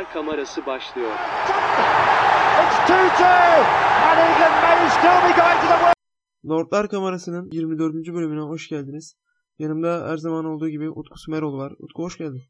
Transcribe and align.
Lordlar 0.00 0.12
kamerası 0.12 0.66
başlıyor. 0.66 1.10
It's 2.62 2.90
2-2 2.90 3.24
and 4.08 4.18
England 4.18 4.62
may 4.62 4.90
still 4.90 5.20
be 5.24 5.32
going 5.40 5.60
to 5.60 5.68
the 5.68 5.78
World 5.78 5.94
Lordlar 6.48 6.88
Kamerası'nın 6.88 7.50
24. 7.52 7.94
bölümüne 7.94 8.40
hoş 8.40 8.68
geldiniz. 8.68 9.14
Yanımda 9.58 10.08
her 10.08 10.16
zaman 10.16 10.44
olduğu 10.44 10.68
gibi 10.68 10.90
Utku 10.90 11.18
Sümeroğlu 11.18 11.58
var. 11.58 11.72
Utku 11.78 12.02
hoş 12.02 12.18
geldin. 12.18 12.42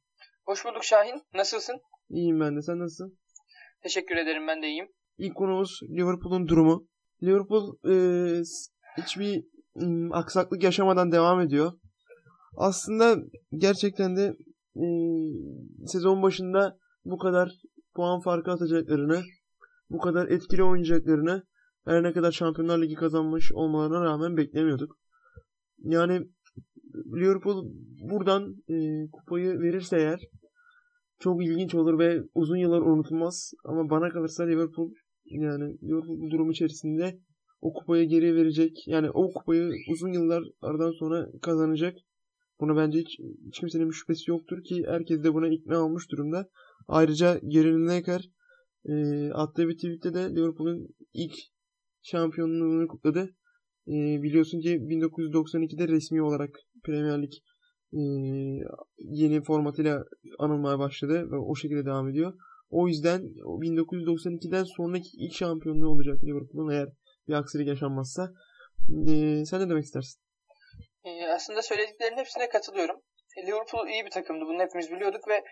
Hoş 0.46 0.64
bulduk 0.64 0.84
Şahin. 0.84 1.22
Nasılsın? 1.34 1.80
İyiyim 2.10 2.40
ben 2.40 2.56
de. 2.56 2.62
Sen 2.62 2.78
nasılsın? 2.78 3.18
Teşekkür 3.82 4.16
ederim 4.16 4.46
ben 4.46 4.62
de 4.62 4.66
iyiyim. 4.66 4.88
İlk 5.18 5.36
konumuz 5.36 5.80
Liverpool'un 5.82 6.48
durumu. 6.48 6.86
Liverpool 7.22 7.76
e, 7.90 7.94
hiçbir 8.98 9.44
aksaklık 10.12 10.62
yaşamadan 10.62 11.12
devam 11.12 11.40
ediyor. 11.40 11.72
Aslında 12.56 13.16
gerçekten 13.56 14.16
de 14.16 14.36
e, 14.76 14.86
sezon 15.86 16.22
başında 16.22 16.76
bu 17.04 17.18
kadar 17.18 17.52
puan 17.94 18.20
farkı 18.20 18.50
atacaklarını, 18.50 19.20
bu 19.90 19.98
kadar 19.98 20.28
etkili 20.28 20.62
oynayacaklarını 20.62 21.42
her 21.84 22.02
ne 22.02 22.12
kadar 22.12 22.32
Şampiyonlar 22.32 22.82
Ligi 22.82 22.94
kazanmış 22.94 23.52
olmalarına 23.52 24.04
rağmen 24.04 24.36
beklemiyorduk. 24.36 24.96
Yani 25.78 26.28
Liverpool 26.94 27.64
buradan 28.10 28.56
e, 28.68 29.10
kupayı 29.12 29.60
verirse 29.60 29.96
eğer 29.96 30.20
çok 31.18 31.44
ilginç 31.44 31.74
olur 31.74 31.98
ve 31.98 32.22
uzun 32.34 32.56
yıllar 32.56 32.80
unutulmaz. 32.80 33.52
Ama 33.64 33.90
bana 33.90 34.08
kalırsa 34.08 34.44
Liverpool 34.44 34.90
yani 35.24 35.78
Liverpool 35.82 36.20
bu 36.20 36.30
durum 36.30 36.50
içerisinde 36.50 37.18
o 37.60 37.72
kupayı 37.72 38.08
geri 38.08 38.36
verecek. 38.36 38.76
Yani 38.86 39.10
o 39.10 39.32
kupayı 39.32 39.72
uzun 39.90 40.12
yıllar 40.12 40.44
aradan 40.62 40.90
sonra 40.90 41.28
kazanacak. 41.42 41.96
Buna 42.60 42.76
bence 42.76 42.98
hiç, 42.98 43.18
hiç 43.46 43.60
kimsenin 43.60 43.88
bir 43.88 43.94
şüphesi 43.94 44.30
yoktur 44.30 44.64
ki 44.64 44.84
herkes 44.86 45.24
de 45.24 45.34
buna 45.34 45.48
ikna 45.48 45.84
olmuş 45.84 46.10
durumda. 46.10 46.48
Ayrıca 46.88 47.34
Gary 47.34 47.72
Lineker 47.72 48.30
e, 48.84 48.94
attığı 49.32 49.68
bir 49.68 49.74
tweette 49.74 50.14
de 50.14 50.36
Liverpool'un 50.36 50.88
ilk 51.14 51.34
şampiyonluğunu 52.02 52.88
kutladı. 52.88 53.30
E, 53.88 54.22
biliyorsun 54.22 54.60
ki 54.60 54.68
1992'de 54.68 55.88
resmi 55.88 56.22
olarak 56.22 56.50
Premier 56.84 57.22
Lig 57.22 57.32
e, 57.92 58.00
yeni 58.98 59.42
formatıyla 59.42 60.04
anılmaya 60.38 60.78
başladı 60.78 61.30
ve 61.30 61.36
o 61.36 61.54
şekilde 61.54 61.84
devam 61.84 62.08
ediyor. 62.08 62.32
O 62.70 62.88
yüzden 62.88 63.22
o 63.44 63.60
1992'den 63.60 64.64
sonraki 64.64 65.08
ilk 65.12 65.34
şampiyonluğu 65.34 65.88
olacak 65.88 66.24
Liverpool'un 66.24 66.70
eğer 66.70 66.88
bir 67.28 67.32
aksilik 67.32 67.68
yaşanmazsa. 67.68 68.32
E, 69.08 69.44
sen 69.44 69.60
ne 69.60 69.68
demek 69.68 69.84
istersin? 69.84 70.20
Aslında 71.40 71.62
söylediklerinin 71.62 72.16
hepsine 72.16 72.48
katılıyorum. 72.48 73.02
E, 73.36 73.46
Liverpool 73.46 73.88
iyi 73.88 74.04
bir 74.04 74.10
takımdı. 74.10 74.44
Bunu 74.44 74.62
hepimiz 74.62 74.90
biliyorduk 74.90 75.28
ve 75.28 75.44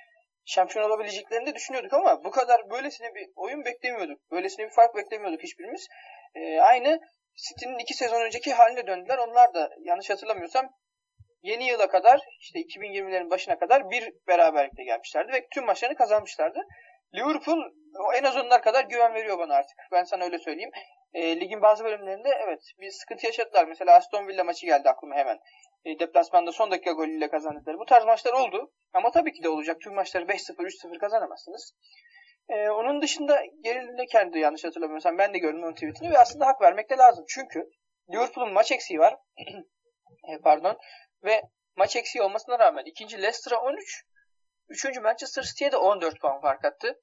şampiyon 0.45 0.89
olabileceklerini 0.89 1.47
de 1.47 1.55
düşünüyorduk 1.55 1.93
ama 1.93 2.25
bu 2.25 2.31
kadar 2.31 2.71
böylesine 2.71 3.15
bir 3.15 3.27
oyun 3.37 3.65
beklemiyorduk. 3.65 4.31
Böylesine 4.31 4.67
bir 4.67 4.71
fark 4.71 4.97
beklemiyorduk 4.97 5.43
hiçbirimiz. 5.43 5.89
Ee, 6.35 6.61
aynı 6.61 7.01
City'nin 7.37 7.79
iki 7.79 7.95
sezon 7.95 8.21
önceki 8.21 8.53
haline 8.53 8.87
döndüler. 8.87 9.19
Onlar 9.19 9.55
da 9.55 9.71
yanlış 9.79 10.11
hatırlamıyorsam 10.11 10.71
yeni 11.43 11.65
yıla 11.67 11.89
kadar 11.89 12.21
işte 12.41 12.59
2020'lerin 12.59 13.31
başına 13.31 13.59
kadar 13.59 13.91
bir 13.91 14.13
beraberlikte 14.27 14.85
gelmişlerdi 14.85 15.33
ve 15.33 15.47
tüm 15.49 15.65
maçlarını 15.65 15.97
kazanmışlardı. 15.97 16.61
Liverpool 17.15 17.63
en 18.15 18.25
az 18.25 18.37
onlar 18.37 18.63
kadar 18.63 18.85
güven 18.85 19.15
veriyor 19.15 19.39
bana 19.39 19.55
artık. 19.55 19.79
Ben 19.93 20.05
sana 20.05 20.25
öyle 20.25 20.39
söyleyeyim. 20.39 20.71
E, 21.13 21.41
ligin 21.41 21.63
bazı 21.63 21.85
bölümlerinde 21.85 22.29
evet 22.45 22.61
bir 22.81 22.91
sıkıntı 22.91 23.27
yaşadılar. 23.27 23.65
Mesela 23.65 23.95
Aston 23.95 24.29
Villa 24.29 24.45
maçı 24.45 24.67
geldi 24.67 24.89
aklıma 24.89 25.15
hemen. 25.15 25.39
E, 25.89 25.99
deplasmanda 25.99 26.53
son 26.53 26.71
dakika 26.71 26.93
golüyle 26.93 27.31
kazandıkları. 27.31 27.79
Bu 27.79 27.85
tarz 27.85 28.05
maçlar 28.05 28.33
oldu. 28.33 28.73
Ama 28.93 29.11
tabii 29.11 29.33
ki 29.33 29.43
de 29.43 29.49
olacak. 29.49 29.81
Tüm 29.81 29.95
maçları 29.95 30.25
5-0, 30.25 30.55
3-0 30.55 30.99
kazanamazsınız. 30.99 31.75
E, 32.49 32.69
onun 32.69 33.03
dışında 33.03 33.43
gerilinde 33.63 34.07
kendi 34.07 34.39
yanlış 34.39 34.65
hatırlamıyorsam 34.65 35.19
ben 35.19 35.35
de 35.35 35.39
gördüm 35.39 35.63
onun 35.63 35.75
tweetini 35.75 36.11
ve 36.11 36.19
aslında 36.19 36.47
hak 36.47 36.61
vermek 36.61 36.91
de 36.91 36.97
lazım. 36.97 37.25
Çünkü 37.29 37.71
Liverpool'un 38.13 38.53
maç 38.53 38.73
eksiği 38.73 38.99
var. 38.99 39.17
e, 40.29 40.39
pardon. 40.45 40.79
Ve 41.25 41.43
maç 41.77 41.97
eksiği 41.97 42.23
olmasına 42.23 42.59
rağmen 42.59 42.85
ikinci 42.85 43.23
Leicester'a 43.23 43.61
13, 43.61 44.05
üçüncü 44.69 45.01
Manchester 45.01 45.43
City'ye 45.43 45.73
de 45.73 45.77
14 45.77 46.21
puan 46.21 46.41
fark 46.41 46.65
attı. 46.65 47.01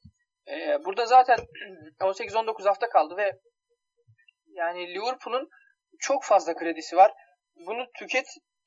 E, 0.48 0.86
burada 0.86 1.06
zaten 1.06 1.38
18-19 2.00 2.68
hafta 2.68 2.90
kaldı 2.90 3.18
ve 3.18 3.32
yani 4.48 4.94
Liverpool'un 4.94 5.50
çok 6.00 6.24
fazla 6.24 6.56
kredisi 6.56 6.96
var. 6.96 7.14
Bunu 7.56 7.88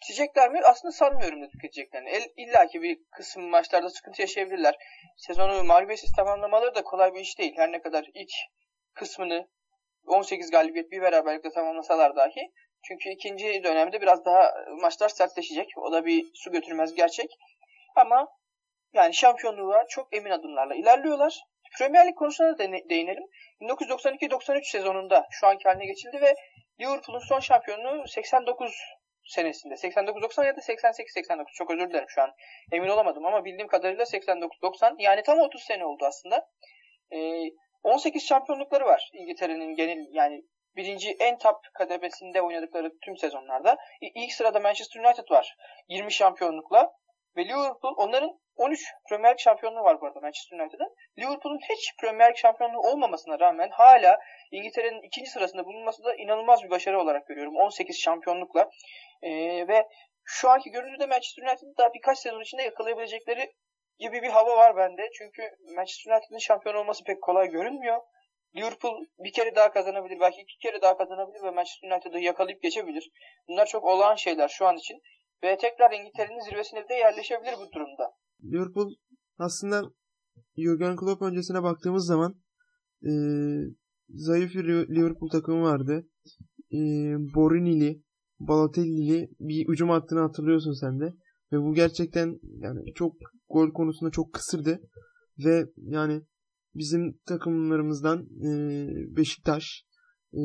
tüketecekler 0.00 0.50
mi? 0.50 0.60
Aslında 0.64 0.92
sanmıyorum 0.92 1.42
da 1.42 1.48
tüketeceklerini. 1.48 2.08
El, 2.08 2.22
İlla 2.36 2.66
ki 2.66 2.82
bir 2.82 2.98
kısım 3.10 3.48
maçlarda 3.48 3.90
sıkıntı 3.90 4.22
yaşayabilirler. 4.22 4.74
Sezonu 5.16 5.64
mağlubiyetsiz 5.64 6.12
tamamlamaları 6.12 6.74
da 6.74 6.82
kolay 6.82 7.14
bir 7.14 7.20
iş 7.20 7.38
değil. 7.38 7.54
Her 7.56 7.72
ne 7.72 7.82
kadar 7.82 8.06
ilk 8.14 8.30
kısmını 8.94 9.48
18 10.06 10.50
galibiyet 10.50 10.90
bir 10.90 11.02
beraberlikle 11.02 11.50
tamamlasalar 11.50 12.16
dahi. 12.16 12.52
Çünkü 12.82 13.10
ikinci 13.10 13.64
dönemde 13.64 14.00
biraz 14.00 14.24
daha 14.24 14.54
maçlar 14.80 15.08
sertleşecek. 15.08 15.68
O 15.76 15.92
da 15.92 16.04
bir 16.04 16.26
su 16.34 16.52
götürmez 16.52 16.94
gerçek. 16.94 17.30
Ama 17.96 18.28
yani 18.92 19.14
şampiyonluğa 19.14 19.86
çok 19.88 20.16
emin 20.16 20.30
adımlarla 20.30 20.74
ilerliyorlar. 20.74 21.40
Premier 21.78 22.06
Lig 22.06 22.14
konusuna 22.14 22.58
da 22.58 22.58
değinelim. 22.90 23.24
1992-93 23.60 24.70
sezonunda 24.70 25.26
şu 25.30 25.46
anki 25.46 25.64
haline 25.64 25.86
geçildi 25.86 26.20
ve 26.20 26.34
Liverpool'un 26.80 27.18
son 27.28 27.40
şampiyonluğu 27.40 28.08
89 28.08 28.97
senesinde. 29.28 29.74
89-90 29.74 30.46
ya 30.46 30.56
da 30.56 30.60
88-89 30.60 31.44
çok 31.54 31.70
özür 31.70 31.90
dilerim 31.90 32.08
şu 32.08 32.22
an 32.22 32.32
emin 32.72 32.88
olamadım 32.88 33.26
ama 33.26 33.44
bildiğim 33.44 33.68
kadarıyla 33.68 34.04
89-90 34.04 34.94
yani 34.98 35.22
tam 35.22 35.38
30 35.38 35.62
sene 35.62 35.84
oldu 35.84 36.04
aslında. 36.04 36.48
Ee, 37.12 37.50
18 37.82 38.26
şampiyonlukları 38.26 38.84
var 38.84 39.10
İngiltere'nin 39.14 39.74
genel 39.74 40.06
yani 40.12 40.42
birinci 40.76 41.16
en 41.20 41.38
top 41.38 41.56
kademesinde 41.74 42.42
oynadıkları 42.42 42.98
tüm 43.04 43.16
sezonlarda. 43.16 43.76
İlk 44.00 44.32
sırada 44.32 44.60
Manchester 44.60 45.00
United 45.04 45.30
var 45.30 45.56
20 45.88 46.12
şampiyonlukla 46.12 46.92
ve 47.36 47.44
Liverpool 47.44 47.94
onların 47.96 48.40
13 48.58 48.80
Premier 49.08 49.32
Lig 49.32 49.38
şampiyonluğu 49.38 49.84
var 49.84 50.00
bu 50.00 50.06
arada 50.06 50.20
Manchester 50.20 50.58
United'ın. 50.58 50.94
Liverpool'un 51.18 51.58
hiç 51.68 51.96
Premier 52.00 52.30
Lig 52.30 52.36
şampiyonluğu 52.36 52.80
olmamasına 52.80 53.40
rağmen 53.40 53.68
hala 53.70 54.18
İngiltere'nin 54.50 55.02
ikinci 55.02 55.30
sırasında 55.30 55.64
bulunması 55.64 56.04
da 56.04 56.14
inanılmaz 56.14 56.62
bir 56.64 56.70
başarı 56.70 57.00
olarak 57.00 57.26
görüyorum. 57.26 57.56
18 57.56 58.00
şampiyonlukla. 58.00 58.70
Ee, 59.22 59.68
ve 59.68 59.88
şu 60.24 60.50
anki 60.50 60.70
görüntüde 60.70 61.06
Manchester 61.06 61.42
United'ın 61.42 61.74
daha 61.78 61.94
birkaç 61.94 62.18
sezon 62.18 62.40
içinde 62.40 62.62
yakalayabilecekleri 62.62 63.52
gibi 63.98 64.22
bir 64.22 64.28
hava 64.28 64.56
var 64.56 64.76
bende. 64.76 65.10
Çünkü 65.18 65.42
Manchester 65.76 66.12
United'ın 66.12 66.38
şampiyon 66.38 66.74
olması 66.74 67.04
pek 67.04 67.22
kolay 67.22 67.48
görünmüyor. 67.48 68.00
Liverpool 68.56 69.04
bir 69.18 69.32
kere 69.32 69.54
daha 69.54 69.72
kazanabilir, 69.72 70.20
belki 70.20 70.40
iki 70.40 70.58
kere 70.58 70.82
daha 70.82 70.96
kazanabilir 70.96 71.42
ve 71.42 71.50
Manchester 71.50 71.90
United'ı 71.90 72.18
yakalayıp 72.18 72.62
geçebilir. 72.62 73.10
Bunlar 73.48 73.66
çok 73.66 73.84
olağan 73.84 74.14
şeyler 74.14 74.48
şu 74.48 74.66
an 74.66 74.76
için. 74.76 75.02
Ve 75.42 75.56
tekrar 75.56 75.90
İngiltere'nin 75.92 76.40
zirvesine 76.40 76.88
de 76.88 76.94
yerleşebilir 76.94 77.54
bu 77.58 77.72
durumda. 77.72 78.12
Liverpool 78.44 78.94
aslında 79.38 79.82
Jurgen 80.56 80.96
Klopp 80.96 81.22
öncesine 81.22 81.62
baktığımız 81.62 82.06
zaman 82.06 82.34
e, 83.02 83.10
zayıf 84.08 84.54
bir 84.54 84.64
Liverpool 84.64 85.30
takımı 85.30 85.62
vardı. 85.62 86.08
E, 86.72 86.78
Borinili, 87.34 88.02
Balotelli'li 88.40 89.28
bir 89.40 89.68
hücum 89.68 89.88
hattını 89.88 90.20
hatırlıyorsun 90.20 90.72
sen 90.72 91.00
de. 91.00 91.14
Ve 91.52 91.62
bu 91.62 91.74
gerçekten 91.74 92.38
yani 92.42 92.94
çok 92.94 93.16
gol 93.48 93.72
konusunda 93.72 94.10
çok 94.10 94.32
kısırdı. 94.32 94.80
Ve 95.44 95.66
yani 95.76 96.22
bizim 96.74 97.18
takımlarımızdan 97.26 98.18
e, 98.20 98.88
Beşiktaş 99.16 99.84
e, 100.32 100.40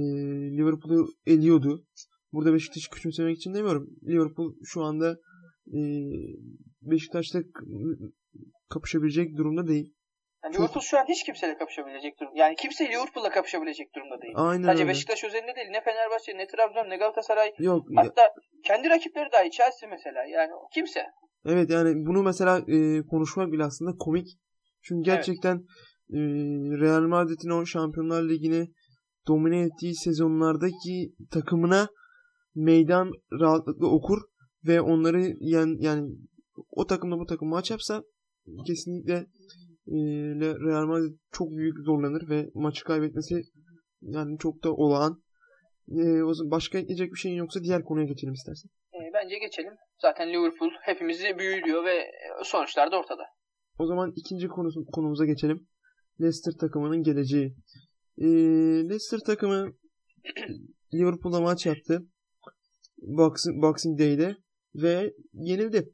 Liverpool'u 0.58 1.08
eliyordu. 1.26 1.86
Burada 2.32 2.54
Beşiktaş'ı 2.54 2.90
küçümsemek 2.90 3.38
için 3.38 3.54
demiyorum. 3.54 3.90
Liverpool 4.04 4.54
şu 4.64 4.82
anda 4.82 5.18
e, 5.68 5.80
Beşiktaş'ta 6.82 7.40
kapışabilecek 8.70 9.38
durumda 9.38 9.68
değil. 9.68 9.94
Yani 10.44 10.54
Çok- 10.54 10.62
Liverpool 10.64 10.82
şu 10.84 11.00
an 11.00 11.06
hiç 11.10 11.24
kimseyle 11.24 11.58
kapışabilecek 11.58 12.20
durumda. 12.20 12.40
Yani 12.40 12.56
kimse 12.56 12.86
Liverpool'la 12.90 13.30
kapışabilecek 13.30 13.88
durumda 13.96 14.22
değil. 14.22 14.34
Aynen 14.38 14.64
Sadece 14.64 14.84
öyle. 14.84 14.92
Beşiktaş 14.92 15.24
özelinde 15.24 15.56
değil. 15.56 15.68
Ne 15.72 15.82
Fenerbahçe, 15.84 16.38
ne 16.38 16.48
Trabzon, 16.48 16.90
ne 16.90 16.98
Galatasaray. 16.98 17.52
Yok 17.60 17.86
ya- 17.92 18.04
Hatta 18.04 18.22
kendi 18.64 18.90
rakipleri 18.90 19.30
dahi 19.32 19.52
Chelsea 19.52 19.90
mesela. 19.90 20.24
Yani 20.26 20.52
kimse. 20.74 21.00
evet 21.46 21.70
yani 21.70 22.06
bunu 22.06 22.24
mesela 22.24 22.58
e, 22.68 23.02
konuşmak 23.12 23.52
bile 23.52 23.64
aslında 23.64 23.92
komik. 24.00 24.28
Çünkü 24.82 25.10
Evet. 25.10 25.18
gerçekten 25.26 25.56
e, 26.14 26.20
Real 26.82 27.02
Madrid'in 27.02 27.50
o 27.50 27.66
Şampiyonlar 27.66 28.24
Ligi'ni 28.30 28.68
domine 29.28 29.60
ettiği 29.62 29.96
sezonlardaki 29.96 31.14
takımına 31.32 31.88
meydan 32.56 33.12
rahatlıkla 33.42 33.88
okur 33.88 34.18
ve 34.68 34.82
onları 34.82 35.22
yen, 35.40 35.78
yani 35.80 36.10
o 36.72 36.88
takımla 36.88 37.20
bu 37.20 37.26
takım 37.26 37.50
maç 37.50 37.72
yapsa 37.72 38.04
kesinlikle 38.68 39.14
e, 39.88 39.98
Real 40.40 40.86
Madrid 40.86 41.18
çok 41.32 41.52
büyük 41.52 41.78
zorlanır 41.86 42.30
ve 42.30 42.50
maçı 42.54 42.84
kaybetmesi 42.84 43.42
yani 44.02 44.38
çok 44.38 44.64
da 44.64 44.74
olağan. 44.74 45.24
E, 45.92 46.24
o 46.24 46.34
zaman 46.34 46.52
başka 46.52 46.78
ekleyecek 46.78 47.12
bir 47.14 47.20
şeyin 47.20 47.36
yoksa 47.36 47.64
diğer 47.64 47.84
konuya 47.84 48.06
geçelim 48.06 48.34
istersen. 48.34 48.70
E, 48.94 49.00
bence 49.14 49.40
geçelim. 49.40 49.74
Zaten 50.02 50.30
Liverpool 50.30 50.70
hepimizi 50.82 51.38
büyülüyor 51.40 51.86
ve 51.86 51.96
e, 51.96 52.44
sonuçlar 52.44 52.92
da 52.92 53.00
ortada. 53.00 53.24
O 53.80 53.86
zaman 53.86 54.14
ikinci 54.16 54.48
konusu, 54.48 54.86
konumuza 54.86 55.26
geçelim. 55.26 55.68
Leicester 56.22 56.54
takımının 56.60 57.04
geleceği. 57.04 57.56
Ee, 58.18 58.26
Leicester 58.90 59.20
takımı 59.20 59.74
Liverpool'da 60.94 61.42
maç 61.42 61.66
yaptı. 61.66 62.08
Boxing, 62.98 63.62
Boxing 63.62 64.00
Day'de 64.00 64.36
ve 64.76 65.14
yenildi. 65.34 65.90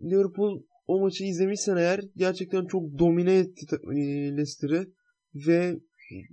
Liverpool 0.00 0.62
o 0.86 1.00
maçı 1.00 1.24
izlemişsen 1.24 1.76
eğer 1.76 2.00
gerçekten 2.16 2.66
çok 2.66 2.98
domine 2.98 3.38
etti 3.38 3.66
e, 3.72 3.96
Leicester'ı 4.36 4.86
ve 5.34 5.80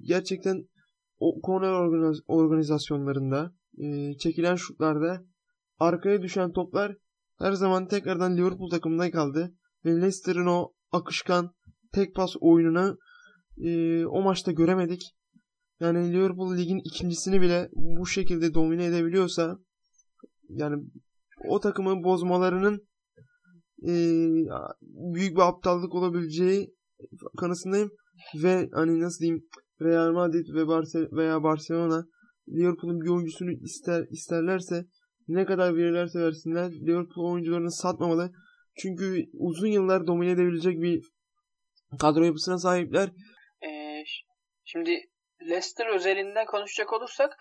gerçekten 0.01 0.63
o 1.19 1.39
organiz- 1.41 2.23
organizasyonlarında 2.27 3.53
e, 3.77 4.17
çekilen 4.17 4.55
şutlarda 4.55 5.25
arkaya 5.79 6.21
düşen 6.21 6.51
toplar 6.51 6.95
her 7.39 7.51
zaman 7.51 7.87
tekrardan 7.87 8.37
Liverpool 8.37 8.69
takımında 8.69 9.11
kaldı 9.11 9.53
ve 9.85 9.95
Leicester'ın 9.95 10.47
o 10.47 10.73
akışkan 10.91 11.53
tek 11.91 12.15
pas 12.15 12.35
oyununu 12.39 12.97
e, 13.57 14.05
o 14.05 14.21
maçta 14.21 14.51
göremedik. 14.51 15.01
Yani 15.79 16.13
Liverpool 16.13 16.57
ligin 16.57 16.81
ikincisini 16.83 17.41
bile 17.41 17.69
bu 17.73 18.05
şekilde 18.05 18.53
domine 18.53 18.85
edebiliyorsa 18.85 19.59
yani 20.49 20.83
o 21.47 21.59
takımı 21.59 22.03
bozmalarının 22.03 22.87
e, 23.87 23.93
büyük 25.13 25.35
bir 25.35 25.41
aptallık 25.41 25.95
olabileceği 25.95 26.75
kanısındayım 27.37 27.91
ve 28.43 28.69
hani 28.73 29.01
nasıl 29.01 29.19
diyeyim 29.19 29.43
Real 29.81 30.11
Madrid 30.11 30.53
ve 30.53 30.67
Barcelona 30.67 31.09
veya 31.11 31.43
Barcelona 31.43 32.05
Liverpool'un 32.49 33.01
bir 33.01 33.09
oyuncusunu 33.09 33.51
ister 33.51 34.05
isterlerse 34.09 34.85
ne 35.27 35.45
kadar 35.45 35.75
verirlerse 35.75 36.19
versinler 36.19 36.71
Liverpool 36.71 37.31
oyuncularını 37.31 37.71
satmamalı. 37.71 38.31
Çünkü 38.77 39.25
uzun 39.33 39.67
yıllar 39.67 40.07
domine 40.07 40.31
edebilecek 40.31 40.81
bir 40.81 41.03
kadro 41.99 42.23
yapısına 42.23 42.57
sahipler. 42.57 43.09
Ee, 43.63 44.03
şimdi 44.65 44.91
Leicester 45.41 45.95
özelinden 45.95 46.45
konuşacak 46.45 46.93
olursak 46.93 47.37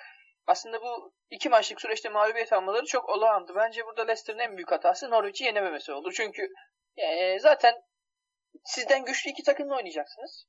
aslında 0.48 0.82
bu 0.82 1.12
iki 1.30 1.48
maçlık 1.48 1.80
süreçte 1.80 2.08
mağlubiyet 2.08 2.52
almaları 2.52 2.86
çok 2.86 3.08
olağandı. 3.08 3.52
Bence 3.56 3.86
burada 3.86 4.02
Leicester'ın 4.02 4.38
en 4.38 4.56
büyük 4.56 4.72
hatası 4.72 5.10
Norwich'i 5.10 5.44
yenememesi 5.44 5.92
oldu. 5.92 6.12
Çünkü 6.12 6.48
e, 6.96 7.38
zaten 7.38 7.74
sizden 8.64 9.04
güçlü 9.04 9.30
iki 9.30 9.42
takımla 9.42 9.76
oynayacaksınız. 9.76 10.46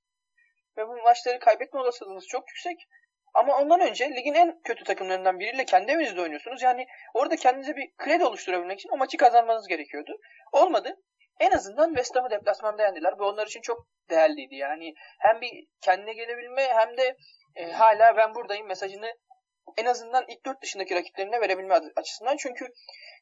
Ve 0.77 0.87
bu 0.87 0.97
maçları 0.97 1.39
kaybetme 1.39 1.79
olasılığınız 1.79 2.27
çok 2.27 2.49
yüksek. 2.49 2.87
Ama 3.33 3.57
ondan 3.57 3.79
önce 3.79 4.09
ligin 4.09 4.33
en 4.33 4.61
kötü 4.61 4.83
takımlarından 4.83 5.39
biriyle 5.39 5.65
kendi 5.65 5.91
evinizde 5.91 6.21
oynuyorsunuz. 6.21 6.61
Yani 6.61 6.87
orada 7.13 7.35
kendinize 7.35 7.75
bir 7.75 7.89
kredi 7.97 8.25
oluşturabilmek 8.25 8.79
için 8.79 8.89
o 8.89 8.97
maçı 8.97 9.17
kazanmanız 9.17 9.67
gerekiyordu. 9.67 10.17
Olmadı. 10.51 10.95
En 11.39 11.51
azından 11.51 11.87
West 11.87 12.15
Ham'ı 12.15 12.29
deplasmanda 12.29 12.83
yendiler. 12.83 13.19
Bu 13.19 13.25
onlar 13.25 13.47
için 13.47 13.61
çok 13.61 13.87
değerliydi. 14.09 14.55
Yani 14.55 14.93
hem 15.19 15.41
bir 15.41 15.67
kendine 15.81 16.13
gelebilme 16.13 16.67
hem 16.67 16.97
de 16.97 17.17
e, 17.55 17.71
hala 17.71 18.17
ben 18.17 18.35
buradayım 18.35 18.67
mesajını 18.67 19.13
en 19.77 19.85
azından 19.85 20.25
ilk 20.27 20.45
dört 20.45 20.61
dışındaki 20.61 20.95
rakiplerine 20.95 21.41
verebilme 21.41 21.79
açısından. 21.95 22.37
Çünkü 22.37 22.73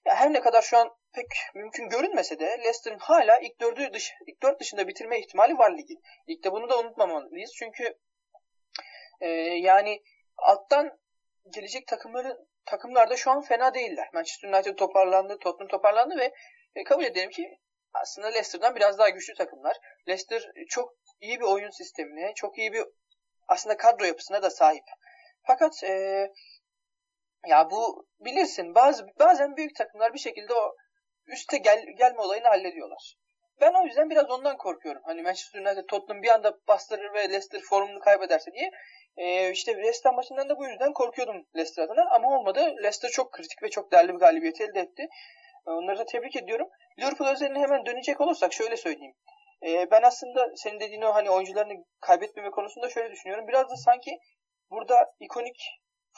ya 0.05 0.15
her 0.15 0.33
ne 0.33 0.41
kadar 0.41 0.61
şu 0.61 0.77
an 0.77 0.97
pek 1.13 1.27
mümkün 1.55 1.89
görünmese 1.89 2.39
de 2.39 2.45
Leicester'ın 2.45 2.99
hala 2.99 3.39
ilk 3.39 3.61
dördü 3.61 3.93
dış, 3.93 4.13
ilk 4.27 4.43
dört 4.43 4.59
dışında 4.59 4.87
bitirme 4.87 5.19
ihtimali 5.19 5.57
var 5.57 5.77
ligin. 5.77 6.01
Ligde 6.29 6.51
bunu 6.51 6.69
da 6.69 6.79
unutmamalıyız. 6.79 7.51
Çünkü 7.59 7.97
e, 9.21 9.27
yani 9.61 10.03
alttan 10.37 10.99
gelecek 11.53 11.87
takımların 11.87 12.47
takımlarda 12.65 13.15
şu 13.15 13.31
an 13.31 13.41
fena 13.41 13.73
değiller. 13.73 14.09
Manchester 14.13 14.49
United 14.49 14.75
toparlandı, 14.75 15.39
Tottenham 15.39 15.67
toparlandı 15.67 16.17
ve 16.17 16.33
e, 16.75 16.83
kabul 16.83 17.03
edelim 17.03 17.29
ki 17.29 17.59
aslında 17.93 18.27
Leicester'dan 18.27 18.75
biraz 18.75 18.97
daha 18.97 19.09
güçlü 19.09 19.33
takımlar. 19.33 19.77
Leicester 20.07 20.51
çok 20.69 20.93
iyi 21.21 21.39
bir 21.39 21.45
oyun 21.45 21.69
sistemine, 21.69 22.33
çok 22.35 22.57
iyi 22.57 22.73
bir 22.73 22.85
aslında 23.47 23.77
kadro 23.77 24.05
yapısına 24.05 24.43
da 24.43 24.49
sahip. 24.49 24.83
Fakat 25.47 25.83
e, 25.83 26.27
ya 27.47 27.69
bu 27.71 28.07
bilirsin 28.19 28.75
bazı 28.75 29.07
bazen 29.19 29.57
büyük 29.57 29.75
takımlar 29.75 30.13
bir 30.13 30.19
şekilde 30.19 30.53
o 30.53 30.75
üste 31.27 31.57
gel, 31.57 31.85
gelme 31.97 32.21
olayını 32.21 32.47
hallediyorlar. 32.47 33.15
Ben 33.61 33.73
o 33.73 33.85
yüzden 33.85 34.09
biraz 34.09 34.31
ondan 34.31 34.57
korkuyorum. 34.57 35.01
Hani 35.05 35.21
Manchester 35.21 35.59
United 35.59 35.85
Tottenham 35.87 36.23
bir 36.23 36.29
anda 36.29 36.57
bastırır 36.67 37.13
ve 37.13 37.19
Leicester 37.19 37.61
formunu 37.61 37.99
kaybederse 37.99 38.51
diye. 38.51 38.71
Ee, 39.17 39.51
işte 39.51 39.73
West 39.73 40.05
Ham 40.05 40.15
maçından 40.15 40.49
da 40.49 40.57
bu 40.57 40.67
yüzden 40.67 40.93
korkuyordum 40.93 41.45
Leicester 41.55 41.83
adına 41.83 42.09
ama 42.11 42.37
olmadı. 42.37 42.59
Leicester 42.59 43.09
çok 43.09 43.31
kritik 43.31 43.63
ve 43.63 43.69
çok 43.69 43.91
değerli 43.91 44.13
bir 44.13 44.19
galibiyet 44.19 44.61
elde 44.61 44.79
etti. 44.79 45.07
Onları 45.65 45.99
da 45.99 46.05
tebrik 46.05 46.35
ediyorum. 46.35 46.67
Liverpool 46.99 47.29
özeline 47.29 47.59
hemen 47.59 47.85
dönecek 47.85 48.21
olursak 48.21 48.53
şöyle 48.53 48.77
söyleyeyim. 48.77 49.13
Ee, 49.65 49.91
ben 49.91 50.01
aslında 50.01 50.51
senin 50.55 50.79
dediğin 50.79 51.01
o 51.01 51.15
hani 51.15 51.29
oyuncularını 51.29 51.73
kaybetmeme 52.01 52.51
konusunda 52.51 52.89
şöyle 52.89 53.11
düşünüyorum. 53.11 53.47
Biraz 53.47 53.69
da 53.69 53.75
sanki 53.75 54.19
burada 54.71 55.13
ikonik 55.19 55.57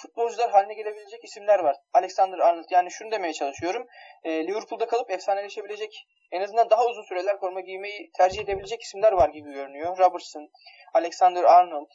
futbolcular 0.01 0.51
haline 0.51 0.73
gelebilecek 0.73 1.23
isimler 1.23 1.59
var. 1.59 1.75
Alexander 1.93 2.39
Arnold 2.39 2.69
yani 2.69 2.91
şunu 2.91 3.11
demeye 3.11 3.33
çalışıyorum. 3.33 3.87
E, 4.23 4.47
Liverpool'da 4.47 4.87
kalıp 4.87 5.11
efsaneleşebilecek 5.11 6.07
en 6.31 6.41
azından 6.41 6.69
daha 6.69 6.85
uzun 6.85 7.03
süreler 7.03 7.39
forma 7.39 7.61
giymeyi 7.61 8.11
tercih 8.17 8.41
edebilecek 8.41 8.81
isimler 8.81 9.11
var 9.11 9.29
gibi 9.29 9.53
görünüyor. 9.53 9.97
Robertson, 9.97 10.49
Alexander 10.93 11.43
Arnold 11.43 11.91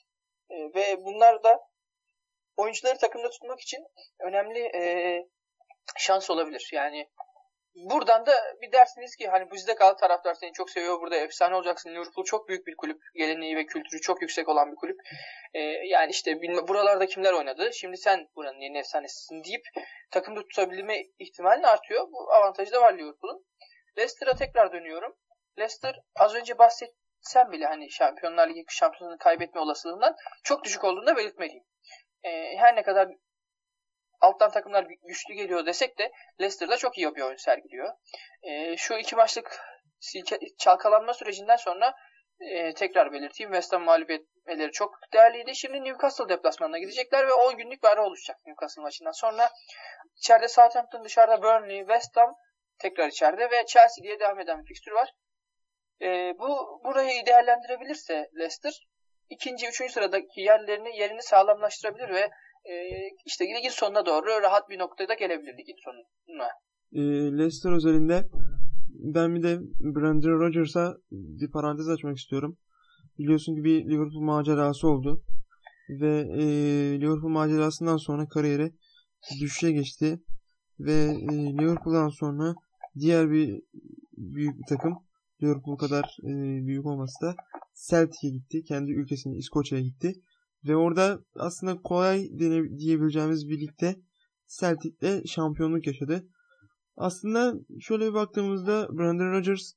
e, 0.50 0.54
ve 0.74 1.04
bunlar 1.04 1.42
da 1.42 1.60
oyuncuları 2.56 2.98
takımda 2.98 3.30
tutmak 3.30 3.60
için 3.60 3.86
önemli 4.20 4.60
e, 4.76 4.82
şans 5.98 6.30
olabilir. 6.30 6.70
Yani 6.72 7.08
buradan 7.74 8.26
da 8.26 8.32
bir 8.62 8.72
dersiniz 8.72 9.16
ki 9.16 9.28
hani 9.28 9.50
bizde 9.50 9.74
kal 9.74 9.94
taraftar 9.94 10.34
seni 10.34 10.52
çok 10.52 10.70
seviyor 10.70 11.00
burada 11.00 11.16
efsane 11.16 11.56
olacaksın. 11.56 11.90
Liverpool 11.90 12.24
çok 12.24 12.48
büyük 12.48 12.66
bir 12.66 12.76
kulüp. 12.76 13.02
Geleneği 13.14 13.56
ve 13.56 13.66
kültürü 13.66 14.00
çok 14.00 14.22
yüksek 14.22 14.48
olan 14.48 14.70
bir 14.70 14.76
kulüp. 14.76 14.96
Ee, 15.54 15.60
yani 15.62 16.10
işte 16.10 16.42
bilme, 16.42 16.68
buralarda 16.68 17.06
kimler 17.06 17.32
oynadı. 17.32 17.70
Şimdi 17.72 17.96
sen 17.96 18.28
buranın 18.36 18.60
yeni 18.60 18.78
efsanesisin 18.78 19.44
deyip 19.44 19.62
takımda 20.10 20.40
tutabilme 20.40 21.02
ihtimalin 21.18 21.62
artıyor. 21.62 22.06
Bu 22.12 22.32
avantajı 22.32 22.72
da 22.72 22.80
var 22.80 22.92
Liverpool'un. 22.98 23.46
Leicester'a 23.98 24.34
tekrar 24.34 24.72
dönüyorum. 24.72 25.16
Leicester 25.58 26.00
az 26.16 26.34
önce 26.34 26.58
bahsetsem 26.58 27.52
bile 27.52 27.66
hani 27.66 27.90
Şampiyonlar 27.90 28.48
Ligi 28.48 28.64
şampiyonluğunu 28.68 29.18
kaybetme 29.18 29.60
olasılığından 29.60 30.16
çok 30.44 30.64
düşük 30.64 30.84
olduğunu 30.84 31.06
da 31.06 31.16
belirtmeliyim. 31.16 31.64
Ee, 32.22 32.56
her 32.56 32.76
ne 32.76 32.82
kadar 32.82 33.08
alttan 34.20 34.50
takımlar 34.50 34.86
güçlü 35.02 35.34
geliyor 35.34 35.66
desek 35.66 35.98
de 35.98 36.12
Leicester'da 36.40 36.76
çok 36.76 36.98
iyi 36.98 37.14
bir 37.14 37.22
oyun 37.22 37.36
sergiliyor. 37.36 37.92
E, 38.42 38.76
şu 38.76 38.94
iki 38.94 39.16
maçlık 39.16 39.60
çalkalanma 40.58 41.14
sürecinden 41.14 41.56
sonra 41.56 41.94
e, 42.40 42.74
tekrar 42.74 43.12
belirteyim 43.12 43.52
West 43.52 43.72
Ham 43.72 43.82
mağlubiyetleri 43.82 44.72
çok 44.72 44.98
değerliydi. 45.12 45.56
Şimdi 45.56 45.84
Newcastle 45.84 46.28
deplasmanına 46.28 46.78
gidecekler 46.78 47.26
ve 47.26 47.32
10 47.32 47.56
günlük 47.56 47.82
bir 47.82 47.88
ara 47.88 48.06
oluşacak 48.06 48.38
Newcastle 48.46 48.82
maçından 48.82 49.12
sonra. 49.12 49.50
içeride 50.16 50.48
Southampton, 50.48 51.04
dışarıda 51.04 51.42
Burnley, 51.42 51.78
West 51.78 52.16
Ham 52.16 52.34
tekrar 52.78 53.08
içeride 53.08 53.50
ve 53.50 53.66
Chelsea 53.66 54.02
diye 54.02 54.20
devam 54.20 54.40
eden 54.40 54.62
bir 54.62 54.66
fikstür 54.66 54.92
var. 54.92 55.12
E, 56.02 56.38
bu 56.38 56.80
burayı 56.84 57.26
değerlendirebilirse 57.26 58.30
Leicester 58.38 58.88
ikinci, 59.30 59.68
üçüncü 59.68 59.92
sıradaki 59.92 60.40
yerlerini 60.40 60.98
yerini 60.98 61.22
sağlamlaştırabilir 61.22 62.08
ve 62.08 62.30
e, 62.64 62.74
işte 63.26 63.44
ligin 63.44 63.68
sonuna 63.68 64.06
doğru 64.06 64.42
rahat 64.42 64.70
bir 64.70 64.78
noktada 64.78 65.14
gelebilir 65.14 65.58
ligin 65.58 65.76
sonuna. 65.84 66.48
E, 66.92 67.00
Leicester 67.38 67.72
özelinde 67.72 68.28
ben 68.88 69.34
bir 69.34 69.42
de 69.42 69.58
Brandon 69.80 70.40
Rodgers'a 70.40 70.96
bir 71.10 71.50
parantez 71.50 71.88
açmak 71.88 72.18
istiyorum. 72.18 72.58
Biliyorsun 73.18 73.54
ki 73.56 73.64
bir 73.64 73.84
Liverpool 73.84 74.22
macerası 74.22 74.88
oldu. 74.88 75.22
Ve 75.88 76.20
e, 76.20 76.44
Liverpool 77.00 77.30
macerasından 77.30 77.96
sonra 77.96 78.28
kariyeri 78.28 78.72
düşüşe 79.40 79.72
geçti. 79.72 80.20
Ve 80.80 80.92
e, 80.92 81.36
Liverpool'dan 81.58 82.08
sonra 82.08 82.54
diğer 82.98 83.30
bir 83.30 83.62
büyük 84.16 84.58
bir 84.58 84.66
takım 84.68 84.94
Liverpool 85.42 85.76
kadar 85.76 86.16
e, 86.22 86.30
büyük 86.66 86.86
olmasa 86.86 87.26
da 87.26 87.34
Celtic'e 87.90 88.28
gitti. 88.28 88.64
Kendi 88.64 88.92
ülkesine 88.92 89.36
İskoçya'ya 89.36 89.84
gitti. 89.84 90.12
Ve 90.64 90.76
orada 90.76 91.20
aslında 91.34 91.82
kolay 91.82 92.28
diyebileceğimiz 92.78 93.48
birlikte 93.48 93.96
Celtic'le 94.60 95.26
şampiyonluk 95.26 95.86
yaşadı. 95.86 96.28
Aslında 96.96 97.54
şöyle 97.80 98.08
bir 98.08 98.14
baktığımızda 98.14 98.88
Brandon 98.98 99.32
Rodgers 99.32 99.72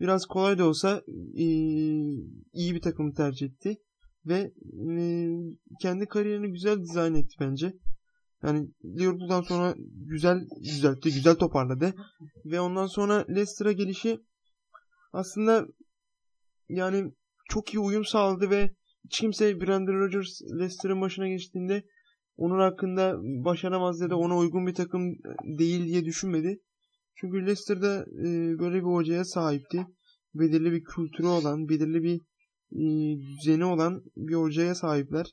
biraz 0.00 0.26
kolay 0.26 0.58
da 0.58 0.68
olsa 0.68 1.02
iyi 2.52 2.74
bir 2.74 2.80
takımı 2.80 3.14
tercih 3.14 3.46
etti. 3.46 3.76
Ve 4.26 4.52
kendi 5.80 6.06
kariyerini 6.06 6.52
güzel 6.52 6.80
dizayn 6.80 7.14
etti 7.14 7.36
bence. 7.40 7.72
Yani 8.42 8.68
Liverpool'dan 8.84 9.42
sonra 9.42 9.74
güzel 10.06 10.48
düzeltti, 10.62 11.12
güzel 11.14 11.34
toparladı. 11.34 11.94
Ve 12.44 12.60
ondan 12.60 12.86
sonra 12.86 13.24
Leicester'a 13.28 13.72
gelişi 13.72 14.20
aslında 15.12 15.66
yani 16.68 17.12
çok 17.48 17.74
iyi 17.74 17.78
uyum 17.78 18.04
sağladı 18.04 18.50
ve 18.50 18.70
hiç 19.08 19.20
kimse 19.20 19.60
Brandon 19.60 19.92
Rodgers 19.92 20.42
Leicester'ın 20.42 21.00
başına 21.00 21.28
geçtiğinde 21.28 21.82
onun 22.36 22.58
hakkında 22.58 23.16
başaramaz 23.22 24.00
ya 24.00 24.10
da 24.10 24.16
ona 24.16 24.36
uygun 24.36 24.66
bir 24.66 24.74
takım 24.74 25.14
değil 25.58 25.86
diye 25.86 26.04
düşünmedi. 26.04 26.60
Çünkü 27.14 27.40
Leicester'da 27.40 28.06
e, 28.18 28.58
böyle 28.58 28.76
bir 28.76 28.92
hocaya 28.92 29.24
sahipti. 29.24 29.86
Belirli 30.34 30.72
bir 30.72 30.84
kültürü 30.84 31.26
olan, 31.26 31.68
belirli 31.68 32.02
bir 32.02 32.20
e, 32.72 33.18
düzeni 33.20 33.64
olan 33.64 34.02
bir 34.16 34.34
hocaya 34.34 34.74
sahipler. 34.74 35.26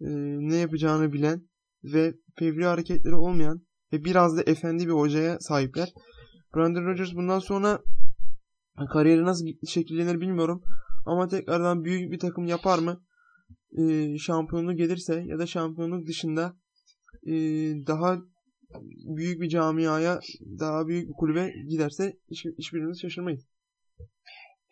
E, 0.00 0.08
ne 0.38 0.56
yapacağını 0.56 1.12
bilen 1.12 1.48
ve 1.84 2.14
fevri 2.38 2.64
hareketleri 2.64 3.14
olmayan 3.14 3.60
ve 3.92 4.04
biraz 4.04 4.36
da 4.36 4.42
efendi 4.42 4.86
bir 4.86 4.92
hocaya 4.92 5.40
sahipler. 5.40 5.92
Brandon 6.56 6.86
Rodgers 6.86 7.14
bundan 7.14 7.38
sonra 7.38 7.80
kariyeri 8.92 9.24
nasıl 9.24 9.46
şekillenir 9.68 10.20
bilmiyorum. 10.20 10.62
Ama 11.06 11.28
tekrardan 11.28 11.84
büyük 11.84 12.12
bir 12.12 12.18
takım 12.18 12.46
yapar 12.46 12.78
mı? 12.78 13.02
E, 13.78 14.18
şampiyonluk 14.18 14.78
gelirse 14.78 15.22
ya 15.26 15.38
da 15.38 15.46
şampiyonluk 15.46 16.06
dışında 16.06 16.52
e, 17.26 17.32
daha 17.86 18.16
büyük 19.16 19.40
bir 19.40 19.48
camiaya, 19.48 20.20
daha 20.60 20.86
büyük 20.86 21.08
bir 21.08 21.14
kulübe 21.14 21.50
giderse 21.68 22.12
hiç, 22.30 22.44
hiçbirimiz 22.58 23.00
şaşırmayız. 23.00 23.48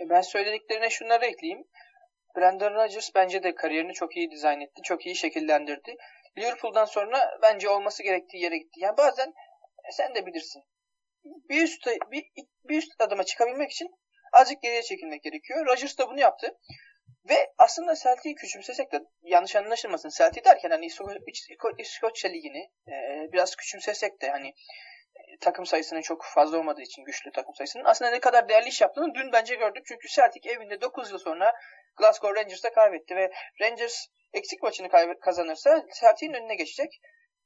E, 0.01 0.09
ben 0.11 0.21
söylediklerine 0.21 0.91
şunları 0.91 1.25
ekleyeyim. 1.25 1.65
Brandon 2.37 2.75
Rodgers 2.75 3.11
bence 3.15 3.43
de 3.43 3.55
kariyerini 3.55 3.93
çok 3.93 4.17
iyi 4.17 4.31
dizayn 4.31 4.61
etti, 4.61 4.83
çok 4.85 5.07
iyi 5.07 5.17
şekillendirdi. 5.17 5.97
Liverpool'dan 6.39 6.85
sonra 6.85 7.19
bence 7.43 7.69
olması 7.69 8.03
gerektiği 8.03 8.43
yere 8.43 8.59
gitti. 8.59 8.81
Yani 8.81 8.97
bazen 8.97 9.29
e, 9.89 9.93
sen 9.93 10.15
de 10.15 10.27
bilirsin. 10.27 10.63
Bir 11.25 11.63
üst 11.63 11.87
bir, 11.87 12.25
bir 12.69 12.77
üst 12.77 13.01
adıma 13.01 13.25
çıkabilmek 13.25 13.71
için 13.71 13.89
azıcık 14.33 14.63
geriye 14.63 14.83
çekilmek 14.83 15.23
gerekiyor. 15.23 15.67
Rodgers 15.67 15.99
da 15.99 16.09
bunu 16.09 16.21
yaptı. 16.21 16.59
Ve 17.29 17.53
aslında 17.59 17.95
Celtic'i 17.95 18.35
küçümsesek 18.35 18.93
de 18.93 19.01
yanlış 19.23 19.57
anlaşılmasın. 19.57 20.09
Celtic 20.09 20.45
derken 20.45 20.71
hani 20.71 20.87
İskoçya 21.79 22.31
Ligi'ni 22.31 22.71
e, 22.89 23.27
biraz 23.33 23.57
küçümsesek 23.57 24.23
de 24.23 24.31
hani 24.31 24.49
e, 24.49 25.39
takım 25.41 25.67
sayısının 25.67 26.03
çok 26.03 26.25
fazla 26.25 26.59
olmadığı 26.59 26.83
için 26.83 27.05
güçlü 27.05 27.33
takım 27.33 27.55
sayısının 27.55 27.85
aslında 27.85 28.11
ne 28.11 28.21
kadar 28.21 28.49
değerli 28.49 28.69
iş 28.69 28.81
yaptığını 28.81 29.15
dün 29.15 29.33
bence 29.33 29.55
gördük. 29.55 29.85
Çünkü 29.87 30.09
Celtic 30.09 30.51
evinde 30.51 30.81
9 30.81 31.11
yıl 31.11 31.19
sonra 31.19 31.53
Glasgow 31.97 32.41
Rangers'a 32.41 32.73
kaybetti 32.73 33.17
ve 33.17 33.33
Rangers 33.61 34.07
eksik 34.33 34.63
maçını 34.63 35.19
kazanırsa 35.21 35.87
Celtic'in 36.01 36.33
önüne 36.33 36.55
geçecek. 36.55 37.01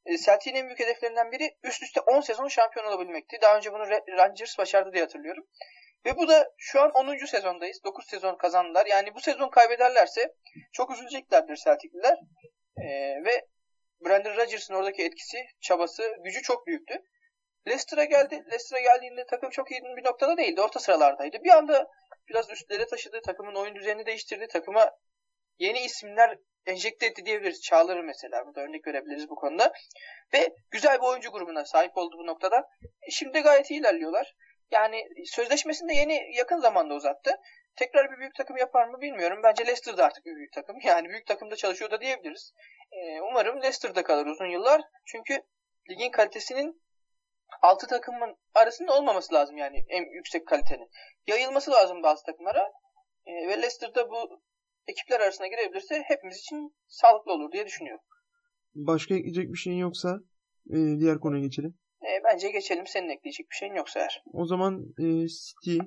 E, 0.06 0.18
Celtic'in 0.18 0.56
en 0.56 0.66
büyük 0.66 0.80
hedeflerinden 0.80 1.32
biri 1.32 1.56
üst 1.62 1.82
üste 1.82 2.00
10 2.00 2.20
sezon 2.20 2.49
şampiyon 2.49 2.87
olabilmekti. 2.87 3.38
Daha 3.42 3.56
önce 3.56 3.72
bunu 3.72 3.90
Rangers 3.90 4.58
başardı 4.58 4.92
diye 4.92 5.02
hatırlıyorum. 5.02 5.46
Ve 6.07 6.16
bu 6.16 6.28
da 6.28 6.52
şu 6.59 6.80
an 6.80 6.90
10. 6.90 7.26
sezondayız. 7.26 7.85
9 7.85 8.07
sezon 8.07 8.37
kazandılar. 8.37 8.87
Yani 8.87 9.14
bu 9.14 9.21
sezon 9.21 9.49
kaybederlerse 9.49 10.35
çok 10.73 10.90
üzüleceklerdir 10.90 11.57
Celtic'liler. 11.57 12.19
Ee, 12.76 13.25
ve 13.25 13.47
Brandon 14.04 14.37
Rodgers'ın 14.37 14.75
oradaki 14.75 15.04
etkisi, 15.04 15.38
çabası, 15.61 16.16
gücü 16.25 16.42
çok 16.42 16.66
büyüktü. 16.66 17.02
Leicester'a 17.66 18.04
geldi. 18.04 18.45
Leicester'a 18.47 18.80
geldiğinde 18.80 19.26
takım 19.26 19.50
çok 19.50 19.71
iyi 19.71 19.80
bir 19.97 20.04
noktada 20.04 20.37
değildi. 20.37 20.61
Orta 20.61 20.80
sıralardaydı. 20.80 21.45
Bir 21.45 21.50
anda 21.50 21.87
biraz 22.28 22.50
üstlere 22.50 22.87
taşıdı. 22.87 23.21
Takımın 23.23 23.54
oyun 23.54 23.75
düzenini 23.75 24.07
değiştirdi. 24.07 24.47
Takıma 24.49 24.90
yeni 25.59 25.80
isimler 25.80 26.38
enjekte 26.66 27.07
etti 27.07 27.25
diyebiliriz. 27.25 27.62
Çağlar'ı 27.62 28.02
mesela. 28.02 28.47
Burada 28.47 28.61
örnek 28.61 28.87
verebiliriz 28.87 29.28
bu 29.28 29.35
konuda. 29.35 29.73
Ve 30.35 30.54
güzel 30.71 30.99
bir 30.99 31.07
oyuncu 31.07 31.30
grubuna 31.30 31.64
sahip 31.64 31.97
oldu 31.97 32.19
bu 32.19 32.26
noktada. 32.26 32.69
E, 33.02 33.11
şimdi 33.11 33.40
gayet 33.40 33.71
iyi 33.71 33.80
ilerliyorlar. 33.80 34.35
Yani 34.71 35.09
sözleşmesini 35.25 35.89
de 35.89 35.95
yeni 35.95 36.37
yakın 36.37 36.61
zamanda 36.61 36.95
uzattı. 36.95 37.31
Tekrar 37.77 38.12
bir 38.12 38.19
büyük 38.19 38.35
takım 38.35 38.57
yapar 38.57 38.89
mı 38.89 39.00
bilmiyorum. 39.00 39.41
Bence 39.43 39.67
Leicester 39.67 39.97
da 39.97 40.05
artık 40.05 40.25
bir 40.25 40.37
büyük 40.37 40.53
takım. 40.53 40.77
Yani 40.85 41.09
büyük 41.09 41.27
takımda 41.27 41.57
çalışıyor 41.57 41.91
da 41.91 42.00
diyebiliriz. 42.00 42.53
Ee, 42.93 43.21
umarım 43.21 43.57
Leicester'da 43.57 44.03
kalır 44.03 44.27
uzun 44.27 44.47
yıllar. 44.47 44.83
Çünkü 45.07 45.43
ligin 45.91 46.11
kalitesinin 46.11 46.83
6 47.62 47.87
takımın 47.87 48.37
arasında 48.55 48.97
olmaması 48.97 49.35
lazım 49.35 49.57
yani 49.57 49.85
en 49.89 50.15
yüksek 50.15 50.47
kalitenin. 50.47 50.89
Yayılması 51.27 51.71
lazım 51.71 52.03
bazı 52.03 52.25
takımlara. 52.25 52.73
Ee, 53.27 53.49
ve 53.49 53.57
Leicester'da 53.57 54.11
bu 54.11 54.43
ekipler 54.87 55.21
arasına 55.21 55.47
girebilirse 55.47 56.03
hepimiz 56.07 56.39
için 56.39 56.77
sağlıklı 56.89 57.33
olur 57.33 57.53
diye 57.53 57.67
düşünüyorum. 57.67 58.05
Başka 58.75 59.15
ekleyecek 59.15 59.53
bir 59.53 59.59
şeyin 59.59 59.79
yoksa 59.79 60.21
e, 60.71 60.77
diğer 60.99 61.21
konuya 61.21 61.43
geçelim. 61.43 61.79
E, 62.02 62.11
bence 62.25 62.50
geçelim. 62.50 62.87
Senin 62.87 63.09
ekleyecek 63.09 63.47
bir 63.50 63.57
şeyin 63.57 63.75
yoksa 63.75 64.00
eğer. 64.00 64.23
O 64.33 64.47
zaman 64.47 64.87
e, 64.99 65.26
City 65.28 65.78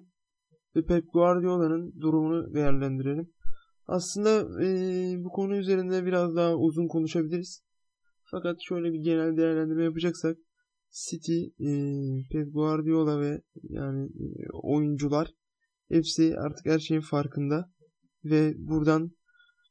ve 0.75 0.86
Pep 0.86 1.13
Guardiola'nın 1.13 2.01
durumunu 2.01 2.53
değerlendirelim. 2.53 3.34
Aslında 3.88 4.63
e, 4.63 4.67
bu 5.24 5.29
konu 5.29 5.55
üzerinde 5.55 6.05
biraz 6.05 6.36
daha 6.36 6.55
uzun 6.55 6.88
konuşabiliriz. 6.88 7.63
Fakat 8.32 8.58
şöyle 8.62 8.93
bir 8.93 9.00
genel 9.00 9.38
değerlendirme 9.38 9.84
yapacaksak 9.84 10.38
City, 10.91 11.43
e, 11.43 11.70
Pep 12.32 12.53
Guardiola 12.53 13.22
ve 13.22 13.41
yani 13.63 14.05
e, 14.05 14.29
oyuncular 14.53 15.27
hepsi 15.89 16.36
artık 16.38 16.65
her 16.65 16.79
şeyin 16.79 17.01
farkında 17.01 17.70
ve 18.24 18.53
buradan 18.58 19.12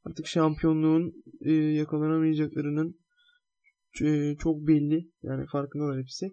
artık 0.04 0.26
şampiyonluğun 0.26 1.24
e, 1.40 1.52
yakalanamayacaklarının 1.52 2.96
çok 4.38 4.66
belli. 4.66 5.10
Yani 5.22 5.46
farkındalar 5.52 5.98
hepsi. 5.98 6.30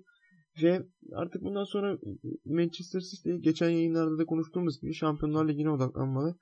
Ve 0.64 0.86
artık 1.14 1.42
bundan 1.42 1.64
sonra 1.64 1.98
Manchester 2.46 3.00
City 3.00 3.32
geçen 3.36 3.70
yayınlarda 3.70 4.18
da 4.18 4.26
konuştuğumuz 4.26 4.82
gibi 4.82 4.94
Şampiyonlar 4.94 5.48
Ligi'ne 5.48 5.70
odaklanmalı. 5.70 6.36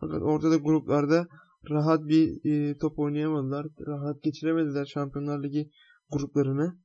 Fakat 0.00 0.22
orada 0.22 0.50
da 0.50 0.56
gruplarda 0.56 1.26
rahat 1.70 2.08
bir 2.08 2.50
e, 2.50 2.78
top 2.78 2.98
oynayamadılar. 2.98 3.66
Rahat 3.86 4.22
geçiremediler 4.22 4.84
Şampiyonlar 4.84 5.42
Ligi 5.42 5.70
gruplarını. 6.10 6.78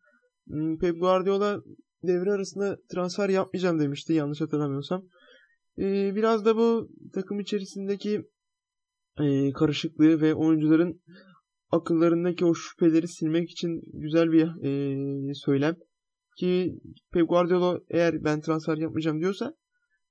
Hmm, 0.48 0.78
Pep 0.78 1.00
Guardiola 1.00 1.62
devre 2.04 2.32
arasında 2.32 2.78
transfer 2.94 3.30
yapmayacağım 3.30 3.80
demişti 3.80 4.14
yanlış 4.14 4.42
hatırlamıyorsam. 4.42 5.06
E, 5.78 6.16
biraz 6.16 6.46
da 6.46 6.58
bu 6.58 6.90
takım 7.14 7.40
içerisindeki 7.40 8.26
e, 9.20 9.52
karışıklığı 9.52 10.22
ve 10.22 10.36
oyuncuların 10.36 11.02
akıllarındaki 11.74 12.46
o 12.46 12.54
şüpheleri 12.54 13.08
silmek 13.08 13.52
için 13.52 13.82
güzel 13.94 14.32
bir 14.32 14.48
e, 15.30 15.34
söylem. 15.34 15.76
Ki 16.38 16.80
Pep 17.12 17.30
Guardiola 17.30 17.80
eğer 17.90 18.24
ben 18.24 18.42
transfer 18.42 18.78
yapmayacağım 18.78 19.20
diyorsa 19.20 19.54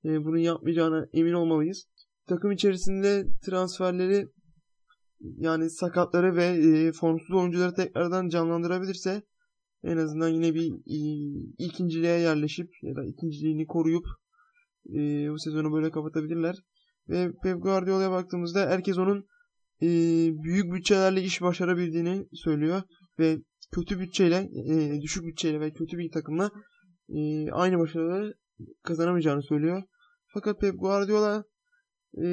e, 0.05 0.23
bunu 0.23 0.37
yapmayacağına 0.37 1.07
emin 1.13 1.33
olmalıyız. 1.33 1.85
Takım 2.27 2.51
içerisinde 2.51 3.25
transferleri 3.45 4.27
yani 5.19 5.69
sakatları 5.69 6.35
ve 6.35 6.45
e, 6.45 6.91
formsuz 6.91 7.35
oyuncuları 7.35 7.73
tekrardan 7.73 8.29
canlandırabilirse 8.29 9.23
en 9.83 9.97
azından 9.97 10.29
yine 10.29 10.53
bir 10.53 10.71
e, 10.71 10.97
ikinciliğe 11.57 12.19
yerleşip 12.19 12.69
ya 12.81 12.95
da 12.95 13.05
ikinciliğini 13.05 13.67
koruyup 13.67 14.05
e, 14.89 15.31
bu 15.31 15.39
sezonu 15.39 15.73
böyle 15.73 15.91
kapatabilirler. 15.91 16.55
Ve 17.09 17.31
Pep 17.43 17.63
Guardiola'ya 17.63 18.11
baktığımızda 18.11 18.59
herkes 18.59 18.97
onun 18.97 19.25
e, 19.81 19.87
büyük 20.43 20.73
bütçelerle 20.73 21.21
iş 21.21 21.41
başarabildiğini 21.41 22.27
söylüyor 22.33 22.81
ve 23.19 23.37
kötü 23.71 23.99
bütçeyle, 23.99 24.49
e, 24.69 25.01
düşük 25.01 25.25
bütçeyle 25.25 25.59
ve 25.59 25.71
kötü 25.73 25.97
bir 25.97 26.11
takımla 26.11 26.51
e, 27.09 27.51
aynı 27.51 27.79
başarıları 27.79 28.33
kazanamayacağını 28.83 29.43
söylüyor. 29.43 29.83
Fakat 30.33 30.61
Pep 30.61 30.79
Guardiola 30.79 31.43
e, 32.17 32.27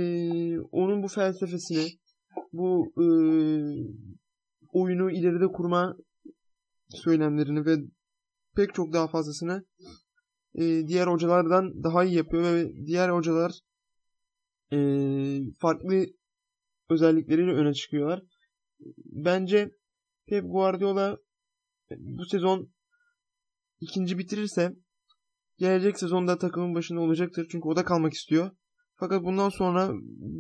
onun 0.61 1.03
bu 1.03 1.09
felsefesini, 1.09 1.89
bu 2.53 2.93
e, 2.97 3.07
oyunu 4.73 5.11
ileride 5.11 5.47
kurma 5.47 5.97
söylemlerini 6.89 7.67
ve 7.67 7.77
pek 8.57 8.75
çok 8.75 8.93
daha 8.93 9.09
fazlasını 9.09 9.65
e, 10.55 10.87
diğer 10.87 11.07
hocalardan 11.07 11.85
daha 11.85 12.05
iyi 12.05 12.17
yapıyor 12.17 12.43
ve 12.43 12.73
diğer 12.87 13.09
hocalar 13.09 13.53
e, 14.73 14.79
farklı 15.59 16.07
özellikleriyle 16.91 17.53
öne 17.53 17.75
çıkıyorlar. 17.75 18.21
Bence 19.05 19.71
Pep 20.29 20.45
Guardiola 20.47 21.17
bu 21.91 22.25
sezon 22.25 22.73
ikinci 23.81 24.19
bitirirse 24.19 24.71
gelecek 25.59 25.99
sezonda 25.99 26.39
takımın 26.39 26.75
başında 26.75 27.01
olacaktır. 27.01 27.47
Çünkü 27.53 27.69
o 27.69 27.77
da 27.77 27.85
kalmak 27.85 28.13
istiyor. 28.13 28.51
Fakat 29.01 29.23
bundan 29.23 29.49
sonra 29.49 29.89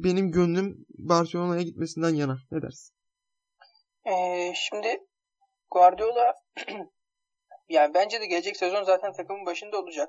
benim 0.04 0.30
gönlüm 0.30 0.87
Barcelona'ya 0.88 1.62
gitmesinden 1.62 2.14
yana. 2.14 2.38
Ne 2.50 2.62
dersin? 2.62 2.95
Ee, 4.07 4.52
şimdi 4.54 4.99
Guardiola 5.71 6.35
yani 7.69 7.95
bence 7.95 8.21
de 8.21 8.26
gelecek 8.26 8.57
sezon 8.57 8.83
zaten 8.83 9.12
takımın 9.12 9.47
başında 9.47 9.78
olacak. 9.78 10.09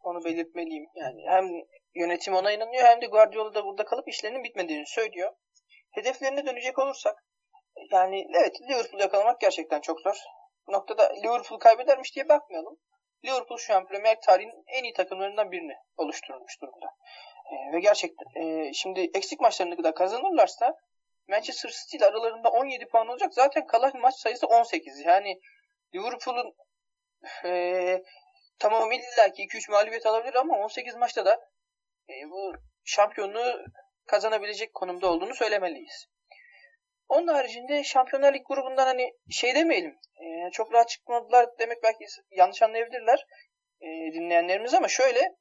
Onu 0.00 0.24
belirtmeliyim. 0.24 0.84
Yani 0.94 1.20
hem 1.28 1.44
yönetim 1.94 2.34
ona 2.34 2.52
inanıyor 2.52 2.84
hem 2.84 3.00
de 3.00 3.06
Guardiola 3.06 3.54
da 3.54 3.64
burada 3.64 3.84
kalıp 3.84 4.08
işlerinin 4.08 4.44
bitmediğini 4.44 4.86
söylüyor. 4.86 5.32
Hedeflerine 5.98 6.46
dönecek 6.46 6.78
olursak 6.78 7.24
yani 7.92 8.26
evet 8.34 8.62
Liverpool 8.62 9.00
yakalamak 9.00 9.40
gerçekten 9.40 9.80
çok 9.80 10.00
zor. 10.00 10.16
Bu 10.66 10.72
noktada 10.72 11.12
Liverpool 11.12 11.58
kaybedermiş 11.58 12.14
diye 12.14 12.28
bakmayalım. 12.28 12.78
Liverpool 13.24 13.58
şu 13.58 13.74
an 13.74 13.86
Premier 13.86 14.20
tarihinin 14.20 14.64
en 14.66 14.84
iyi 14.84 14.92
takımlarından 14.92 15.52
birini 15.52 15.74
oluşturmuş 15.96 16.60
durumda. 16.62 16.86
E, 17.52 17.72
ve 17.72 17.80
gerçekten 17.80 18.42
e, 18.42 18.72
şimdi 18.72 19.10
eksik 19.14 19.40
maçlarını 19.40 19.84
da 19.84 19.94
kazanırlarsa 19.94 20.74
Manchester 21.28 21.70
City 21.70 21.96
ile 21.96 22.06
aralarında 22.06 22.48
17 22.48 22.86
puan 22.88 23.08
olacak. 23.08 23.34
Zaten 23.34 23.66
kalan 23.66 24.00
maç 24.00 24.14
sayısı 24.14 24.46
18. 24.46 25.00
Yani 25.00 25.40
Liverpool'un 25.94 26.54
e, 27.44 28.02
tamam 28.58 28.92
illa 28.92 29.32
ki 29.32 29.42
2-3 29.42 29.70
mağlubiyet 29.70 30.06
alabilir 30.06 30.34
ama 30.34 30.58
18 30.58 30.96
maçta 30.96 31.24
da 31.24 31.40
e, 32.08 32.30
bu 32.30 32.52
şampiyonluğu 32.84 33.64
kazanabilecek 34.08 34.74
konumda 34.74 35.12
olduğunu 35.12 35.34
söylemeliyiz. 35.34 36.06
Onun 37.08 37.28
haricinde 37.28 37.84
Şampiyonlar 37.84 38.34
Lig 38.34 38.46
grubundan 38.46 38.86
hani 38.86 39.12
şey 39.30 39.54
demeyelim. 39.54 39.98
E, 40.16 40.50
çok 40.50 40.72
rahat 40.72 40.88
çıkmadılar 40.88 41.58
demek 41.58 41.82
belki 41.82 42.04
yanlış 42.30 42.62
anlayabilirler 42.62 43.26
e, 43.80 43.86
dinleyenlerimiz 43.86 44.74
ama 44.74 44.88
şöyle 44.88 45.36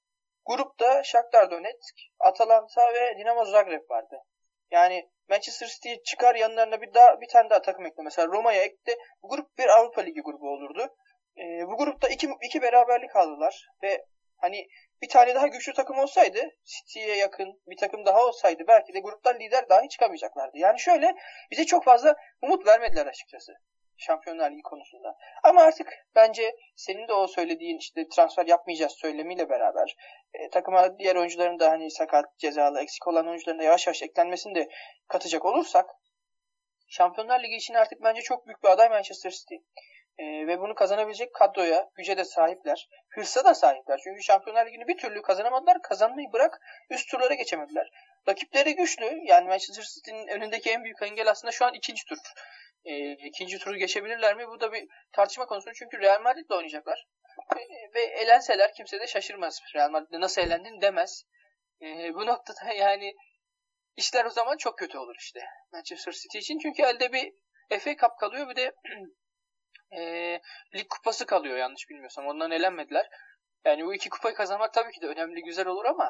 grupta 0.46 1.04
Shakhtar 1.04 1.52
Donetsk, 1.52 1.96
Atalanta 2.20 2.94
ve 2.94 3.18
Dinamo 3.18 3.46
Zagreb 3.46 3.90
vardı. 3.90 4.18
Yani 4.72 5.10
Manchester 5.30 5.68
City 5.68 5.94
çıkar 6.06 6.36
yanlarına 6.36 6.82
bir 6.82 6.94
daha 6.94 7.22
bir 7.22 7.28
tane 7.28 7.50
daha 7.50 7.62
takım 7.62 7.86
ekle. 7.86 8.04
Mesela 8.04 8.28
Roma'ya 8.28 8.64
ekle. 8.64 8.98
Bu 9.24 9.30
grup 9.30 9.58
bir 9.58 9.68
Avrupa 9.68 10.02
Ligi 10.02 10.22
grubu 10.22 10.50
olurdu. 10.50 10.96
E, 11.38 11.68
bu 11.68 11.78
grupta 11.78 12.08
iki, 12.08 12.30
iki 12.42 12.62
beraberlik 12.62 13.16
aldılar 13.16 13.68
ve 13.84 14.06
hani 14.38 14.68
bir 15.02 15.10
tane 15.10 15.36
daha 15.36 15.48
güçlü 15.48 15.74
takım 15.74 16.00
olsaydı, 16.00 16.40
City'ye 16.64 17.16
yakın 17.16 17.62
bir 17.68 17.78
takım 17.78 18.06
daha 18.06 18.26
olsaydı 18.26 18.64
belki 18.68 18.94
de 18.94 19.00
gruptan 19.00 19.40
lider 19.40 19.70
dahi 19.70 19.90
çıkamayacaklardı. 19.90 20.58
Yani 20.58 20.80
şöyle 20.80 21.16
bize 21.52 21.66
çok 21.66 21.84
fazla 21.84 22.16
umut 22.42 22.68
vermediler 22.68 23.06
açıkçası. 23.06 23.54
Şampiyonlar 23.98 24.52
Ligi 24.52 24.62
konusunda. 24.62 25.18
Ama 25.44 25.62
artık 25.62 25.94
bence 26.16 26.56
senin 26.76 27.08
de 27.08 27.14
o 27.14 27.28
söylediğin 27.28 27.78
işte 27.78 28.08
transfer 28.16 28.46
yapmayacağız 28.46 28.94
söylemiyle 28.94 29.50
beraber 29.50 29.96
e, 30.34 30.50
takıma 30.50 31.00
diğer 31.00 31.16
oyuncuların 31.16 31.60
da 31.60 31.70
hani 31.70 31.92
sakat, 31.92 32.40
cezalı, 32.40 32.82
eksik 32.82 33.08
olan 33.08 33.28
oyuncuların 33.28 33.60
da 33.60 33.64
yavaş 33.64 33.88
yavaş 33.88 34.02
eklenmesini 34.04 34.56
de 34.56 34.70
katacak 35.08 35.46
olursak 35.46 35.90
Şampiyonlar 36.90 37.44
Ligi 37.44 37.56
için 37.56 37.74
artık 37.74 38.04
bence 38.04 38.22
çok 38.22 38.48
büyük 38.48 38.64
bir 38.64 38.70
aday 38.70 38.90
Manchester 38.90 39.32
City. 39.32 39.56
E, 40.18 40.48
ve 40.48 40.60
bunu 40.60 40.76
kazanabilecek 40.76 41.34
kadroya, 41.34 41.90
güce 41.96 42.18
de 42.18 42.26
sahipler. 42.26 42.88
Hırsa 43.10 43.46
da 43.46 43.54
sahipler. 43.54 44.00
Çünkü 44.04 44.24
Şampiyonlar 44.24 44.66
Ligi'ni 44.66 44.88
bir 44.88 44.98
türlü 44.98 45.22
kazanamadılar. 45.22 45.82
Kazanmayı 45.82 46.34
bırak 46.34 46.62
üst 46.90 47.12
turlara 47.12 47.34
geçemediler. 47.34 47.90
Rakipleri 48.28 48.76
güçlü. 48.76 49.20
Yani 49.24 49.48
Manchester 49.48 49.84
City'nin 49.84 50.28
önündeki 50.28 50.72
en 50.72 50.84
büyük 50.84 51.02
engel 51.02 51.30
aslında 51.30 51.52
şu 51.52 51.66
an 51.66 51.74
ikinci 51.74 52.06
tur. 52.06 52.18
E, 52.86 53.12
ikinci 53.12 53.60
turu 53.60 53.78
geçebilirler 53.78 54.36
mi? 54.36 54.48
Bu 54.48 54.60
da 54.60 54.74
bir 54.74 54.88
tartışma 55.12 55.46
konusu. 55.46 55.74
Çünkü 55.74 56.00
Real 56.00 56.22
Madrid'le 56.22 56.52
oynayacaklar. 56.52 57.08
E, 57.56 57.94
ve 57.94 58.02
elenseler 58.02 58.74
kimse 58.74 59.00
de 59.00 59.08
şaşırmaz. 59.08 59.62
Real 59.76 59.90
Madrid'de 59.90 60.20
nasıl 60.20 60.42
elendin 60.42 60.82
demez. 60.82 61.24
E, 61.82 62.14
bu 62.14 62.26
noktada 62.26 62.74
yani 62.78 63.14
işler 63.96 64.26
o 64.26 64.30
zaman 64.30 64.58
çok 64.58 64.78
kötü 64.78 64.98
olur 64.98 65.16
işte. 65.20 65.40
Manchester 65.72 66.12
City 66.12 66.38
için. 66.38 66.60
Çünkü 66.60 66.84
elde 66.84 67.14
bir 67.14 67.34
FA 67.80 67.96
Cup 67.96 68.18
kalıyor 68.20 68.50
bir 68.50 68.56
de 68.56 68.72
e, 69.92 70.02
lig 70.76 70.88
kupası 70.90 71.26
kalıyor 71.26 71.58
yanlış 71.58 71.90
bilmiyorsam. 71.90 72.26
Ondan 72.26 72.52
elenmediler. 72.52 73.06
Yani 73.66 73.86
bu 73.86 73.94
iki 73.94 74.10
kupayı 74.10 74.36
kazanmak 74.36 74.74
tabii 74.74 74.92
ki 74.92 75.02
de 75.02 75.08
önemli 75.08 75.42
güzel 75.42 75.68
olur 75.68 75.86
ama 75.86 76.10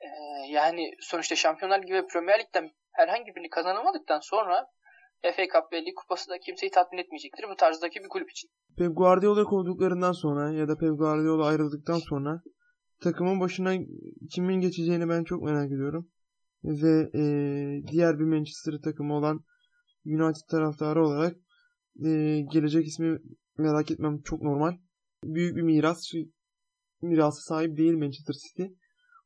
e, 0.00 0.08
yani 0.48 0.90
sonuçta 1.00 1.36
Şampiyonlar 1.36 1.82
Ligi 1.82 1.94
ve 1.94 2.06
Premier 2.06 2.38
Lig'den 2.38 2.70
herhangi 2.92 3.34
birini 3.34 3.50
kazanamadıktan 3.50 4.20
sonra 4.20 4.66
FA 5.22 5.42
Cup 5.42 5.72
ve 5.72 5.84
Lig 5.86 5.94
Kupası 5.96 6.30
da 6.30 6.38
kimseyi 6.38 6.70
tatmin 6.70 6.98
etmeyecektir 6.98 7.44
bu 7.50 7.56
tarzdaki 7.56 8.00
bir 8.00 8.08
kulüp 8.08 8.30
için. 8.30 8.50
Pep 8.78 8.96
Guardiola 8.96 9.44
kovduklarından 9.44 10.12
sonra 10.12 10.52
ya 10.52 10.68
da 10.68 10.78
Pep 10.78 10.98
Guardiola 10.98 11.46
ayrıldıktan 11.46 11.98
sonra 11.98 12.42
takımın 13.00 13.40
başına 13.40 13.72
kimin 14.34 14.60
geçeceğini 14.60 15.08
ben 15.08 15.24
çok 15.24 15.42
merak 15.42 15.66
ediyorum. 15.66 16.10
Ve 16.64 17.10
e, 17.14 17.22
diğer 17.86 18.18
bir 18.18 18.24
Manchester 18.24 18.72
takımı 18.84 19.14
olan 19.14 19.40
United 20.06 20.48
taraftarı 20.50 21.04
olarak 21.06 21.36
e, 22.04 22.40
gelecek 22.52 22.86
ismi 22.86 23.18
merak 23.58 23.90
etmem 23.90 24.22
çok 24.22 24.42
normal. 24.42 24.72
Büyük 25.24 25.56
bir 25.56 25.62
miras 25.62 26.12
mirası 27.02 27.42
sahip 27.42 27.76
değil 27.76 27.94
Manchester 27.94 28.34
City. 28.34 28.62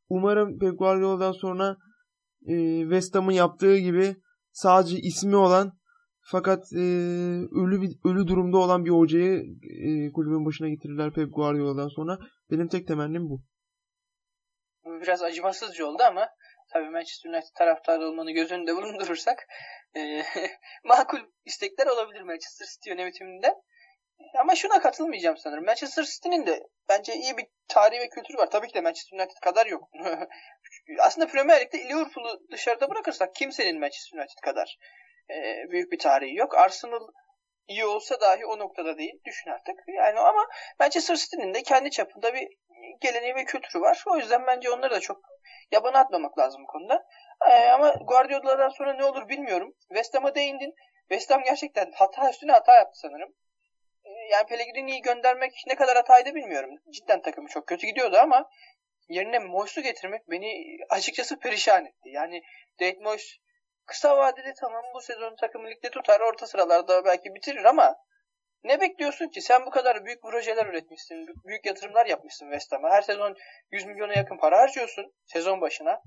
Umarım 0.09 0.59
Pep 0.59 0.79
Guardiola'dan 0.79 1.33
sonra 1.33 1.77
e, 2.47 2.81
West 2.83 3.15
Ham'ın 3.15 3.33
yaptığı 3.33 3.79
gibi 3.79 4.17
sadece 4.53 4.97
ismi 4.97 5.37
olan 5.37 5.73
fakat 6.21 6.73
e, 6.73 6.85
ölü 7.53 7.83
bir, 7.83 7.99
ölü 8.05 8.27
durumda 8.27 8.59
olan 8.59 8.85
bir 8.85 8.91
hocayı 8.91 9.43
e, 9.63 10.13
kulübün 10.13 10.47
başına 10.47 10.69
getirirler 10.69 11.13
Pep 11.13 11.35
Guardiola'dan 11.35 11.89
sonra. 11.89 12.19
Benim 12.51 12.69
tek 12.69 12.89
temennim. 12.89 13.29
Bu 13.31 13.43
biraz 14.85 15.23
acımasızca 15.23 15.87
oldu 15.87 16.03
ama 16.11 16.29
tabii 16.73 16.91
Manchester 16.91 17.31
United 17.31 17.55
taraftarı 17.55 18.09
olmanı 18.09 18.31
göz 18.31 18.53
önünde 18.53 18.77
bulundurursak 18.77 19.47
e, 19.97 20.23
makul 20.85 21.21
istekler 21.45 21.87
olabilir 21.87 22.23
Manchester 22.23 22.67
City 22.67 22.91
yönetiminden. 22.91 23.55
Ama 24.39 24.55
şuna 24.55 24.81
katılmayacağım 24.81 25.37
sanırım. 25.37 25.65
Manchester 25.65 26.05
City'nin 26.05 26.47
de 26.47 26.63
bence 26.89 27.15
iyi 27.15 27.37
bir 27.37 27.47
tarihi 27.69 28.01
ve 28.01 28.09
kültürü 28.09 28.39
var. 28.39 28.51
Tabii 28.51 28.69
ki 28.69 28.75
de 28.75 28.81
Manchester 28.81 29.19
United 29.19 29.37
kadar 29.43 29.67
yok. 29.67 29.89
Aslında 30.99 31.27
Premier 31.27 31.61
Lig'de 31.61 31.79
Liverpool'u 31.79 32.41
dışarıda 32.53 32.91
bırakırsak 32.91 33.35
kimsenin 33.35 33.81
Manchester 33.81 34.19
United 34.19 34.41
kadar 34.43 34.79
e, 35.31 35.71
büyük 35.71 35.93
bir 35.93 35.99
tarihi 35.99 36.35
yok. 36.35 36.59
Arsenal 36.59 37.09
iyi 37.69 37.85
olsa 37.85 38.21
dahi 38.21 38.47
o 38.47 38.59
noktada 38.59 38.99
değil. 38.99 39.21
Düşün 39.25 39.51
artık. 39.51 39.77
Yani 39.89 40.21
ama 40.21 40.47
Manchester 40.81 41.17
City'nin 41.17 41.55
de 41.55 41.63
kendi 41.63 41.91
çapında 41.91 42.35
bir 42.35 42.49
geleneği 43.01 43.35
ve 43.35 43.45
kültürü 43.45 43.83
var. 43.83 44.05
O 44.07 44.17
yüzden 44.17 44.47
bence 44.47 44.71
onları 44.71 44.95
da 44.95 45.01
çok 45.01 45.32
yabana 45.73 45.99
atmamak 45.99 46.39
lazım 46.39 46.63
bu 46.63 46.67
konuda. 46.67 47.07
Ee, 47.51 47.69
ama 47.69 47.91
Guardiola'dan 47.91 48.69
sonra 48.69 48.93
ne 48.95 49.05
olur 49.05 49.29
bilmiyorum. 49.29 49.75
West 49.89 50.15
Ham'a 50.15 50.35
değindin. 50.35 50.75
West 51.09 51.31
Ham 51.31 51.43
gerçekten 51.43 51.93
hata 51.95 52.31
üstüne 52.31 52.53
hata 52.53 52.75
yaptı 52.75 52.99
sanırım. 52.99 53.35
Ee, 54.05 54.11
yani 54.33 54.47
Pellegrini'yi 54.47 55.03
göndermek 55.03 55.53
ne 55.67 55.75
kadar 55.75 55.97
hataydı 55.97 56.35
bilmiyorum. 56.35 56.71
Cidden 56.91 57.23
takımı 57.23 57.49
çok 57.49 57.67
kötü 57.67 57.87
gidiyordu 57.87 58.17
ama 58.17 58.51
yerine 59.09 59.39
Moyes'u 59.39 59.81
getirmek 59.81 60.31
beni 60.31 60.79
açıkçası 60.91 61.39
perişan 61.39 61.87
etti. 61.87 62.09
Yani 62.09 62.43
David 62.81 63.01
Moyes 63.01 63.37
kısa 63.87 64.17
vadede 64.19 64.55
tamam 64.61 64.85
bu 64.95 65.01
sezon 65.01 65.37
takımı 65.37 65.69
ligde 65.69 65.91
tutar 65.91 66.21
orta 66.21 66.47
sıralarda 66.47 67.05
belki 67.05 67.35
bitirir 67.35 67.65
ama 67.65 67.97
ne 68.65 68.81
bekliyorsun 68.81 69.29
ki? 69.29 69.41
Sen 69.41 69.67
bu 69.67 69.71
kadar 69.71 70.05
büyük 70.05 70.23
projeler 70.23 70.67
üretmişsin. 70.67 71.27
Büyük 71.45 71.67
yatırımlar 71.67 72.07
yapmışsın 72.07 72.47
West 72.47 72.73
Ham'a. 72.73 72.91
Her 72.91 73.03
sezon 73.03 73.37
100 73.71 73.87
milyona 73.87 74.13
yakın 74.13 74.37
para 74.37 74.59
harcıyorsun 74.59 75.15
sezon 75.27 75.61
başına. 75.61 76.03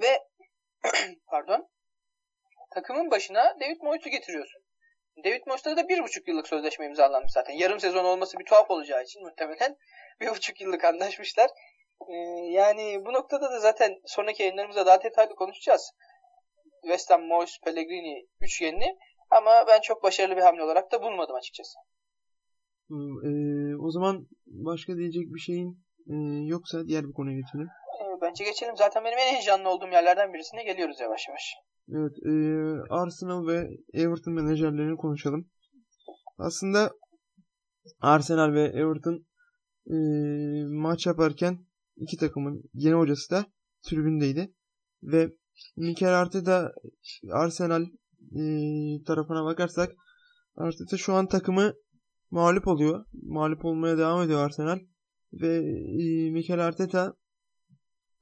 Ve 0.00 0.18
pardon 1.26 1.68
takımın 2.74 3.10
başına 3.10 3.60
David 3.60 3.80
Moyes'u 3.80 4.10
getiriyorsun. 4.10 4.62
David 5.24 5.42
Moyes'ta 5.46 5.76
da 5.76 5.88
bir 5.88 6.02
buçuk 6.02 6.28
yıllık 6.28 6.48
sözleşme 6.48 6.86
imzalanmış 6.86 7.32
zaten. 7.32 7.54
Yarım 7.54 7.80
sezon 7.80 8.04
olması 8.04 8.38
bir 8.38 8.44
tuhaf 8.44 8.70
olacağı 8.70 9.02
için 9.02 9.22
muhtemelen 9.22 9.76
bir 10.20 10.28
buçuk 10.28 10.60
yıllık 10.60 10.84
anlaşmışlar. 10.84 11.50
Ee, 12.08 12.14
yani 12.50 13.04
bu 13.06 13.12
noktada 13.12 13.50
da 13.50 13.58
zaten 13.58 14.00
sonraki 14.06 14.42
yayınlarımızda 14.42 14.86
daha 14.86 15.02
detaylı 15.02 15.34
konuşacağız. 15.34 15.92
West 16.82 17.10
Ham, 17.10 17.22
Moyes, 17.22 17.58
Pellegrini 17.64 18.26
üçgenini 18.40 18.98
ama 19.30 19.50
ben 19.68 19.80
çok 19.80 20.02
başarılı 20.02 20.36
bir 20.36 20.42
hamle 20.42 20.62
olarak 20.62 20.92
da 20.92 21.02
bulmadım 21.02 21.36
açıkçası. 21.36 21.78
E, 23.24 23.30
o 23.76 23.90
zaman 23.90 24.26
başka 24.46 24.96
diyecek 24.96 25.34
bir 25.34 25.40
şeyin 25.40 25.84
e, 26.06 26.14
yoksa 26.46 26.86
diğer 26.86 27.08
bir 27.08 27.12
konuya 27.12 27.36
geçelim. 27.36 27.68
E, 28.00 28.20
bence 28.22 28.44
geçelim. 28.44 28.76
Zaten 28.76 29.04
benim 29.04 29.18
en 29.18 29.32
heyecanlı 29.34 29.68
olduğum 29.68 29.88
yerlerden 29.88 30.32
birisine 30.32 30.64
geliyoruz 30.64 31.00
yavaş 31.00 31.28
yavaş. 31.28 31.54
Evet. 31.88 32.12
E, 32.26 32.32
Arsenal 32.90 33.46
ve 33.46 33.68
Everton 33.94 34.34
menajerlerini 34.34 34.96
konuşalım. 34.96 35.50
Aslında 36.38 36.90
Arsenal 38.00 38.52
ve 38.52 38.64
Everton 38.64 39.26
e, 39.86 39.96
maç 40.68 41.06
yaparken 41.06 41.58
iki 41.96 42.16
takımın 42.16 42.62
yeni 42.74 42.94
hocası 42.94 43.30
da 43.30 43.46
tribündeydi. 43.82 44.52
Ve 45.02 45.28
Mikel 45.76 46.20
Arteta 46.20 46.72
Arsenal 47.32 47.86
tarafına 49.06 49.44
bakarsak 49.44 49.92
Arteta 50.56 50.96
şu 50.96 51.14
an 51.14 51.28
takımı 51.28 51.72
mağlup 52.30 52.66
oluyor. 52.66 53.04
Mağlup 53.22 53.64
olmaya 53.64 53.98
devam 53.98 54.22
ediyor 54.22 54.40
Arsenal. 54.40 54.78
Ve 55.32 55.60
Mikel 56.30 56.66
Arteta 56.66 57.14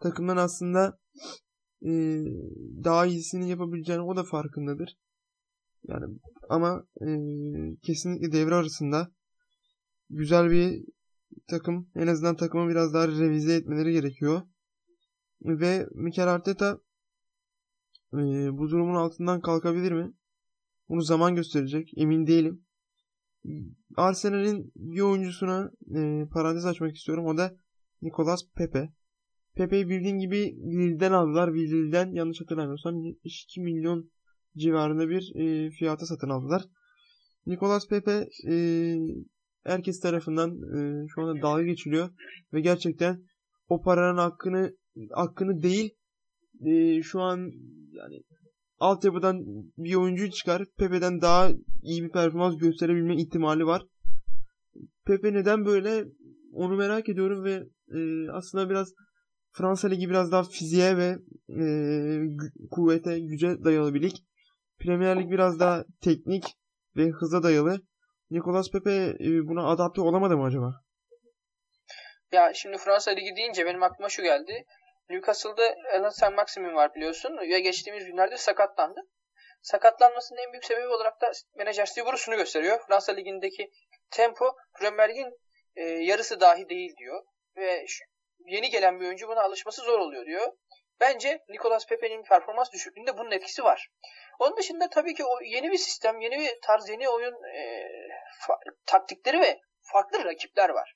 takımdan 0.00 0.36
aslında 0.36 0.98
daha 2.84 3.06
iyisini 3.06 3.48
yapabileceğini 3.48 4.02
o 4.02 4.16
da 4.16 4.24
farkındadır. 4.24 4.96
Yani 5.88 6.18
ama 6.48 6.84
kesinlikle 7.82 8.32
devre 8.32 8.54
arasında 8.54 9.10
güzel 10.10 10.50
bir 10.50 10.84
takım 11.48 11.88
en 11.94 12.06
azından 12.06 12.36
takımı 12.36 12.70
biraz 12.70 12.94
daha 12.94 13.08
revize 13.08 13.54
etmeleri 13.54 13.92
gerekiyor. 13.92 14.42
Ve 15.42 15.86
Mikel 15.94 16.28
Arteta 16.28 16.78
e, 18.14 18.58
bu 18.58 18.70
durumun 18.70 18.94
altından 18.94 19.40
kalkabilir 19.40 19.92
mi? 19.92 20.12
Bunu 20.88 21.02
zaman 21.02 21.34
gösterecek. 21.34 21.92
Emin 21.96 22.26
değilim. 22.26 22.64
Arsenal'in 23.96 24.72
bir 24.76 25.00
oyuncusuna 25.00 25.70
e, 25.96 26.28
parantez 26.32 26.66
açmak 26.66 26.96
istiyorum. 26.96 27.26
O 27.26 27.36
da 27.36 27.56
Nicolas 28.02 28.40
Pepe. 28.56 28.92
Pepe'yi 29.54 29.88
bildiğin 29.88 30.18
gibi 30.18 30.56
Lille'den 30.56 31.12
aldılar. 31.12 31.54
Lille'den 31.54 32.12
yanlış 32.12 32.40
hatırlamıyorsam 32.40 32.96
72 32.96 33.60
milyon 33.60 34.10
civarında 34.56 35.08
bir 35.08 35.32
e, 35.34 35.70
fiyata 35.70 36.06
satın 36.06 36.28
aldılar. 36.28 36.62
Nicolas 37.46 37.88
Pepe 37.88 38.28
e, 38.48 38.54
herkes 39.64 40.00
tarafından 40.00 40.50
e, 40.50 41.06
şu 41.08 41.22
anda 41.22 41.42
dalga 41.42 41.62
geçiliyor 41.62 42.10
ve 42.52 42.60
gerçekten 42.60 43.22
o 43.68 43.82
paranın 43.82 44.18
hakkını 44.18 44.76
hakkını 45.10 45.62
değil 45.62 45.94
e, 46.66 47.02
şu 47.02 47.20
an 47.20 47.38
yani 47.92 48.22
altyapıdan 48.78 49.44
bir 49.78 49.94
oyuncu 49.94 50.30
çıkar. 50.30 50.62
Pepe'den 50.78 51.20
daha 51.20 51.50
iyi 51.82 52.04
bir 52.04 52.10
performans 52.10 52.56
gösterebilme 52.58 53.16
ihtimali 53.16 53.66
var. 53.66 53.82
Pepe 55.06 55.32
neden 55.32 55.64
böyle 55.64 56.04
onu 56.52 56.76
merak 56.76 57.08
ediyorum 57.08 57.44
ve 57.44 57.62
e, 57.98 58.30
aslında 58.30 58.70
biraz 58.70 58.92
Fransa 59.52 59.88
Ligi 59.88 60.10
biraz 60.10 60.32
daha 60.32 60.42
fiziğe 60.42 60.96
ve 60.96 61.16
e, 61.48 61.64
kuvvete, 62.70 63.20
güce 63.20 63.64
dayalı 63.64 63.94
bir 63.94 64.02
lig. 64.02 64.14
Premier 64.78 65.20
Lig 65.20 65.30
biraz 65.30 65.60
daha 65.60 65.84
teknik 66.00 66.44
ve 66.96 67.10
hıza 67.10 67.42
dayalı. 67.42 67.80
Nicolas 68.30 68.70
Pepe 68.70 69.16
e, 69.20 69.48
buna 69.48 69.66
adapte 69.66 70.00
olamadı 70.00 70.36
mı 70.36 70.44
acaba? 70.44 70.80
Ya 72.32 72.52
şimdi 72.54 72.76
Fransa 72.78 73.10
Ligi 73.10 73.36
deyince 73.36 73.66
benim 73.66 73.82
aklıma 73.82 74.08
şu 74.08 74.22
geldi. 74.22 74.64
Newcastle'da 75.10 75.76
Alan 75.98 76.10
Saint 76.10 76.36
Maximin 76.36 76.74
var 76.74 76.94
biliyorsun 76.94 77.38
ve 77.38 77.60
geçtiğimiz 77.60 78.04
günlerde 78.04 78.36
sakatlandı. 78.36 79.00
Sakatlanmasının 79.62 80.38
en 80.38 80.52
büyük 80.52 80.64
sebebi 80.64 80.86
olarak 80.88 81.20
da 81.20 81.32
menajer 81.54 81.86
Steve 81.86 82.16
şunu 82.16 82.36
gösteriyor. 82.36 82.80
Fransa 82.86 83.12
Ligi'ndeki 83.12 83.70
tempo 84.10 84.56
Premier 84.78 85.08
Lig'in 85.08 85.38
e, 85.76 85.82
yarısı 85.82 86.40
dahi 86.40 86.68
değil 86.68 86.96
diyor. 86.96 87.24
Ve 87.56 87.86
yeni 88.46 88.70
gelen 88.70 89.00
bir 89.00 89.06
oyuncu 89.06 89.28
buna 89.28 89.42
alışması 89.42 89.82
zor 89.82 89.98
oluyor 89.98 90.26
diyor. 90.26 90.52
Bence 91.00 91.44
Nicolas 91.48 91.86
Pepe'nin 91.86 92.22
performans 92.22 92.72
düşüklüğünde 92.72 93.18
bunun 93.18 93.30
etkisi 93.30 93.64
var. 93.64 93.88
Onun 94.38 94.56
dışında 94.56 94.88
tabii 94.88 95.14
ki 95.14 95.24
o 95.24 95.40
yeni 95.42 95.70
bir 95.70 95.78
sistem, 95.78 96.20
yeni 96.20 96.38
bir 96.38 96.60
tarz, 96.62 96.88
yeni 96.88 97.08
oyun 97.08 97.34
e, 97.44 97.88
taktikleri 98.86 99.40
ve 99.40 99.60
farklı 99.80 100.24
rakipler 100.24 100.68
var. 100.68 100.94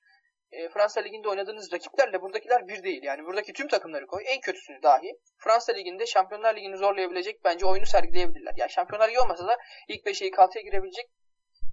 E, 0.53 0.69
Fransa 0.69 1.01
Ligi'nde 1.01 1.29
oynadığınız 1.29 1.73
rakiplerle 1.73 2.23
buradakiler 2.23 2.69
bir 2.69 2.83
değil. 2.83 3.03
Yani 3.03 3.25
buradaki 3.25 3.53
tüm 3.53 3.69
takımları 3.69 4.07
koy, 4.07 4.25
en 4.27 4.41
kötüsünü 4.41 4.83
dahi. 4.83 5.19
Fransa 5.39 5.73
Ligi'nde 5.73 6.07
Şampiyonlar 6.07 6.57
Ligi'ni 6.57 6.77
zorlayabilecek 6.77 7.45
bence 7.45 7.67
oyunu 7.67 7.87
sergileyebilirler. 7.87 8.53
Yani 8.57 8.71
Şampiyonlar 8.71 9.09
Ligi 9.09 9.21
olmasa 9.21 9.47
da 9.47 9.59
ilk 9.89 10.07
5'e 10.07 10.27
ilk 10.27 10.35
6'ya 10.35 10.63
girebilecek 10.63 11.11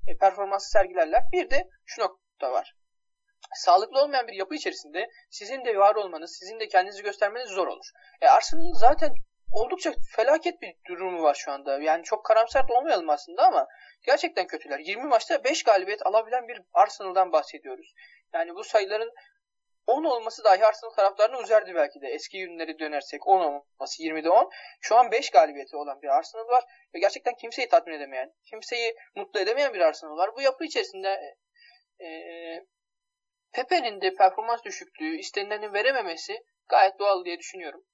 e, 0.07 0.17
performansı 0.17 0.69
sergilerler. 0.69 1.21
Bir 1.33 1.49
de 1.49 1.69
şu 1.85 2.01
nokta 2.01 2.51
var. 2.51 2.75
Sağlıklı 3.53 4.01
olmayan 4.01 4.27
bir 4.27 4.33
yapı 4.33 4.55
içerisinde 4.55 5.07
sizin 5.29 5.65
de 5.65 5.77
var 5.77 5.95
olmanız, 5.95 6.37
sizin 6.39 6.59
de 6.59 6.67
kendinizi 6.67 7.03
göstermeniz 7.03 7.49
zor 7.49 7.67
olur. 7.67 7.85
E, 8.21 8.27
Arsenal'ın 8.27 8.73
zaten 8.73 9.13
oldukça 9.55 9.93
felaket 10.15 10.61
bir 10.61 10.75
durumu 10.89 11.23
var 11.23 11.35
şu 11.35 11.51
anda. 11.51 11.79
Yani 11.81 12.03
çok 12.03 12.25
karamsar 12.25 12.67
da 12.67 12.73
olmayalım 12.73 13.09
aslında 13.09 13.47
ama 13.47 13.67
gerçekten 14.05 14.47
kötüler. 14.47 14.79
20 14.79 15.03
maçta 15.03 15.43
5 15.43 15.63
galibiyet 15.63 16.05
alabilen 16.05 16.47
bir 16.47 16.61
Arsenal'dan 16.73 17.31
bahsediyoruz. 17.31 17.93
Yani 18.35 18.55
bu 18.55 18.63
sayıların 18.63 19.11
10 19.87 20.03
olması 20.03 20.43
dahi 20.43 20.65
Arsenal 20.65 20.91
taraftarını 20.91 21.41
üzerdi 21.41 21.75
belki 21.75 22.01
de. 22.01 22.07
Eski 22.07 22.39
günleri 22.39 22.79
dönersek 22.79 23.27
10 23.27 23.39
olması 23.39 24.03
20'de 24.03 24.29
10. 24.29 24.49
Şu 24.81 24.95
an 24.95 25.11
5 25.11 25.29
galibiyeti 25.29 25.75
olan 25.75 26.01
bir 26.01 26.07
Arsenal 26.07 26.47
var. 26.47 26.63
Ve 26.95 26.99
gerçekten 26.99 27.33
kimseyi 27.35 27.69
tatmin 27.69 27.93
edemeyen, 27.93 28.33
kimseyi 28.49 28.95
mutlu 29.15 29.39
edemeyen 29.39 29.73
bir 29.73 29.79
Arsenal 29.79 30.17
var. 30.17 30.35
Bu 30.35 30.41
yapı 30.41 30.65
içerisinde 30.65 31.35
e, 32.01 32.07
Pepe'nin 33.53 34.01
de 34.01 34.13
performans 34.13 34.63
düşüklüğü, 34.63 35.17
istenileni 35.17 35.73
verememesi 35.73 36.43
gayet 36.69 36.99
doğal 36.99 37.25
diye 37.25 37.39
düşünüyorum. 37.39 37.85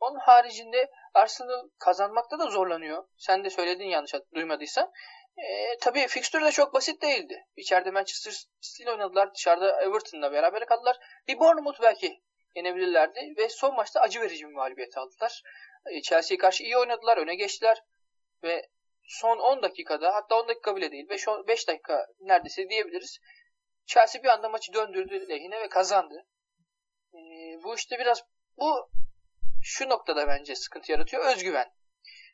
Onun 0.00 0.18
haricinde 0.18 0.90
Arsenal 1.14 1.68
kazanmakta 1.78 2.38
da 2.38 2.50
zorlanıyor. 2.50 3.04
Sen 3.16 3.44
de 3.44 3.50
söyledin 3.50 3.84
yanlış 3.84 4.12
duymadıysan. 4.34 4.92
E, 5.38 5.78
tabii 5.80 6.06
fikstür 6.06 6.44
de 6.44 6.50
çok 6.50 6.74
basit 6.74 7.02
değildi. 7.02 7.46
İçeride 7.56 7.90
Manchester 7.90 8.32
City 8.60 8.82
ile 8.82 8.90
oynadılar. 8.90 9.34
Dışarıda 9.34 9.82
Everton'la 9.82 10.32
beraber 10.32 10.66
kaldılar. 10.66 10.98
Bir 11.28 11.38
Bournemouth 11.38 11.82
belki 11.82 12.22
yenebilirlerdi. 12.56 13.34
Ve 13.38 13.48
son 13.48 13.74
maçta 13.74 14.00
acı 14.00 14.20
verici 14.20 14.48
bir 14.48 14.52
mağlubiyet 14.52 14.98
aldılar. 14.98 15.42
E, 15.86 16.02
Chelsea'ye 16.02 16.38
karşı 16.38 16.64
iyi 16.64 16.78
oynadılar. 16.78 17.16
Öne 17.16 17.34
geçtiler. 17.34 17.82
Ve 18.42 18.68
son 19.02 19.38
10 19.38 19.62
dakikada 19.62 20.14
hatta 20.14 20.40
10 20.40 20.48
dakika 20.48 20.76
bile 20.76 20.90
değil 20.90 21.08
5, 21.08 21.26
5 21.48 21.68
dakika 21.68 22.06
neredeyse 22.20 22.68
diyebiliriz. 22.68 23.18
Chelsea 23.86 24.22
bir 24.22 24.28
anda 24.28 24.48
maçı 24.48 24.72
döndürdü 24.72 25.28
lehine 25.28 25.60
ve 25.60 25.68
kazandı. 25.68 26.26
E, 27.14 27.18
bu 27.64 27.74
işte 27.74 27.98
biraz 27.98 28.22
bu 28.56 28.90
şu 29.62 29.88
noktada 29.88 30.28
bence 30.28 30.54
sıkıntı 30.54 30.92
yaratıyor. 30.92 31.26
Özgüven. 31.26 31.77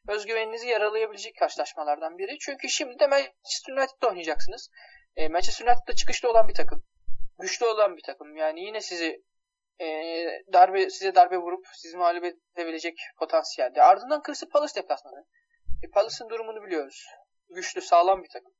Özgüveninizi 0.08 0.68
yaralayabilecek 0.68 1.36
karşılaşmalardan 1.38 2.18
biri. 2.18 2.38
Çünkü 2.38 2.68
şimdi 2.68 2.98
de 2.98 3.06
Manchester 3.06 3.72
United'da 3.72 4.08
oynayacaksınız. 4.08 4.70
E, 5.16 5.28
Manchester 5.28 5.66
United'da 5.66 5.94
çıkışta 5.94 6.28
olan 6.28 6.48
bir 6.48 6.54
takım. 6.54 6.84
Güçlü 7.38 7.66
olan 7.66 7.96
bir 7.96 8.02
takım. 8.02 8.36
Yani 8.36 8.60
yine 8.60 8.80
sizi 8.80 9.24
e, 9.80 9.86
darbe 10.52 10.90
size 10.90 11.14
darbe 11.14 11.38
vurup 11.38 11.66
sizi 11.74 11.96
mağlup 11.96 12.24
edebilecek 12.24 12.98
potansiyelde. 13.18 13.82
Ardından 13.82 14.22
Crystal 14.26 14.48
Palace 14.48 14.74
deplasmanı. 14.74 15.26
E, 15.82 15.90
Palace'ın 15.90 16.28
durumunu 16.28 16.62
biliyoruz. 16.62 17.06
Güçlü, 17.48 17.80
sağlam 17.80 18.22
bir 18.22 18.28
takım. 18.28 18.52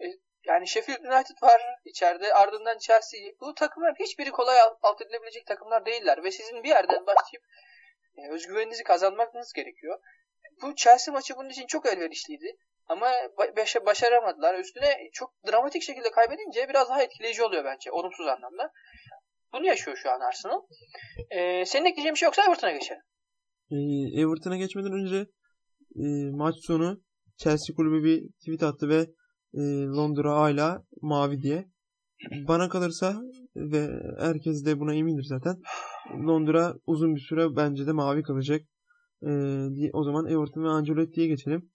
E, 0.00 0.04
yani 0.44 0.68
Sheffield 0.68 1.04
United 1.04 1.42
var 1.42 1.60
içeride. 1.84 2.34
Ardından 2.34 2.78
Chelsea. 2.78 3.20
Bu 3.40 3.54
takımlar 3.54 3.94
hiçbiri 4.00 4.30
kolay 4.30 4.58
alt 4.82 5.02
edilebilecek 5.02 5.46
takımlar 5.46 5.86
değiller. 5.86 6.24
Ve 6.24 6.30
sizin 6.30 6.62
bir 6.62 6.68
yerden 6.68 7.06
başlayıp 7.06 7.44
e, 8.16 8.28
özgüveninizi 8.30 8.84
kazanmanız 8.84 9.52
gerekiyor. 9.52 9.98
Bu 10.62 10.74
Chelsea 10.74 11.14
maçı 11.14 11.34
bunun 11.36 11.48
için 11.48 11.66
çok 11.66 11.86
elverişliydi. 11.86 12.56
Ama 12.88 13.06
başaramadılar. 13.86 14.58
Üstüne 14.58 14.96
çok 15.12 15.32
dramatik 15.50 15.82
şekilde 15.82 16.10
kaybedince 16.10 16.68
biraz 16.68 16.88
daha 16.88 17.02
etkileyici 17.02 17.42
oluyor 17.42 17.64
bence. 17.64 17.90
Olumsuz 17.90 18.26
anlamda. 18.26 18.72
Bunu 19.52 19.66
yaşıyor 19.66 19.96
şu 19.96 20.10
an 20.10 20.20
Arsenal. 20.20 20.60
Ee, 21.30 21.64
senin 21.64 21.84
ekleyeceğin 21.84 22.14
bir 22.14 22.18
şey 22.18 22.26
yoksa 22.26 22.42
Everton'a 22.42 22.72
geçelim. 22.72 23.02
Ee, 23.70 24.20
Everton'a 24.20 24.56
geçmeden 24.56 24.92
önce 24.92 25.16
e, 25.96 26.30
maç 26.30 26.54
sonu 26.66 27.00
Chelsea 27.36 27.76
kulübü 27.76 28.04
bir 28.04 28.28
tweet 28.40 28.62
attı 28.62 28.88
ve 28.88 29.00
e, 29.54 29.60
Londra 29.96 30.36
hala 30.36 30.82
mavi 31.02 31.42
diye. 31.42 31.64
Bana 32.48 32.68
kalırsa 32.68 33.16
ve 33.56 33.88
herkes 34.18 34.64
de 34.66 34.80
buna 34.80 34.94
emindir 34.94 35.24
zaten. 35.24 35.56
Londra 36.26 36.74
uzun 36.86 37.14
bir 37.14 37.20
süre 37.20 37.56
bence 37.56 37.86
de 37.86 37.92
mavi 37.92 38.22
kalacak. 38.22 38.62
Ee, 39.22 39.90
o 39.92 40.04
zaman 40.04 40.26
Everton 40.26 40.64
ve 40.64 40.68
Ancelotti'ye 40.68 41.26
geçelim. 41.26 41.70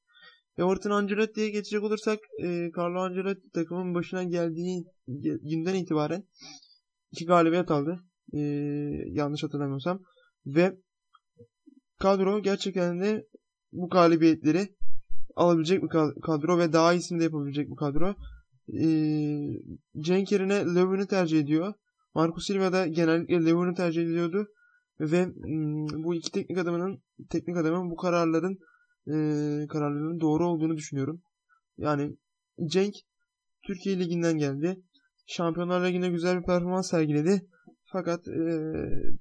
Everton 0.58 0.92
Ancelotti'ye 0.92 1.50
geçecek 1.50 1.84
olursak 1.84 2.20
e, 2.44 2.72
Carlo 2.78 3.00
Ancelotti 3.00 3.50
takımın 3.54 3.94
başına 3.94 4.24
geldiği 4.24 4.86
günden 5.42 5.76
itibaren 5.76 6.24
iki 7.12 7.26
galibiyet 7.26 7.72
aldı. 7.72 8.00
E, 8.34 8.40
yanlış 9.06 9.44
hatırlamıyorsam. 9.44 10.00
Ve 10.46 10.78
kadro 12.00 12.42
gerçekten 12.42 13.02
de 13.02 13.28
bu 13.72 13.90
galibiyetleri 13.90 14.76
alabilecek 15.36 15.84
bir 15.84 15.90
kadro 16.22 16.58
ve 16.58 16.74
daha 16.74 16.94
iyisini 16.94 17.20
de 17.20 17.24
yapabilecek 17.24 17.70
bir 17.70 17.76
kadro. 17.76 18.16
E, 18.74 18.88
Cenk 20.00 20.32
yerine 20.32 20.56
Lewin'i 20.76 21.08
tercih 21.08 21.40
ediyor. 21.40 21.74
Marco 22.16 22.40
Silva 22.40 22.74
da 22.74 22.88
genellikle 22.88 23.46
Lewin'i 23.46 23.76
tercih 23.76 24.04
ediyordu. 24.04 24.48
Ve 25.00 25.28
bu 26.04 26.16
iki 26.16 26.32
teknik 26.32 26.58
adamının 26.58 27.02
teknik 27.30 27.58
adamın 27.58 27.92
bu 27.92 27.96
kararların 27.96 28.60
e, 29.08 29.14
kararlarının 29.68 30.20
doğru 30.20 30.48
olduğunu 30.48 30.78
düşünüyorum. 30.78 31.22
Yani 31.78 32.18
Cenk 32.66 32.94
Türkiye 33.68 34.00
Ligi'nden 34.00 34.38
geldi. 34.38 34.82
Şampiyonlar 35.28 35.86
Ligi'nde 35.86 36.10
güzel 36.10 36.40
bir 36.40 36.46
performans 36.46 36.90
sergiledi. 36.90 37.48
Fakat 37.92 38.28
e, 38.28 38.44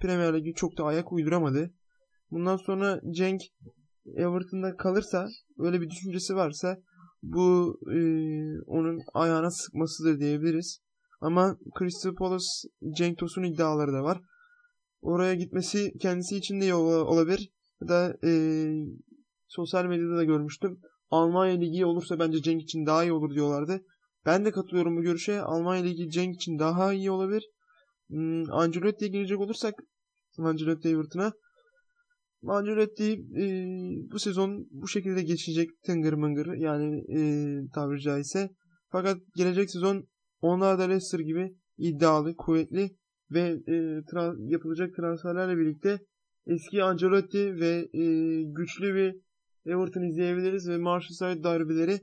Premier 0.01 0.35
Ligi 0.35 0.55
çok 0.55 0.79
da 0.79 0.85
ayak 0.85 1.13
uyduramadı. 1.13 1.71
Bundan 2.31 2.57
sonra 2.57 3.01
Cenk 3.11 3.41
Everton'da 4.07 4.77
kalırsa 4.77 5.29
öyle 5.59 5.81
bir 5.81 5.91
düşüncesi 5.91 6.35
varsa 6.35 6.79
bu 7.23 7.79
e, 7.93 7.99
onun 8.67 9.01
ayağına 9.15 9.51
sıkmasıdır 9.51 10.21
diyebiliriz. 10.21 10.81
Ama 11.21 11.57
Crystal 11.79 12.15
Palace 12.15 12.45
Cenk 12.97 13.19
Tosun 13.19 13.43
iddiaları 13.43 13.93
da 13.93 14.03
var. 14.03 14.21
Oraya 15.03 15.35
gitmesi 15.35 15.93
kendisi 15.99 16.37
için 16.37 16.61
de 16.61 16.65
iyi 16.65 16.75
olabilir. 16.75 17.53
Ya 17.81 17.89
da 17.89 18.17
e, 18.25 18.31
sosyal 19.49 19.85
medyada 19.85 20.17
da 20.17 20.25
görmüştüm. 20.25 20.81
Almanya 21.11 21.55
Ligi 21.55 21.87
olursa 21.87 22.19
bence 22.19 22.43
Cenk 22.43 22.63
için 22.63 22.87
daha 22.87 23.05
iyi 23.05 23.13
olur 23.13 23.35
diyorlardı. 23.35 23.85
Ben 24.27 24.45
de 24.45 24.51
katılıyorum 24.51 24.97
bu 24.97 25.03
görüşe. 25.03 25.41
Almanya 25.41 25.83
Ligi 25.83 26.11
Cenk 26.11 26.35
için 26.35 26.59
daha 26.59 26.93
iyi 26.93 27.11
olabilir. 27.11 27.51
Hmm, 28.09 28.53
Ancelotti'ye 28.53 29.11
gelecek 29.11 29.41
olursak 29.41 29.75
Ancelotti 30.39 30.89
Everton'a 30.89 31.33
Ancelotti 32.47 33.13
e, 33.13 33.45
bu 34.13 34.19
sezon 34.19 34.69
bu 34.71 34.89
şekilde 34.89 35.23
geçecek 35.23 35.71
tıngır 35.83 36.13
mıngır 36.13 36.53
yani 36.57 37.05
e, 37.09 37.21
tabiri 37.75 38.01
caizse. 38.01 38.51
Fakat 38.93 39.19
gelecek 39.37 39.71
sezon 39.71 40.09
onlar 40.41 40.79
da 40.79 40.83
Leicester 40.83 41.19
gibi 41.19 41.55
iddialı, 41.79 42.37
kuvvetli 42.37 42.91
ve 43.31 43.41
e, 43.41 43.75
tra- 44.11 44.53
yapılacak 44.53 44.97
transferlerle 44.97 45.57
birlikte 45.57 45.99
eski 46.47 46.83
Ancelotti 46.83 47.61
ve 47.61 47.89
e, 47.93 48.05
güçlü 48.43 48.95
bir 48.95 49.17
Everton 49.73 50.03
izleyebiliriz 50.03 50.69
ve 50.69 50.77
Merseyside 50.77 51.45
darbeleri 51.45 51.95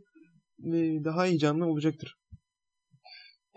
e, 0.59 1.03
daha 1.03 1.25
heyecanlı 1.25 1.65
olacaktır. 1.65 2.17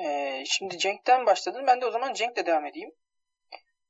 Ee, 0.04 0.44
şimdi 0.46 0.78
Cenk'ten 0.78 1.26
başladın. 1.26 1.66
Ben 1.66 1.80
de 1.80 1.86
o 1.86 1.90
zaman 1.90 2.12
Cenk'le 2.12 2.46
devam 2.46 2.66
edeyim. 2.66 2.90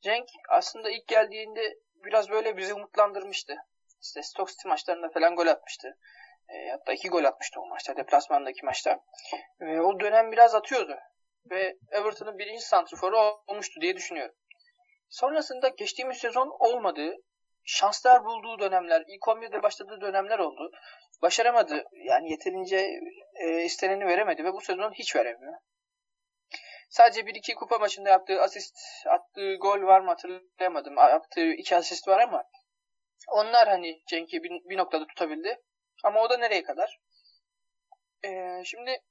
Cenk 0.01 0.29
aslında 0.49 0.91
ilk 0.91 1.09
geldiğinde 1.09 1.79
biraz 2.05 2.31
böyle 2.31 2.57
bizi 2.57 2.75
umutlandırmıştı. 2.75 3.57
İşte 4.03 4.23
Stoke 4.23 4.53
City 4.53 4.69
maçlarında 4.69 5.09
falan 5.09 5.37
gol 5.37 5.47
atmıştı. 5.47 5.97
E, 6.49 6.71
hatta 6.71 6.93
iki 6.93 7.09
gol 7.09 7.25
atmıştı 7.25 7.61
o 7.61 7.69
maçta, 7.69 7.97
deplasmandaki 7.97 8.65
maçta. 8.65 9.01
E, 9.61 9.81
o 9.81 10.01
dönem 10.01 10.33
biraz 10.33 10.55
atıyordu. 10.55 10.97
Ve 11.51 11.77
Everton'ın 11.91 12.39
birinci 12.39 12.63
santriforu 12.63 13.17
olmuştu 13.47 13.81
diye 13.81 13.97
düşünüyorum. 13.97 14.35
Sonrasında 15.09 15.69
geçtiğimiz 15.69 16.19
sezon 16.19 16.57
olmadığı, 16.59 17.17
şanslar 17.65 18.25
bulduğu 18.25 18.59
dönemler, 18.59 19.05
ilk 19.09 19.23
11'de 19.23 19.63
başladığı 19.63 20.01
dönemler 20.01 20.39
oldu. 20.39 20.71
Başaramadı. 21.23 21.85
Yani 21.93 22.31
yeterince 22.31 23.01
e, 23.35 23.63
isteneni 23.63 24.07
veremedi 24.07 24.45
ve 24.45 24.53
bu 24.53 24.61
sezon 24.61 24.93
hiç 24.93 25.17
veremiyor. 25.17 25.55
Sadece 26.91 27.27
bir 27.27 27.35
iki 27.35 27.55
kupa 27.55 27.79
maçında 27.79 28.11
yaptığı 28.11 28.43
asist, 28.43 28.77
attığı 29.07 29.55
gol 29.55 29.83
var 29.83 30.01
mı 30.01 30.09
hatırlayamadım. 30.09 30.97
Yaptığı 30.97 31.53
iki 31.53 31.77
asist 31.77 32.09
var 32.09 32.21
ama 32.21 32.45
onlar 33.29 33.69
hani 33.69 34.03
Cenk'i 34.07 34.43
bir, 34.43 34.51
bir 34.51 34.79
noktada 34.79 35.07
tutabildi. 35.07 35.61
Ama 36.05 36.23
o 36.23 36.31
da 36.31 36.37
nereye 36.37 36.63
kadar? 36.63 36.99
Ee, 38.25 38.63
şimdi 38.65 39.03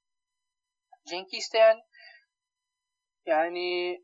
Cenk'i 1.05 1.37
isteyen 1.37 1.77
yani 3.25 3.99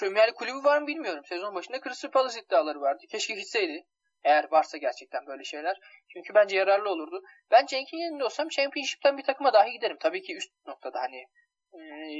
Premier 0.00 0.34
kulübü 0.34 0.64
var 0.64 0.78
mı 0.78 0.86
bilmiyorum. 0.86 1.24
Sezon 1.24 1.54
başında 1.54 1.80
Crystal 1.80 2.10
Palace 2.10 2.40
iddiaları 2.40 2.80
vardı. 2.80 3.04
Keşke 3.10 3.34
gitseydi. 3.34 3.86
Eğer 4.24 4.50
varsa 4.50 4.78
gerçekten 4.78 5.26
böyle 5.26 5.44
şeyler. 5.44 5.76
Çünkü 6.12 6.34
bence 6.34 6.56
yararlı 6.56 6.90
olurdu. 6.90 7.22
Ben 7.50 7.66
Cenk'in 7.66 7.96
yerinde 7.96 8.24
olsam 8.24 8.48
Championship'ten 8.48 9.18
bir 9.18 9.22
takıma 9.22 9.52
dahi 9.52 9.70
giderim. 9.70 9.96
Tabii 10.00 10.22
ki 10.22 10.36
üst 10.36 10.52
noktada 10.66 11.00
hani 11.00 11.24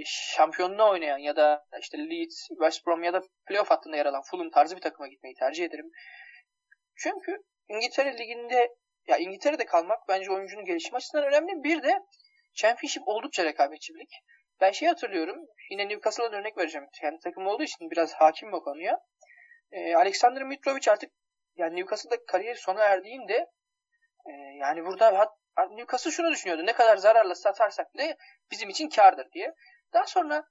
şampiyonluğa 0.04 0.90
oynayan 0.90 1.18
ya 1.18 1.36
da 1.36 1.64
işte 1.80 1.98
Leeds, 1.98 2.48
West 2.48 2.86
Brom 2.86 3.02
ya 3.02 3.12
da 3.12 3.22
playoff 3.46 3.70
hattında 3.70 3.96
yer 3.96 4.06
alan 4.06 4.22
Fulham 4.22 4.50
tarzı 4.50 4.76
bir 4.76 4.80
takıma 4.80 5.08
gitmeyi 5.08 5.34
tercih 5.34 5.64
ederim. 5.64 5.90
Çünkü 6.96 7.36
İngiltere 7.68 8.18
Ligi'nde 8.18 8.68
ya 9.06 9.16
İngiltere'de 9.16 9.64
kalmak 9.64 10.08
bence 10.08 10.32
oyuncunun 10.32 10.64
gelişim 10.64 10.94
açısından 10.94 11.26
önemli. 11.26 11.64
Bir 11.64 11.82
de 11.82 11.98
Championship 12.54 13.02
oldukça 13.06 13.44
rekabetçi 13.44 13.94
bir 13.94 14.00
lig. 14.00 14.08
Ben 14.62 14.70
şey 14.70 14.88
hatırlıyorum. 14.88 15.46
Yine 15.70 15.88
Newcastle'a 15.88 16.30
örnek 16.30 16.58
vereceğim. 16.58 16.86
Kendi 17.00 17.20
takım 17.20 17.46
olduğu 17.46 17.62
için 17.62 17.90
biraz 17.90 18.14
hakim 18.14 18.52
bu 18.52 18.62
konuya. 18.62 19.00
Ee, 19.72 19.94
Alexander 19.94 20.42
Mitrovic 20.42 20.90
artık 20.90 21.12
yani 21.56 21.76
Newcastle'da 21.76 22.26
kariyeri 22.26 22.58
sona 22.58 22.84
erdiğinde 22.84 23.50
e, 24.26 24.32
yani 24.60 24.84
burada 24.84 25.34
Newcastle 25.70 26.10
şunu 26.10 26.30
düşünüyordu. 26.30 26.66
Ne 26.66 26.72
kadar 26.72 26.96
zararla 26.96 27.34
satarsak 27.34 27.94
bile 27.94 28.16
bizim 28.50 28.68
için 28.68 28.88
kardır 28.88 29.32
diye. 29.32 29.54
Daha 29.92 30.06
sonra 30.06 30.44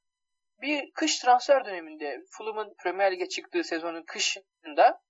bir 0.61 0.91
kış 0.91 1.19
transfer 1.19 1.65
döneminde 1.65 2.17
Fulham'ın 2.31 2.75
Premier 2.83 3.11
Lig'e 3.11 3.29
çıktığı 3.29 3.63
sezonun 3.63 4.03
kışında 4.03 5.01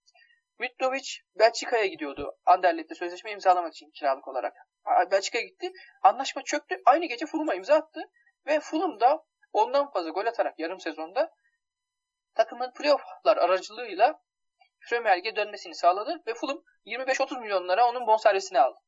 Mitrovic 0.60 1.10
Belçika'ya 1.40 1.86
gidiyordu. 1.86 2.38
Anderlet'te 2.46 2.96
sözleşme 2.96 3.32
imzalamak 3.32 3.74
için 3.74 3.92
kiralık 3.92 4.28
olarak. 4.28 4.54
Belçika'ya 5.12 5.44
gitti. 5.44 5.72
Anlaşma 6.02 6.44
çöktü. 6.44 6.82
Aynı 6.86 7.06
gece 7.06 7.26
Fulham'a 7.26 7.56
imza 7.56 7.76
attı. 7.76 8.02
Ve 8.48 8.60
Fulham 8.60 9.00
da 9.00 9.24
ondan 9.54 9.92
fazla 9.92 10.10
gol 10.10 10.26
atarak 10.26 10.60
yarım 10.60 10.80
sezonda 10.80 11.32
takımın 12.36 12.72
playofflar 12.74 13.38
aracılığıyla 13.38 14.22
Premier 14.90 15.18
Lig'e 15.18 15.36
dönmesini 15.36 15.76
sağladı 15.76 16.22
ve 16.28 16.34
Fulham 16.34 16.64
25-30 16.86 17.40
milyonlara 17.40 17.90
onun 17.90 18.08
bonservisini 18.08 18.60
aldı. 18.60 18.80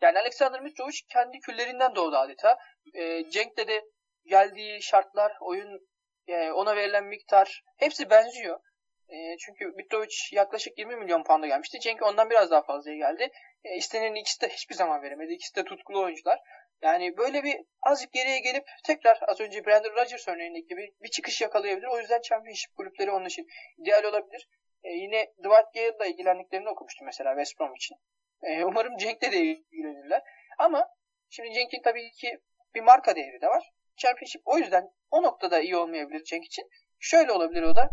Yani 0.00 0.18
Alexander 0.18 0.60
Mitrovic 0.60 0.96
kendi 1.12 1.38
küllerinden 1.40 1.94
doğdu 1.94 2.16
adeta. 2.16 2.58
E, 2.94 3.30
Cenk'te 3.30 3.68
de 3.68 3.84
geldiği 4.26 4.82
şartlar, 4.82 5.32
oyun 5.40 5.88
e, 6.26 6.50
ona 6.50 6.76
verilen 6.76 7.04
miktar 7.04 7.62
hepsi 7.76 8.10
benziyor. 8.10 8.60
E, 9.08 9.36
çünkü 9.38 9.66
Mitrovic 9.66 10.16
yaklaşık 10.32 10.78
20 10.78 10.96
milyon 10.96 11.24
pound'a 11.24 11.46
gelmişti. 11.46 11.80
Cenk 11.80 12.02
ondan 12.02 12.30
biraz 12.30 12.50
daha 12.50 12.62
fazlaya 12.62 12.96
geldi. 12.96 13.28
E, 13.64 13.76
istenenin 13.76 14.14
ikisi 14.14 14.40
de 14.40 14.48
hiçbir 14.48 14.74
zaman 14.74 15.02
veremedi. 15.02 15.32
İkisi 15.32 15.56
de 15.56 15.64
tutkulu 15.64 16.02
oyuncular. 16.02 16.38
Yani 16.82 17.16
böyle 17.16 17.44
bir 17.44 17.60
azıcık 17.82 18.12
geriye 18.12 18.38
gelip 18.38 18.64
tekrar 18.84 19.18
az 19.28 19.40
önce 19.40 19.66
Brandon 19.66 19.90
Rodgers 19.90 20.28
örneğindeki 20.28 20.66
gibi 20.66 20.94
bir 21.02 21.08
çıkış 21.08 21.40
yakalayabilir. 21.40 21.86
O 21.86 21.98
yüzden 21.98 22.20
Championship 22.20 22.76
kulüpleri 22.76 23.10
onun 23.10 23.24
için 23.24 23.46
ideal 23.78 24.04
olabilir. 24.04 24.48
E, 24.82 24.88
yine 24.88 25.26
Dwight 25.38 25.74
Gale'la 25.74 26.06
ilgilendiklerini 26.06 26.68
okumuştum 26.68 27.06
mesela 27.06 27.30
West 27.30 27.60
Brom 27.60 27.74
için. 27.74 27.96
E, 28.42 28.64
umarım 28.64 28.96
Cenk'le 28.96 29.32
de 29.32 29.38
ilgilenirler. 29.40 30.22
Ama 30.58 30.88
şimdi 31.30 31.54
Cenk'in 31.54 31.82
tabii 31.82 32.10
ki 32.10 32.38
bir 32.74 32.80
marka 32.80 33.16
değeri 33.16 33.40
de 33.40 33.46
var. 33.46 33.72
Championship 33.96 34.42
o 34.44 34.58
yüzden 34.58 34.90
o 35.10 35.22
noktada 35.22 35.60
iyi 35.60 35.76
olmayabilir 35.76 36.24
Cenk 36.24 36.44
için. 36.44 36.70
Şöyle 37.00 37.32
olabilir 37.32 37.62
o 37.62 37.76
da. 37.76 37.90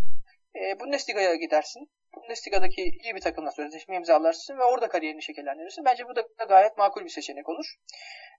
E, 0.56 0.80
Bundesliga'ya 0.80 1.36
gidersin. 1.36 1.91
Bundesliga'daki 2.24 2.82
iyi 2.82 3.16
bir 3.16 3.22
takımla 3.22 3.52
sözleşme 3.52 3.96
imzalarsın 3.96 4.58
ve 4.58 4.64
orada 4.64 4.90
kariyerini 4.90 5.24
şekillendirirsin. 5.24 5.86
Bence 5.86 6.08
bu 6.08 6.16
da 6.16 6.24
gayet 6.50 6.78
makul 6.78 7.04
bir 7.04 7.10
seçenek 7.10 7.50
olur. 7.50 7.76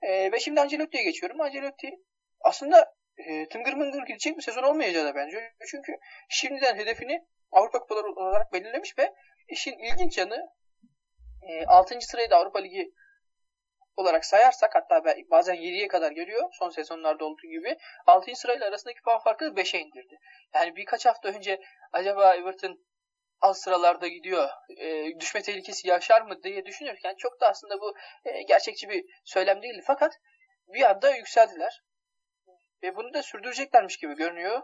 E, 0.02 0.32
ve 0.32 0.40
şimdi 0.40 0.60
Ancelotti'ye 0.60 1.04
geçiyorum. 1.04 1.40
Ancelotti 1.40 1.90
aslında 2.40 2.94
e, 3.16 3.48
tıngır 3.48 3.72
mıngır 3.72 4.06
gidecek 4.06 4.36
bir 4.36 4.42
sezon 4.42 4.62
olmayacağı 4.62 5.04
da 5.04 5.14
bence. 5.14 5.52
Çünkü 5.70 5.92
şimdiden 6.28 6.76
hedefini 6.76 7.26
Avrupa 7.52 7.78
Kupaları 7.78 8.06
olarak 8.06 8.52
belirlemiş 8.52 8.98
ve 8.98 9.14
işin 9.48 9.78
ilginç 9.78 10.18
yanı 10.18 10.50
e, 11.42 11.66
6. 11.66 12.00
sırayı 12.00 12.30
da 12.30 12.36
Avrupa 12.36 12.58
Ligi 12.58 12.92
olarak 13.96 14.24
sayarsak 14.24 14.74
hatta 14.74 15.04
bazen 15.30 15.54
7'ye 15.54 15.88
kadar 15.88 16.12
geliyor 16.12 16.48
son 16.52 16.70
sezonlarda 16.70 17.24
olduğu 17.24 17.46
gibi 17.46 17.76
6. 18.06 18.36
sırayla 18.36 18.68
arasındaki 18.68 19.02
puan 19.02 19.18
farkı 19.18 19.44
5'e 19.44 19.80
indirdi. 19.80 20.18
Yani 20.54 20.76
birkaç 20.76 21.06
hafta 21.06 21.28
önce 21.28 21.60
acaba 21.92 22.34
Everton 22.34 22.78
alt 23.40 23.56
sıralarda 23.56 24.08
gidiyor 24.08 24.48
e, 24.78 25.20
düşme 25.20 25.42
tehlikesi 25.42 25.88
yaşar 25.88 26.22
mı 26.22 26.42
diye 26.42 26.66
düşünürken 26.66 27.14
çok 27.18 27.40
da 27.40 27.48
aslında 27.48 27.80
bu 27.80 27.94
e, 28.24 28.42
gerçekçi 28.42 28.88
bir 28.88 29.04
söylem 29.24 29.62
değildi. 29.62 29.82
Fakat 29.86 30.12
bir 30.68 30.90
anda 30.90 31.16
yükseldiler. 31.16 31.82
Ve 32.82 32.96
bunu 32.96 33.14
da 33.14 33.22
sürdüreceklermiş 33.22 33.96
gibi 33.96 34.14
görünüyor. 34.14 34.62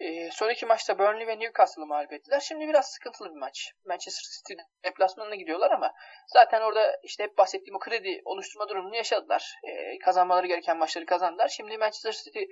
E, 0.00 0.30
son 0.30 0.52
maçta 0.68 0.98
Burnley 0.98 1.26
ve 1.26 1.38
Newcastle'ı 1.38 1.86
mağlup 1.86 2.12
ettiler. 2.12 2.40
Şimdi 2.40 2.68
biraz 2.68 2.90
sıkıntılı 2.90 3.30
bir 3.30 3.40
maç. 3.40 3.72
Manchester 3.84 4.22
City 4.36 4.62
deplasmanına 4.84 5.34
gidiyorlar 5.34 5.70
ama 5.70 5.92
zaten 6.32 6.60
orada 6.60 7.00
işte 7.02 7.24
hep 7.24 7.38
bahsettiğim 7.38 7.76
o 7.76 7.78
kredi 7.78 8.22
oluşturma 8.24 8.68
durumunu 8.68 8.96
yaşadılar. 8.96 9.54
E, 9.64 9.98
kazanmaları 9.98 10.46
gereken 10.46 10.76
maçları 10.76 11.06
kazandılar. 11.06 11.48
Şimdi 11.48 11.78
Manchester 11.78 12.12
City 12.12 12.44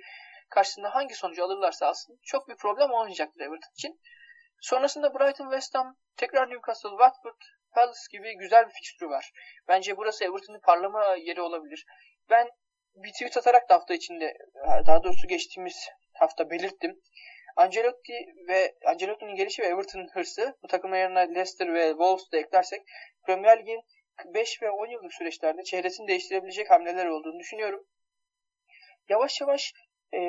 karşısında 0.49 0.95
hangi 0.95 1.15
sonucu 1.15 1.43
alırlarsa 1.43 1.87
alsın 1.87 2.19
çok 2.23 2.49
bir 2.49 2.55
problem 2.55 2.91
olmayacaktır 2.91 3.41
Everton 3.41 3.73
için. 3.73 3.99
Sonrasında 4.61 5.13
Brighton, 5.13 5.51
West 5.51 5.75
Ham, 5.75 5.97
tekrar 6.17 6.49
Newcastle, 6.49 6.89
Watford, 6.89 7.41
Palace 7.71 7.99
gibi 8.11 8.37
güzel 8.37 8.65
bir 8.67 8.73
fikstürü 8.73 9.09
var. 9.09 9.31
Bence 9.67 9.97
burası 9.97 10.23
Everton'ın 10.23 10.59
parlama 10.59 11.15
yeri 11.15 11.41
olabilir. 11.41 11.85
Ben 12.29 12.49
bir 12.95 13.11
tweet 13.11 13.37
atarak 13.37 13.69
da 13.69 13.73
hafta 13.73 13.93
içinde, 13.93 14.37
daha 14.85 15.03
doğrusu 15.03 15.27
geçtiğimiz 15.27 15.89
hafta 16.13 16.49
belirttim. 16.49 17.01
Ancelotti 17.55 18.13
ve 18.47 18.75
Ancelotti'nin 18.85 19.35
gelişi 19.35 19.61
ve 19.61 19.67
Everton'ın 19.67 20.09
hırsı 20.13 20.57
bu 20.63 20.67
takımın 20.67 20.97
yanına 20.97 21.19
Leicester 21.19 21.73
ve 21.73 21.89
Wolves 21.89 22.31
de 22.31 22.39
eklersek 22.39 22.81
Premier 23.25 23.59
Lig'in 23.59 23.81
5 24.25 24.61
ve 24.61 24.69
10 24.71 24.87
yıllık 24.87 25.13
süreçlerde 25.13 25.63
çehresini 25.63 26.07
değiştirebilecek 26.07 26.71
hamleler 26.71 27.05
olduğunu 27.05 27.39
düşünüyorum. 27.39 27.87
Yavaş 29.09 29.41
yavaş 29.41 29.73
e, 30.13 30.19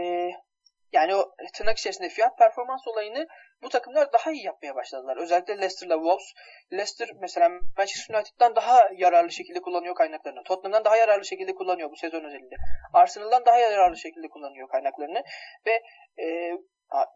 yani 0.92 1.14
o 1.14 1.34
tırnak 1.54 1.78
içerisinde 1.78 2.08
fiyat 2.08 2.38
performans 2.38 2.86
olayını 2.86 3.26
bu 3.62 3.68
takımlar 3.68 4.12
daha 4.12 4.32
iyi 4.32 4.44
yapmaya 4.44 4.74
başladılar. 4.74 5.16
Özellikle 5.16 5.54
Leicester'la 5.54 5.94
Wolves. 5.94 6.32
Leicester 6.72 7.08
mesela 7.20 7.48
Manchester 7.76 8.14
United'dan 8.14 8.56
daha 8.56 8.78
yararlı 8.96 9.32
şekilde 9.32 9.60
kullanıyor 9.60 9.94
kaynaklarını. 9.94 10.42
Tottenham'dan 10.42 10.84
daha 10.84 10.96
yararlı 10.96 11.24
şekilde 11.24 11.54
kullanıyor 11.54 11.90
bu 11.90 11.96
sezon 11.96 12.24
özelinde. 12.24 12.54
Arsenal'dan 12.92 13.46
daha 13.46 13.58
yararlı 13.58 13.96
şekilde 13.96 14.28
kullanıyor 14.28 14.68
kaynaklarını. 14.68 15.22
Ve 15.66 15.82
e, 16.22 16.52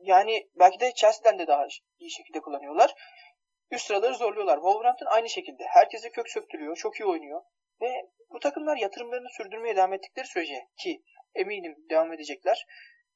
yani 0.01 0.49
belki 0.55 0.81
de 0.81 0.93
Chelsea'den 0.95 1.39
de 1.39 1.47
daha 1.47 1.67
iyi 1.99 2.11
şekilde 2.11 2.41
kullanıyorlar. 2.41 2.95
Üst 3.71 3.87
sıraları 3.87 4.15
zorluyorlar. 4.15 4.57
Wolverhampton 4.57 5.07
aynı 5.07 5.29
şekilde. 5.29 5.65
Herkese 5.65 6.11
kök 6.11 6.29
söktürüyor. 6.29 6.77
Çok 6.77 7.01
iyi 7.01 7.07
oynuyor. 7.07 7.43
Ve 7.81 7.89
bu 8.31 8.39
takımlar 8.39 8.77
yatırımlarını 8.77 9.29
sürdürmeye 9.29 9.77
devam 9.77 9.93
ettikleri 9.93 10.27
sürece 10.27 10.67
ki 10.77 11.03
eminim 11.35 11.77
devam 11.91 12.13
edecekler. 12.13 12.67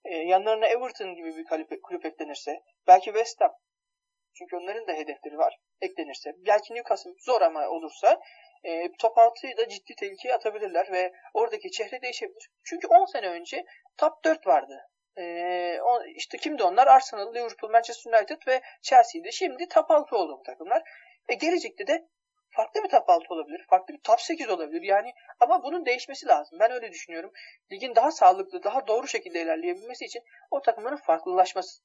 E, 0.05 0.17
yanlarına 0.17 0.67
Everton 0.67 1.15
gibi 1.15 1.37
bir 1.37 1.45
kulüp, 1.83 2.05
eklenirse, 2.05 2.63
belki 2.87 3.05
West 3.05 3.41
Ham, 3.41 3.53
çünkü 4.35 4.57
onların 4.57 4.89
da 4.89 4.93
hedefleri 4.93 5.39
var, 5.39 5.59
eklenirse, 5.81 6.33
belki 6.47 6.75
Newcastle 6.75 7.11
zor 7.19 7.41
ama 7.41 7.69
olursa 7.69 8.21
e, 8.65 8.93
top 8.99 9.17
6'yı 9.17 9.57
da 9.57 9.69
ciddi 9.69 9.95
tehlikeye 9.95 10.35
atabilirler 10.35 10.93
ve 10.93 11.13
oradaki 11.35 11.71
çehre 11.71 12.03
değişebilir. 12.03 12.51
Çünkü 12.65 12.87
10 12.87 13.05
sene 13.05 13.29
önce 13.29 13.65
top 13.97 14.25
4 14.25 14.47
vardı. 14.47 14.81
E, 15.19 15.25
on, 15.81 16.05
işte 16.15 16.39
kimdi 16.39 16.63
onlar? 16.63 16.87
Arsenal, 16.87 17.35
Liverpool, 17.35 17.71
Manchester 17.71 18.13
United 18.13 18.47
ve 18.47 18.61
Chelsea'ydi. 18.83 19.33
Şimdi 19.33 19.69
top 19.69 19.91
6 19.91 20.17
oldu 20.17 20.37
bu 20.39 20.43
takımlar. 20.43 20.83
E, 21.29 21.35
gelecekte 21.35 21.87
de 21.87 22.09
farklı 22.57 22.85
bir 22.85 22.89
top 22.89 23.09
6 23.09 23.35
olabilir. 23.35 23.67
Farklı 23.71 23.95
bir 23.95 24.01
top 24.01 24.21
8 24.21 24.49
olabilir. 24.49 24.83
Yani 24.83 25.13
ama 25.41 25.63
bunun 25.65 25.87
değişmesi 25.87 26.27
lazım. 26.27 26.59
Ben 26.61 26.73
öyle 26.73 26.93
düşünüyorum. 26.93 27.31
Ligin 27.73 27.95
daha 27.95 28.11
sağlıklı, 28.11 28.63
daha 28.63 28.87
doğru 28.87 29.07
şekilde 29.07 29.43
ilerleyebilmesi 29.43 30.05
için 30.05 30.23
o 30.51 30.63
takımların 30.63 30.97
farklılaşması 30.97 31.83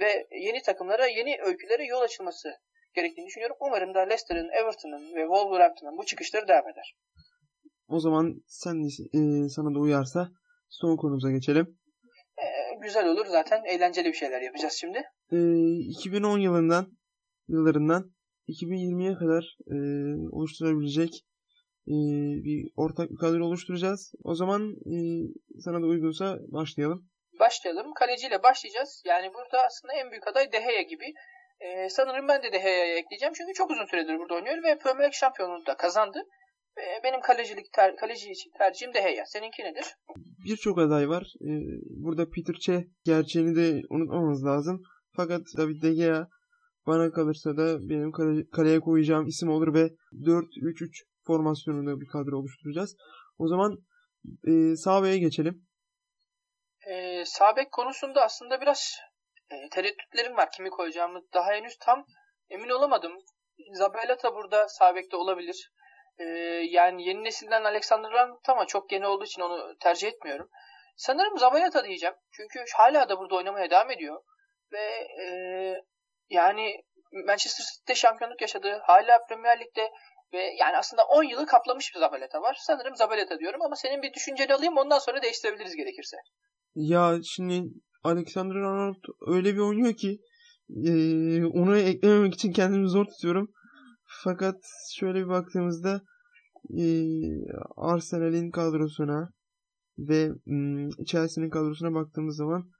ve 0.00 0.26
yeni 0.30 0.62
takımlara, 0.62 1.06
yeni 1.06 1.36
öykülere 1.42 1.84
yol 1.84 2.00
açılması 2.00 2.48
gerektiğini 2.94 3.26
düşünüyorum. 3.26 3.56
Umarım 3.60 3.94
da 3.94 4.00
Leicester'ın, 4.00 4.48
Everton'ın 4.48 5.14
ve 5.14 5.20
Wolverhampton'ın 5.20 5.98
bu 5.98 6.04
çıkışları 6.06 6.48
devam 6.48 6.68
eder. 6.68 6.96
O 7.88 8.00
zaman 8.00 8.34
sen 8.46 8.76
e, 9.14 9.48
sana 9.48 9.74
da 9.74 9.78
uyarsa 9.78 10.28
son 10.68 10.96
konumuza 10.96 11.30
geçelim. 11.30 11.78
Ee, 12.38 12.78
güzel 12.82 13.08
olur 13.08 13.26
zaten. 13.26 13.64
Eğlenceli 13.64 14.08
bir 14.08 14.16
şeyler 14.16 14.42
yapacağız 14.42 14.74
şimdi. 14.74 15.02
Ee, 15.32 15.36
2010 15.78 16.38
yılından 16.38 16.86
yıllarından 17.48 18.10
2020'ye 18.48 19.14
kadar 19.14 19.56
e, 19.74 19.76
oluşturabilecek 20.32 21.24
e, 21.88 21.96
bir 22.44 22.70
ortak 22.76 23.10
bir 23.10 23.16
kadro 23.16 23.44
oluşturacağız. 23.44 24.12
O 24.24 24.34
zaman 24.34 24.62
e, 24.72 24.96
sana 25.64 25.82
da 25.82 25.86
uygunsa 25.86 26.38
başlayalım. 26.48 27.08
Başlayalım. 27.40 27.94
Kaleciyle 27.94 28.42
başlayacağız. 28.42 29.02
Yani 29.06 29.34
burada 29.34 29.58
aslında 29.66 29.94
en 29.94 30.10
büyük 30.10 30.28
aday 30.28 30.52
Deheya 30.52 30.82
gibi. 30.82 31.14
Ee, 31.60 31.88
sanırım 31.88 32.28
ben 32.28 32.42
de 32.42 32.52
Deheya'ya 32.52 32.96
ekleyeceğim. 32.98 33.34
Çünkü 33.36 33.52
çok 33.54 33.70
uzun 33.70 33.84
süredir 33.84 34.18
burada 34.18 34.34
oynuyor 34.34 34.56
ve 34.56 34.78
Premier 34.78 35.02
League 35.02 35.12
şampiyonluğunu 35.12 35.66
da 35.66 35.76
kazandı. 35.76 36.18
Ee, 36.78 37.04
benim 37.04 37.20
kalecilik 37.20 37.72
ter, 37.72 37.96
kaleci 37.96 38.30
için 38.30 38.50
tercihim 38.58 38.94
Deheya. 38.94 39.26
Seninki 39.26 39.62
nedir? 39.62 39.84
Birçok 40.46 40.78
aday 40.78 41.08
var. 41.08 41.22
Ee, 41.40 41.50
burada 42.04 42.30
Peter 42.30 42.54
Cech 42.54 42.84
gerçeğini 43.04 43.56
de 43.56 43.82
unutmamamız 43.90 44.44
lazım. 44.44 44.82
Fakat 45.16 45.40
David 45.56 45.82
De 45.82 45.94
Gea 45.94 46.26
bana 46.86 47.12
kalırsa 47.12 47.56
da 47.56 47.88
benim 47.88 48.12
kale, 48.12 48.50
kaleye 48.52 48.80
koyacağım 48.80 49.26
isim 49.26 49.48
olur 49.48 49.74
ve 49.74 49.90
4-3-3 50.12 51.04
formasyonunda 51.26 52.00
bir 52.00 52.06
kadro 52.06 52.38
oluşturacağız. 52.38 52.96
O 53.38 53.48
zaman 53.48 53.78
e, 54.46 54.76
sağ 54.76 55.02
beye 55.02 55.18
geçelim. 55.18 55.66
E, 56.86 57.24
sağ 57.24 57.56
bek 57.56 57.72
konusunda 57.72 58.24
aslında 58.24 58.60
biraz 58.60 58.98
e, 59.50 59.68
tereddütlerim 59.70 60.36
var. 60.36 60.50
Kimi 60.50 60.70
koyacağımı 60.70 61.20
daha 61.34 61.52
henüz 61.52 61.76
tam 61.80 62.06
emin 62.50 62.68
olamadım. 62.68 63.12
Zabelata 63.72 64.34
burada 64.34 64.68
sağ 64.68 64.94
bekte 64.94 65.16
olabilir. 65.16 65.72
E, 66.18 66.24
yani 66.70 67.08
yeni 67.08 67.24
nesilden 67.24 67.64
Alexander 67.64 68.12
Arnold 68.12 68.44
ama 68.48 68.66
çok 68.66 68.92
yeni 68.92 69.06
olduğu 69.06 69.24
için 69.24 69.42
onu 69.42 69.76
tercih 69.80 70.08
etmiyorum. 70.08 70.48
Sanırım 70.96 71.38
Zabelata 71.38 71.84
diyeceğim. 71.84 72.14
Çünkü 72.32 72.64
hala 72.76 73.08
da 73.08 73.18
burada 73.18 73.34
oynamaya 73.34 73.70
devam 73.70 73.90
ediyor. 73.90 74.22
Ve 74.72 75.08
e, 75.22 75.26
yani 76.30 76.76
Manchester 77.26 77.64
City'de 77.64 77.94
şampiyonluk 77.94 78.40
yaşadı. 78.40 78.80
Hala 78.82 79.18
Premier 79.28 79.60
Lig'de 79.60 79.90
ve 80.32 80.42
yani 80.60 80.76
aslında 80.76 81.02
10 81.04 81.24
yılı 81.24 81.46
kaplamış 81.46 81.94
bir 81.94 82.00
Zabaleta 82.00 82.42
var. 82.42 82.56
Sanırım 82.60 82.96
Zabaleta 82.96 83.38
diyorum 83.38 83.62
ama 83.62 83.76
senin 83.76 84.02
bir 84.02 84.14
düşünceni 84.14 84.54
alayım 84.54 84.76
ondan 84.76 84.98
sonra 84.98 85.22
değiştirebiliriz 85.22 85.76
gerekirse. 85.76 86.16
Ya 86.74 87.18
şimdi 87.24 87.68
Alexander 88.04 88.54
Arnold 88.54 89.04
öyle 89.26 89.54
bir 89.54 89.58
oynuyor 89.58 89.94
ki 89.94 90.18
e, 90.70 90.92
onu 91.44 91.78
eklememek 91.78 92.34
için 92.34 92.52
kendimi 92.52 92.88
zor 92.88 93.04
tutuyorum. 93.04 93.52
Fakat 94.24 94.56
şöyle 94.94 95.18
bir 95.18 95.28
baktığımızda 95.28 96.00
e, 96.78 96.84
Arsenal'in 97.76 98.50
kadrosuna 98.50 99.30
ve 99.98 100.22
e, 100.22 100.54
Chelsea'nin 101.06 101.50
kadrosuna 101.50 101.94
baktığımız 101.94 102.36
zaman 102.36 102.70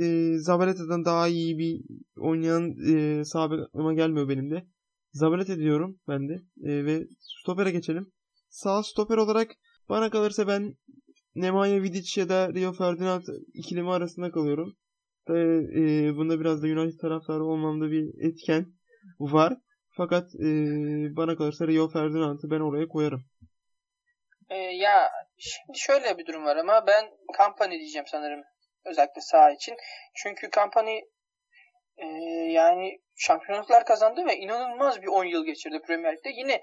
e, 0.00 0.38
Zabaleta'dan 0.38 1.04
daha 1.04 1.28
iyi 1.28 1.58
bir 1.58 1.80
oynayan 2.20 2.74
e, 2.94 3.24
sağ 3.24 3.46
gelmiyor 3.94 4.28
benim 4.28 4.50
de. 4.50 4.66
Zabaleta 5.12 5.56
diyorum 5.56 6.00
ben 6.08 6.28
de. 6.28 6.34
E, 6.64 6.84
ve 6.84 7.06
stopere 7.18 7.70
geçelim. 7.70 8.12
Sağ 8.48 8.82
stoper 8.82 9.16
olarak 9.16 9.50
bana 9.88 10.10
kalırsa 10.10 10.48
ben 10.48 10.74
Nemanja 11.34 11.82
Vidic 11.82 12.20
ya 12.20 12.28
da 12.28 12.54
Rio 12.54 12.72
Ferdinand 12.72 13.22
ikilimi 13.54 13.92
arasında 13.92 14.30
kalıyorum. 14.30 14.76
Tabii, 15.26 15.80
e, 15.80 16.16
bunda 16.16 16.40
biraz 16.40 16.62
da 16.62 16.66
United 16.66 16.98
taraftarı 16.98 17.44
olmamda 17.44 17.90
bir 17.90 18.28
etken 18.28 18.66
var. 19.20 19.56
Fakat 19.96 20.34
e, 20.34 20.48
bana 21.16 21.36
kalırsa 21.36 21.66
Rio 21.66 21.88
Ferdinand'ı 21.88 22.50
ben 22.50 22.60
oraya 22.60 22.88
koyarım. 22.88 23.24
E, 24.50 24.56
ya 24.56 25.10
şimdi 25.38 25.78
şöyle 25.78 26.18
bir 26.18 26.26
durum 26.26 26.44
var 26.44 26.56
ama 26.56 26.86
ben 26.86 27.04
Kampany 27.36 27.78
diyeceğim 27.78 28.06
sanırım. 28.06 28.40
Özellikle 28.84 29.20
sağ 29.20 29.50
için. 29.50 29.76
Çünkü 30.14 30.50
Kampany 30.50 31.00
e, 31.96 32.06
yani 32.52 33.00
şampiyonluklar 33.16 33.84
kazandı 33.84 34.26
ve 34.26 34.36
inanılmaz 34.36 35.02
bir 35.02 35.06
10 35.06 35.24
yıl 35.24 35.44
geçirdi 35.44 35.82
Premier 35.86 36.16
Lig'de. 36.16 36.30
Yine 36.30 36.62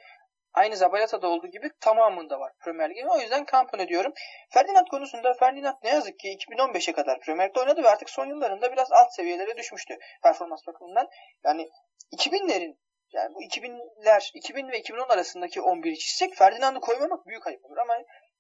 aynı 0.54 0.76
Zabalata'da 0.76 1.28
olduğu 1.28 1.48
gibi 1.48 1.70
tamamında 1.80 2.40
var 2.40 2.54
Premier 2.64 2.90
Lig'in. 2.90 3.08
O 3.08 3.20
yüzden 3.20 3.46
Kampany 3.46 3.88
diyorum. 3.88 4.14
Ferdinand 4.50 4.88
konusunda 4.88 5.34
Ferdinand 5.34 5.76
ne 5.84 5.90
yazık 5.90 6.20
ki 6.20 6.38
2015'e 6.38 6.94
kadar 6.94 7.20
Premier 7.20 7.50
Lig'de 7.50 7.60
oynadı 7.60 7.84
ve 7.84 7.90
artık 7.90 8.10
son 8.10 8.26
yıllarında 8.26 8.72
biraz 8.72 8.92
alt 8.92 9.14
seviyelere 9.14 9.58
düşmüştü 9.58 9.98
performans 10.24 10.68
bakımından. 10.68 11.10
Yani 11.44 11.70
2000'lerin 12.12 12.78
yani 13.14 13.36
bu 13.36 13.44
2000'ler 13.44 14.32
2000 14.34 14.72
ve 14.72 14.80
2010 14.80 15.10
arasındaki 15.10 15.60
11'i 15.60 15.98
çizsek 15.98 16.36
Ferdinand'ı 16.36 16.80
koymamak 16.80 17.28
büyük 17.28 17.48
ayıp 17.48 17.66
olur 17.66 17.78
ama 17.78 17.94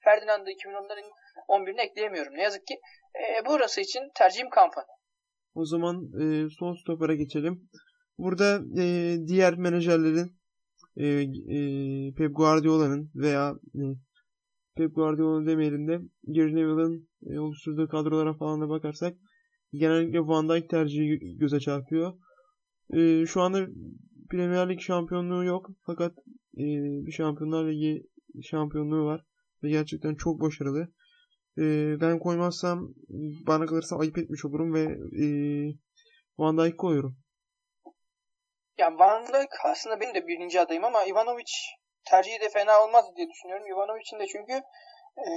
Ferdinand'ı 0.03 0.49
2010'ların 0.51 1.09
11'ine 1.49 1.81
ekleyemiyorum. 1.81 2.33
Ne 2.33 2.41
yazık 2.41 2.67
ki 2.67 2.73
e, 3.15 3.45
burası 3.45 3.81
için 3.81 4.01
tercihim 4.15 4.49
kampanya. 4.49 4.87
O 5.53 5.65
zaman 5.65 5.95
e, 6.21 6.47
son 6.59 6.73
stopera 6.73 7.15
geçelim. 7.15 7.69
Burada 8.17 8.61
e, 8.81 9.15
diğer 9.27 9.55
menajerlerin 9.55 10.31
e, 10.97 11.05
e, 11.55 11.59
Pep 12.17 12.35
Guardiola'nın 12.35 13.11
veya 13.15 13.53
e, 13.75 13.83
Pep 14.79 14.95
Guardiola 14.95 15.45
demeyelim 15.45 15.87
de 15.87 15.99
Gary 16.23 16.55
Neville'ın 16.55 17.07
e, 17.25 17.39
oluşturduğu 17.39 17.87
kadrolara 17.87 18.33
falan 18.33 18.61
da 18.61 18.69
bakarsak 18.69 19.17
genellikle 19.71 20.19
Van 20.19 20.49
Dijk 20.49 20.69
tercihi 20.69 21.37
göze 21.37 21.59
çarpıyor. 21.59 22.13
E, 22.93 23.25
şu 23.25 23.41
anda 23.41 23.67
Premier 24.31 24.69
Lig 24.69 24.79
şampiyonluğu 24.79 25.43
yok 25.43 25.69
fakat 25.85 26.11
e, 26.57 26.65
bir 27.05 27.11
Şampiyonlar 27.11 27.67
Ligi 27.69 28.03
şampiyonluğu 28.41 29.05
var 29.05 29.21
ve 29.63 29.69
gerçekten 29.69 30.15
çok 30.15 30.41
başarılı. 30.41 30.87
E, 31.57 31.63
ben 32.01 32.19
koymazsam 32.19 32.93
bana 33.47 33.65
kalırsa 33.65 33.97
ayıp 33.97 34.17
etmiş 34.17 34.45
olurum 34.45 34.73
ve 34.73 34.83
e, 35.23 35.25
Van 36.37 36.57
Dijk 36.57 36.77
koyuyorum. 36.77 37.17
Ya 38.77 38.99
Van 38.99 39.27
Dijk 39.27 39.49
aslında 39.65 39.99
benim 39.99 40.15
de 40.15 40.27
birinci 40.27 40.61
adayım 40.61 40.83
ama 40.83 41.05
Ivanovic 41.05 41.51
tercihi 42.05 42.41
de 42.41 42.49
fena 42.49 42.83
olmaz 42.83 43.05
diye 43.15 43.29
düşünüyorum. 43.29 43.67
Ivanovic'in 43.67 44.19
de 44.19 44.27
çünkü 44.27 44.53
e, 45.17 45.29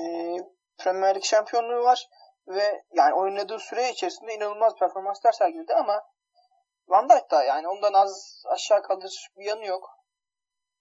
Premier 0.79 1.15
Lig 1.15 1.25
şampiyonluğu 1.25 1.85
var 1.85 2.09
ve 2.47 2.83
yani 2.93 3.15
oynadığı 3.15 3.59
süre 3.59 3.91
içerisinde 3.91 4.35
inanılmaz 4.35 4.79
performanslar 4.79 5.33
sergiledi 5.33 5.75
ama 5.75 6.03
Van 6.89 7.09
Dijk 7.09 7.31
da 7.31 7.45
yani 7.45 7.69
ondan 7.69 7.93
az 7.93 8.43
aşağı 8.47 8.83
kalır 8.83 9.29
bir 9.37 9.45
yanı 9.45 9.67
yok. 9.67 10.03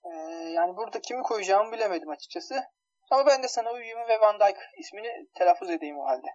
Ee, 0.06 0.10
yani 0.56 0.78
burada 0.78 1.02
kimi 1.02 1.24
koyacağımı 1.24 1.72
bilemedim 1.72 2.10
açıkçası. 2.10 2.64
Ama 3.12 3.26
ben 3.26 3.44
de 3.44 3.48
sana 3.48 3.72
uyuyayım 3.72 4.00
ve 4.10 4.20
Van 4.20 4.40
Dijk 4.40 4.58
ismini 4.78 5.28
telaffuz 5.34 5.70
edeyim 5.70 6.00
o 6.00 6.06
halde. 6.06 6.28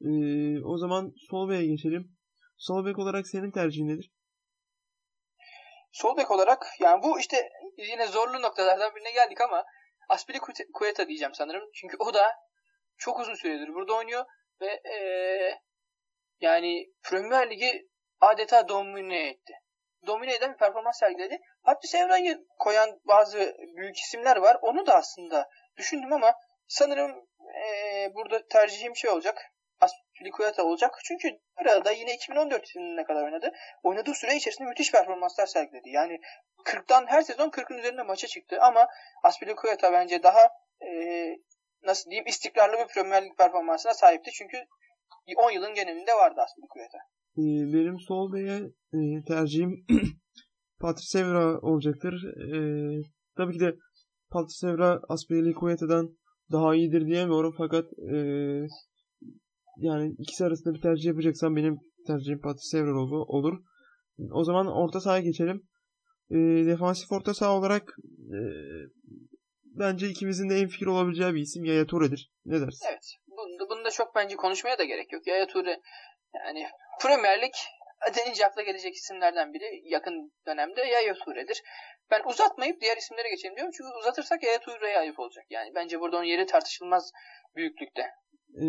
Ee, 0.00 0.64
o 0.64 0.78
zaman 0.78 1.12
sol 1.30 1.50
geçelim. 1.50 2.16
Sol 2.56 2.86
bek 2.86 2.98
olarak 2.98 3.26
senin 3.26 3.50
tercihin 3.50 3.88
nedir? 3.88 4.12
Sol 5.92 6.16
bek 6.16 6.30
olarak 6.30 6.66
yani 6.80 7.02
bu 7.02 7.20
işte 7.20 7.48
yine 7.76 8.06
zorlu 8.06 8.42
noktalardan 8.42 8.94
birine 8.94 9.10
geldik 9.10 9.40
ama 9.40 9.64
Aspili 10.08 10.38
Kueta 10.74 11.08
diyeceğim 11.08 11.34
sanırım. 11.34 11.70
Çünkü 11.74 11.96
o 11.98 12.14
da 12.14 12.34
çok 12.96 13.20
uzun 13.20 13.34
süredir 13.34 13.74
burada 13.74 13.94
oynuyor 13.94 14.24
ve 14.60 14.66
ee, 14.66 15.58
yani 16.40 16.86
Premier 17.02 17.50
Ligi 17.50 17.88
adeta 18.20 18.68
domine 18.68 19.28
etti. 19.28 19.52
Domine 20.06 20.34
eden 20.34 20.52
bir 20.52 20.58
performans 20.58 20.98
sergiledi. 20.98 21.38
Hatta 21.62 21.88
Sevra'yı 21.88 22.46
koyan 22.58 23.00
bazı 23.04 23.54
büyük 23.76 23.96
isimler 23.96 24.36
var. 24.36 24.56
Onu 24.62 24.86
da 24.86 24.94
aslında 24.94 25.48
düşündüm 25.78 26.12
ama 26.12 26.34
sanırım 26.68 27.28
ee, 27.58 28.14
burada 28.14 28.46
tercihim 28.48 28.96
şey 28.96 29.10
olacak. 29.10 29.38
Aspilicueta 29.80 30.62
olacak. 30.64 30.94
Çünkü 31.04 31.28
arada 31.56 31.90
yine 31.90 32.14
2014 32.14 32.76
yılına 32.76 33.04
kadar 33.04 33.24
oynadı. 33.24 33.52
Oynadığı 33.82 34.14
süre 34.14 34.36
içerisinde 34.36 34.68
müthiş 34.68 34.92
performanslar 34.92 35.46
sergiledi. 35.46 35.90
Yani 35.90 36.20
40'tan 36.64 37.06
her 37.06 37.22
sezon 37.22 37.50
40'ın 37.50 37.78
üzerinde 37.78 38.02
maça 38.02 38.26
çıktı 38.26 38.58
ama 38.60 38.88
Aspilicueta 39.22 39.92
bence 39.92 40.22
daha 40.22 40.40
ee, 40.86 41.36
nasıl 41.82 42.10
diyeyim 42.10 42.26
istikrarlı 42.26 42.78
bir 42.78 42.94
Premier 42.94 43.24
Lig 43.24 43.38
performansına 43.38 43.94
sahipti. 43.94 44.30
Çünkü 44.30 44.56
10 45.36 45.50
yılın 45.50 45.74
genelinde 45.74 46.12
vardı 46.12 46.40
Aspilicueta. 46.40 46.98
Benim 47.36 48.00
sol 48.00 48.32
beye 48.32 48.60
tercihim 49.28 49.86
Patrice 50.80 51.18
Evra 51.18 51.60
olacaktır. 51.60 52.14
E, 52.24 52.58
tabii 53.36 53.52
ki 53.52 53.60
de 53.60 53.72
Patrice 54.30 54.68
Evra 54.68 55.00
Aspilicueta'dan 55.08 56.16
daha 56.52 56.74
iyidir 56.74 57.06
diyemiyorum 57.06 57.54
fakat 57.58 57.84
e, 58.12 58.16
yani 59.76 60.14
ikisi 60.18 60.44
arasında 60.44 60.74
bir 60.74 60.80
tercih 60.80 61.04
yapacaksam 61.08 61.56
benim 61.56 61.78
tercihim 62.06 62.40
Patrice 62.40 62.78
Evra 62.78 63.00
olur. 63.26 63.58
O 64.32 64.44
zaman 64.44 64.66
orta 64.66 65.00
sahaya 65.00 65.22
geçelim. 65.22 65.68
E, 66.30 66.36
defansif 66.66 67.12
orta 67.12 67.34
saha 67.34 67.58
olarak 67.58 67.82
e, 68.36 68.38
bence 69.64 70.08
ikimizin 70.08 70.50
de 70.50 70.54
en 70.54 70.68
fikir 70.68 70.86
olabileceği 70.86 71.34
bir 71.34 71.40
isim 71.40 71.64
Yaya 71.64 71.86
Toure'dir. 71.86 72.32
Ne 72.44 72.60
dersin? 72.60 72.86
Evet. 72.90 73.06
Bunda, 73.26 73.70
bunda 73.70 73.90
çok 73.90 74.14
bence 74.14 74.36
konuşmaya 74.36 74.78
da 74.78 74.84
gerek 74.84 75.12
yok. 75.12 75.26
Yaya 75.26 75.46
Toure 75.46 75.80
yani 76.34 76.66
Premier 77.02 77.42
Lig 77.42 77.54
denince 78.16 78.46
akla 78.46 78.62
gelecek 78.62 78.94
isimlerden 78.94 79.54
biri 79.54 79.82
yakın 79.84 80.32
dönemde 80.46 80.80
Yaya 80.80 81.14
Toure'dir. 81.14 81.62
Ben 82.10 82.22
uzatmayıp 82.26 82.80
diğer 82.80 82.96
isimlere 82.96 83.30
geçelim 83.30 83.56
diyorum. 83.56 83.72
Çünkü 83.76 83.90
uzatırsak 83.98 84.42
Yaya 84.42 84.60
Toure'ye 84.60 84.98
ayıp 84.98 85.18
olacak. 85.18 85.44
Yani 85.50 85.74
bence 85.74 86.00
burada 86.00 86.16
onun 86.16 86.24
yeri 86.24 86.46
tartışılmaz 86.46 87.12
büyüklükte. 87.56 88.02
Ee, 88.62 88.66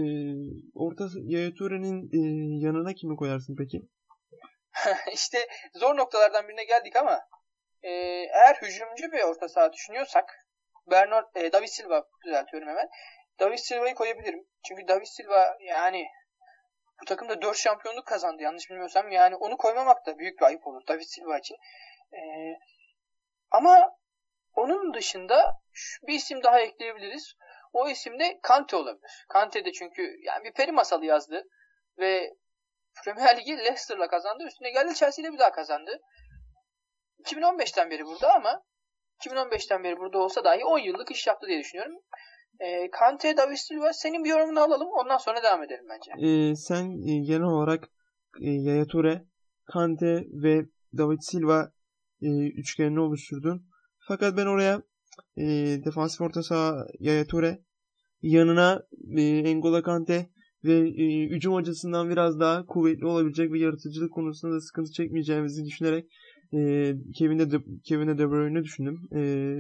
orta 0.76 1.04
Yaya 1.26 1.54
Toure'nin 1.54 2.10
e, 2.14 2.20
yanına 2.66 2.94
kimi 2.94 3.16
koyarsın 3.16 3.56
peki? 3.58 3.82
işte 5.14 5.48
zor 5.74 5.98
noktalardan 5.98 6.48
birine 6.48 6.64
geldik 6.64 6.96
ama 6.96 7.20
e, 7.84 7.90
eğer 7.92 8.56
hücumcu 8.62 9.12
bir 9.12 9.24
orta 9.24 9.50
saha 9.50 9.74
düşünüyorsak 9.74 10.46
Bernard, 10.92 11.36
e, 11.36 11.52
David 11.52 11.68
Silva 11.68 12.08
düzeltiyorum 12.26 12.70
hemen. 12.70 12.90
David 13.40 13.58
Silva'yı 13.58 13.96
koyabilirim. 13.96 14.48
Çünkü 14.68 14.88
David 14.88 15.06
Silva 15.06 15.58
yani 15.62 16.08
bu 17.02 17.06
takımda 17.06 17.42
4 17.42 17.58
şampiyonluk 17.58 18.06
kazandı 18.06 18.44
yanlış 18.44 18.70
bilmiyorsam. 18.70 19.12
Yani 19.12 19.36
onu 19.36 19.58
koymamak 19.58 20.06
da 20.06 20.20
büyük 20.20 20.40
bir 20.40 20.46
ayıp 20.46 20.68
olur 20.68 20.82
David 20.88 21.06
Silva 21.08 21.38
için. 21.38 21.56
E, 22.14 22.20
ama 23.52 23.92
onun 24.56 24.94
dışında 24.94 25.60
bir 26.08 26.14
isim 26.14 26.44
daha 26.44 26.60
ekleyebiliriz. 26.60 27.34
O 27.74 27.90
isim 27.90 28.20
de 28.20 28.40
Kante 28.44 28.76
olabilir. 28.76 29.26
Kante 29.30 29.66
de 29.66 29.72
çünkü 29.72 30.18
yani 30.24 30.44
bir 30.44 30.54
peri 30.54 30.72
masalı 30.72 31.06
yazdı 31.06 31.44
ve 31.98 32.34
Premier 33.04 33.38
Ligi 33.38 33.58
Leicester'la 33.58 34.08
kazandı. 34.08 34.44
Üstüne 34.48 34.72
geldi 34.72 34.96
Chelsea'yle 34.96 35.34
bir 35.34 35.40
daha 35.40 35.52
kazandı. 35.52 36.02
2015'ten 37.24 37.90
beri 37.90 38.06
burada 38.06 38.34
ama 38.36 38.64
2015'ten 39.26 39.84
beri 39.84 39.98
burada 39.98 40.20
olsa 40.20 40.44
dahi 40.44 40.66
10 40.66 40.80
yıllık 40.80 41.12
iş 41.12 41.28
yaptı 41.28 41.48
diye 41.48 41.60
düşünüyorum. 41.60 41.96
E, 42.60 42.92
Kante, 42.92 43.38
David 43.38 43.56
Silva 43.56 43.94
senin 43.94 44.24
bir 44.24 44.30
yorumunu 44.30 44.60
alalım. 44.60 44.90
Ondan 44.92 45.18
sonra 45.18 45.44
devam 45.44 45.64
edelim 45.64 45.86
bence. 45.90 46.12
E, 46.28 46.56
sen 46.56 47.08
e, 47.08 47.26
genel 47.26 47.42
olarak 47.42 47.84
e, 48.42 48.50
Yaya 48.50 48.88
Toure, 48.88 49.22
Kante 49.66 50.24
ve 50.44 50.62
David 50.98 51.20
Silva 51.22 51.72
e, 52.22 52.30
üçgenini 52.48 53.00
oluşturdun. 53.00 53.66
Fakat 54.08 54.38
ben 54.38 54.46
oraya 54.46 54.82
e, 55.38 55.44
defansif 55.86 56.22
orta 56.22 56.44
saha 56.44 56.86
Yaya 57.00 57.28
Toure, 57.28 57.60
yanına 58.22 58.84
e, 59.18 59.22
Engola 59.22 59.84
Kante 59.84 60.30
ve 60.64 60.74
e, 60.74 61.30
hücum 61.30 61.56
açısından 61.56 62.10
biraz 62.10 62.40
daha 62.40 62.66
kuvvetli 62.66 63.06
olabilecek 63.06 63.52
ve 63.52 63.60
yaratıcılık 63.60 64.14
konusunda 64.14 64.56
da 64.56 64.62
sıkıntı 64.62 64.92
çekmeyeceğimizi 64.92 65.66
düşünerek 65.66 66.06
e, 66.54 66.60
Kevin 67.18 67.40
de, 67.40 67.58
Kevin 67.86 68.18
De 68.18 68.30
Bruyne'i 68.30 68.64
düşündüm. 68.64 68.98
E, 69.12 69.20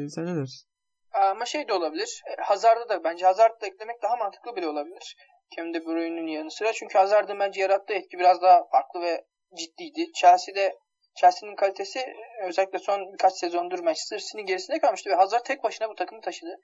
sen 0.09 0.25
ne 0.25 0.35
dersin? 0.35 0.69
Ama 1.13 1.45
şey 1.45 1.67
de 1.67 1.73
olabilir. 1.73 2.21
E, 2.31 2.41
Hazard'ı 2.41 2.89
da 2.89 3.03
bence 3.03 3.25
Hazard'ı 3.25 3.61
da 3.61 3.67
eklemek 3.67 4.01
daha 4.03 4.15
mantıklı 4.15 4.55
bile 4.55 4.67
olabilir. 4.67 5.15
Kevin 5.55 5.73
De 5.73 5.85
Bruyne'nin 5.85 6.27
yanı 6.27 6.51
sıra. 6.51 6.73
Çünkü 6.73 6.97
Hazard'ın 6.97 7.39
bence 7.39 7.61
yarattığı 7.61 7.93
etki 7.93 8.19
biraz 8.19 8.41
daha 8.41 8.67
farklı 8.71 9.01
ve 9.01 9.25
ciddiydi. 9.57 10.11
Chelsea'de 10.21 10.75
Chelsea'nin 11.21 11.55
kalitesi 11.55 11.99
özellikle 12.47 12.79
son 12.79 13.13
birkaç 13.13 13.33
sezondur 13.33 13.79
Manchester 13.79 14.19
City'nin 14.19 14.45
gerisinde 14.45 14.79
kalmıştı 14.79 15.09
ve 15.09 15.15
Hazard 15.15 15.45
tek 15.45 15.63
başına 15.63 15.89
bu 15.89 15.95
takımı 15.95 16.21
taşıdı. 16.21 16.55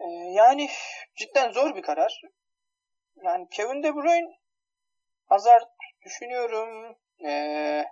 Ee, 0.00 0.04
yani 0.36 0.68
cidden 1.18 1.52
zor 1.52 1.76
bir 1.76 1.82
karar. 1.82 2.20
Yani 3.24 3.46
Kevin 3.52 3.82
De 3.82 3.94
Bruyne 3.94 4.30
Hazard 5.26 5.62
düşünüyorum. 6.04 6.96
Ee, 7.26 7.84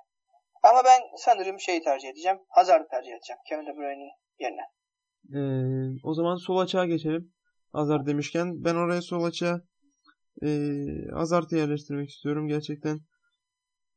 ama 0.62 0.84
ben 0.84 1.00
sanırım 1.16 1.60
şeyi 1.60 1.82
tercih 1.82 2.08
edeceğim. 2.08 2.38
Hazard'ı 2.48 2.88
tercih 2.90 3.12
edeceğim. 3.12 3.38
Kevin 3.48 3.66
De 3.66 3.76
Bruyne'in 3.76 4.12
yerine. 4.38 4.64
Ee, 5.34 6.00
o 6.04 6.14
zaman 6.14 6.36
sol 6.36 6.58
açığa 6.58 6.86
geçelim. 6.86 7.32
Hazard 7.72 8.06
demişken 8.06 8.64
ben 8.64 8.74
oraya 8.74 9.02
sol 9.02 9.24
açığa 9.24 9.60
e, 10.42 10.48
Hazard'ı 11.14 11.56
yerleştirmek 11.56 12.08
istiyorum. 12.08 12.48
Gerçekten 12.48 13.00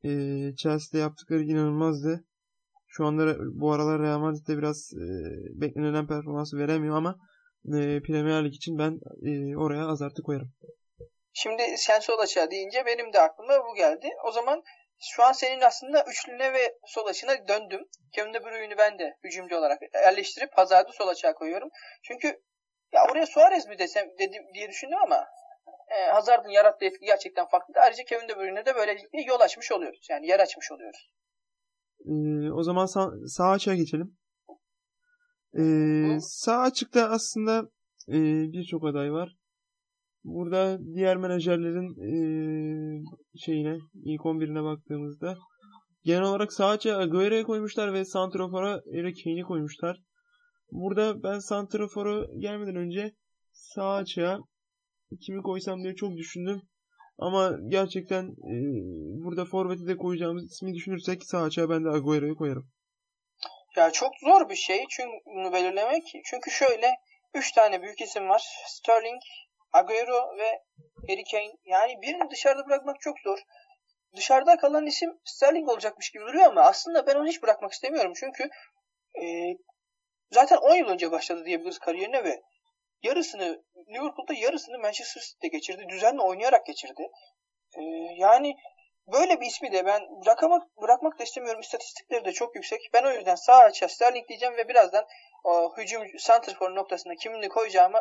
e, 0.03 0.09
Chelsea'de 0.55 0.97
yaptıkları 0.97 1.43
inanılmazdı. 1.43 2.23
Şu 2.87 3.05
anda 3.05 3.35
bu 3.61 3.71
aralar 3.71 4.01
Real 4.01 4.19
Madrid'de 4.19 4.57
biraz 4.57 4.93
e, 4.93 5.05
beklenilen 5.61 6.07
performansı 6.07 6.57
veremiyor 6.57 6.97
ama 6.97 7.15
e, 7.65 8.01
Premier 8.01 8.45
Lig 8.45 8.53
için 8.53 8.77
ben 8.79 8.99
e, 9.29 9.57
oraya 9.57 9.87
Hazard'ı 9.87 10.21
koyarım. 10.21 10.51
Şimdi 11.33 11.63
sen 11.77 11.99
sol 11.99 12.19
açığa 12.19 12.51
deyince 12.51 12.85
benim 12.85 13.13
de 13.13 13.21
aklıma 13.21 13.53
bu 13.65 13.75
geldi. 13.75 14.09
O 14.27 14.31
zaman 14.31 14.63
şu 14.99 15.23
an 15.23 15.31
senin 15.31 15.61
aslında 15.61 16.05
üçlüne 16.09 16.53
ve 16.53 16.77
sol 16.85 17.05
açına 17.05 17.47
döndüm. 17.47 17.87
Kevin 18.11 18.33
De 18.33 18.43
Bruyne'i 18.43 18.77
ben 18.77 18.99
de 18.99 19.17
hücumcu 19.23 19.57
olarak 19.57 19.81
yerleştirip 19.93 20.49
Hazard'ı 20.53 20.91
sol 20.91 21.07
açığa 21.07 21.33
koyuyorum. 21.33 21.69
Çünkü 22.03 22.27
ya 22.93 23.05
oraya 23.11 23.25
Suarez 23.25 23.67
mi 23.67 23.79
desem 23.79 24.05
dedim 24.19 24.43
diye 24.53 24.69
düşündüm 24.69 24.97
ama 25.03 25.27
e, 25.97 26.11
Hazard'ın 26.11 26.49
yarattığı 26.49 26.85
etki 26.85 27.05
gerçekten 27.05 27.47
farklı. 27.47 27.73
Ayrıca 27.83 28.03
Kevin 28.03 28.27
De 28.27 28.35
Bruyne'e 28.35 28.65
de 28.65 28.75
böylelikle 28.75 29.21
yol 29.21 29.39
açmış 29.39 29.71
oluyoruz. 29.71 30.07
Yani 30.09 30.27
yer 30.27 30.39
açmış 30.39 30.71
oluyoruz. 30.71 31.11
Ee, 32.05 32.51
o 32.51 32.63
zaman 32.63 32.85
sağ, 32.85 33.11
sağ 33.27 33.49
açığa 33.49 33.75
geçelim. 33.75 34.17
Ee, 35.59 36.17
sağ 36.19 36.59
açıkta 36.59 37.09
aslında 37.09 37.69
e, 38.09 38.17
birçok 38.53 38.85
aday 38.85 39.11
var. 39.11 39.35
Burada 40.23 40.79
diğer 40.95 41.17
menajerlerin 41.17 41.89
e, 42.07 42.13
şeyine 43.45 43.77
ilk 44.05 44.21
11'ine 44.21 44.63
baktığımızda 44.63 45.35
genel 46.03 46.23
olarak 46.23 46.53
sağ 46.53 46.67
açığa 46.67 46.99
Agüero'ya 46.99 47.43
koymuşlar 47.43 47.93
ve 47.93 48.05
Santrafor'a 48.05 48.71
Harry 48.71 49.13
Kane'i 49.23 49.43
koymuşlar. 49.43 50.01
Burada 50.71 51.23
ben 51.23 51.39
Santrafor'u 51.39 52.39
gelmeden 52.39 52.75
önce 52.75 53.11
sağ 53.51 53.93
açığa 53.93 54.39
kimi 55.21 55.41
koysam 55.41 55.83
diye 55.83 55.95
çok 55.95 56.17
düşündüm. 56.17 56.61
Ama 57.17 57.51
gerçekten 57.67 58.23
e, 58.25 58.55
burada 59.23 59.45
forveti 59.45 59.87
de 59.87 59.97
koyacağımız 59.97 60.51
ismi 60.51 60.73
düşünürsek 60.73 61.23
sağ 61.23 61.41
açığa 61.41 61.69
ben 61.69 61.85
de 61.85 61.89
Agüero'yu 61.89 62.35
koyarım. 62.35 62.71
Ya 63.75 63.91
çok 63.91 64.11
zor 64.25 64.49
bir 64.49 64.55
şey 64.55 64.85
çünkü 64.89 65.17
bunu 65.25 65.53
belirlemek. 65.53 66.03
Çünkü 66.25 66.51
şöyle 66.51 66.95
3 67.33 67.51
tane 67.51 67.81
büyük 67.81 68.01
isim 68.01 68.29
var. 68.29 68.43
Sterling, 68.67 69.21
Agüero 69.73 70.37
ve 70.37 70.61
Harry 71.07 71.23
Kane. 71.31 71.53
Yani 71.65 72.01
birini 72.01 72.31
dışarıda 72.31 72.65
bırakmak 72.65 73.01
çok 73.01 73.19
zor. 73.19 73.39
Dışarıda 74.15 74.57
kalan 74.57 74.85
isim 74.85 75.09
Sterling 75.25 75.69
olacakmış 75.69 76.09
gibi 76.11 76.23
duruyor 76.23 76.45
ama 76.45 76.61
aslında 76.61 77.07
ben 77.07 77.15
onu 77.15 77.27
hiç 77.27 77.43
bırakmak 77.43 77.71
istemiyorum. 77.71 78.13
Çünkü 78.15 78.43
e, 79.21 79.23
zaten 80.31 80.57
10 80.57 80.75
yıl 80.75 80.87
önce 80.87 81.11
başladı 81.11 81.45
diyebiliriz 81.45 81.79
kariyerine 81.79 82.23
ve 82.23 82.41
yarısını 83.03 83.63
Liverpool'da 83.89 84.33
yarısını 84.33 84.79
Manchester 84.79 85.21
City'de 85.21 85.47
geçirdi. 85.47 85.85
Düzenli 85.89 86.21
oynayarak 86.21 86.65
geçirdi. 86.65 87.07
Ee, 87.77 87.81
yani 88.17 88.55
böyle 89.13 89.41
bir 89.41 89.45
ismi 89.45 89.71
de 89.71 89.85
ben 89.85 90.01
bırakamak, 90.25 90.77
bırakmak 90.81 91.19
da 91.19 91.23
istemiyorum. 91.23 91.61
İstatistikleri 91.61 92.25
de 92.25 92.31
çok 92.31 92.55
yüksek. 92.55 92.79
Ben 92.93 93.03
o 93.03 93.11
yüzden 93.11 93.35
sağ 93.35 93.57
açığa 93.57 93.87
Sterling 93.87 94.27
diyeceğim 94.27 94.57
ve 94.57 94.67
birazdan 94.67 95.05
o 95.43 95.77
hücum 95.77 96.01
Santrfor 96.17 96.75
noktasında 96.75 97.15
kimini 97.15 97.49
koyacağımı 97.49 97.99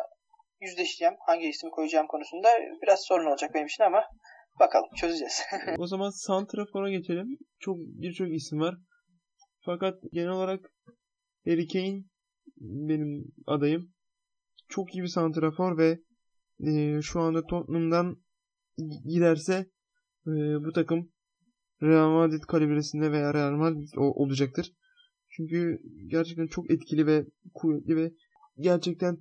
yüzleşeceğim. 0.61 1.15
Hangi 1.19 1.47
ismi 1.47 1.69
koyacağım 1.69 2.07
konusunda 2.07 2.49
biraz 2.81 2.99
sorun 3.03 3.25
olacak 3.25 3.53
benim 3.53 3.65
için 3.67 3.83
ama 3.83 4.03
bakalım 4.59 4.89
çözeceğiz. 4.95 5.41
o 5.77 5.87
zaman 5.87 6.09
Santrafor'a 6.09 6.89
geçelim. 6.89 7.37
Çok 7.59 7.77
birçok 7.77 8.29
isim 8.29 8.59
var. 8.59 8.75
Fakat 9.65 9.93
genel 10.11 10.29
olarak 10.29 10.59
Harry 11.45 11.67
Kane 11.67 12.03
benim 12.57 13.25
adayım 13.47 13.90
çok 14.71 14.95
iyi 14.95 15.03
bir 15.03 15.07
santrafor 15.07 15.77
ve 15.77 15.99
e, 16.59 17.01
şu 17.01 17.19
anda 17.19 17.45
Tottenham'dan 17.45 18.17
giderse 19.05 19.53
e, 20.27 20.31
bu 20.65 20.71
takım 20.73 21.09
Real 21.83 22.09
Madrid 22.09 22.41
kalibresinde 22.41 23.11
veya 23.11 23.33
Real 23.33 23.51
Madrid 23.51 23.89
olacaktır. 23.97 24.73
Çünkü 25.29 25.77
gerçekten 26.07 26.47
çok 26.47 26.71
etkili 26.71 27.05
ve 27.05 27.25
kuvvetli 27.53 27.95
ve 27.95 28.11
gerçekten 28.57 29.17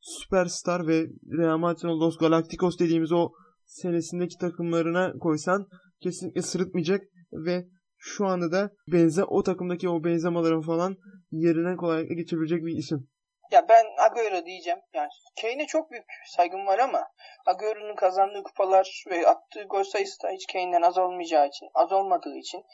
süperstar 0.00 0.86
ve 0.86 1.06
Real 1.38 1.58
Madrid'in 1.58 1.88
Los 1.88 2.18
Galacticos 2.18 2.78
dediğimiz 2.78 3.12
o 3.12 3.30
senesindeki 3.64 4.38
takımlarına 4.38 5.12
koysan 5.18 5.66
kesinlikle 6.00 6.42
sırıtmayacak 6.42 7.02
ve 7.32 7.68
şu 7.98 8.26
anda 8.26 8.52
da 8.52 8.70
benze 8.92 9.24
o 9.24 9.42
takımdaki 9.42 9.88
o 9.88 10.04
benzemaların 10.04 10.60
falan 10.60 10.96
yerine 11.30 11.76
kolaylıkla 11.76 12.14
geçebilecek 12.14 12.64
bir 12.64 12.76
isim. 12.76 13.08
Ya 13.50 13.68
ben 13.68 13.84
Agüero 13.98 14.46
diyeceğim. 14.46 14.80
Yani 14.94 15.08
Kane'e 15.40 15.66
çok 15.66 15.90
büyük 15.90 16.06
saygım 16.26 16.66
var 16.66 16.78
ama 16.78 17.08
Agüero'nun 17.46 17.96
kazandığı 17.96 18.42
kupalar 18.42 19.04
ve 19.10 19.26
attığı 19.26 19.62
gol 19.62 19.82
sayısı 19.82 20.22
da 20.22 20.30
hiç 20.30 20.52
Kane'den 20.52 20.82
az 20.82 20.98
olmayacağı 20.98 21.46
için, 21.46 21.68
az 21.74 21.92
olmadığı 21.92 22.36
için 22.36 22.64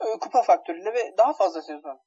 e, 0.00 0.18
kupa 0.18 0.42
faktörüyle 0.42 0.94
ve 0.94 1.14
daha 1.18 1.32
fazla 1.32 1.62
sezon 1.62 2.00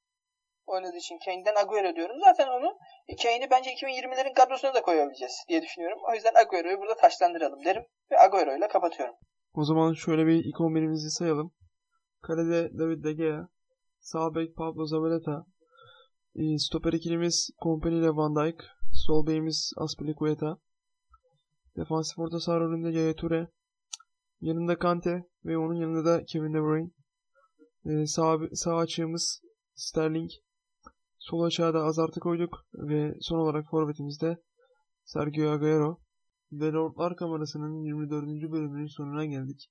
oynadığı 0.65 0.97
için 0.97 1.19
Kane'den 1.25 1.55
Agüero 1.55 1.95
diyorum. 1.95 2.15
Zaten 2.19 2.47
onu 2.47 2.77
e, 3.07 3.15
Kane'i 3.15 3.49
bence 3.51 3.69
2020'lerin 3.69 4.33
kadrosuna 4.33 4.73
da 4.73 4.81
koyabileceğiz 4.81 5.43
diye 5.49 5.61
düşünüyorum. 5.61 5.99
O 6.09 6.13
yüzden 6.13 6.35
Agüero'yu 6.35 6.79
burada 6.79 6.95
taşlandıralım 6.95 7.65
derim 7.65 7.85
ve 8.11 8.19
Agüero 8.19 8.57
ile 8.57 8.67
kapatıyorum. 8.67 9.15
O 9.53 9.63
zaman 9.63 9.93
şöyle 9.93 10.25
bir 10.25 10.45
ilk 10.45 10.55
11'imizi 10.55 11.09
sayalım. 11.09 11.51
Kalede 12.21 12.79
David 12.79 13.03
De 13.03 13.13
Gea, 13.13 13.47
sağ 13.99 14.35
bek 14.35 14.55
Pablo 14.55 14.85
Zabaleta, 14.85 15.45
Ee, 16.35 16.57
stoper 16.57 16.93
ikilimiz 16.93 17.49
Kompany 17.61 17.97
ile 17.99 18.15
Van 18.15 18.35
Dijk. 18.35 18.63
Sol 18.93 19.27
beyimiz 19.27 19.73
Aspilicueta. 19.77 20.57
Defansif 21.77 22.19
orta 22.19 22.39
saha 22.39 22.59
rolünde 22.59 22.89
Yaya 22.89 23.15
Toure. 23.15 23.47
Yanında 24.41 24.79
Kante 24.79 25.23
ve 25.45 25.57
onun 25.57 25.73
yanında 25.73 26.05
da 26.05 26.23
Kevin 26.25 26.53
De 26.53 26.61
Bruyne. 26.61 26.89
Ee, 27.85 28.07
sağ, 28.07 28.37
sağ 28.53 28.77
açığımız 28.77 29.41
Sterling. 29.75 30.29
Sol 31.19 31.41
açığa 31.41 31.73
da 31.73 31.83
Azart'ı 31.83 32.19
koyduk 32.19 32.65
ve 32.73 33.13
son 33.21 33.37
olarak 33.37 33.69
forvetimizde 33.69 34.37
Sergio 35.03 35.51
Aguero. 35.51 35.99
Ve 36.51 36.71
Lordlar 36.71 37.15
Kamerası'nın 37.15 37.83
24. 37.83 38.51
bölümünün 38.51 38.87
sonuna 38.87 39.25
geldik. 39.25 39.69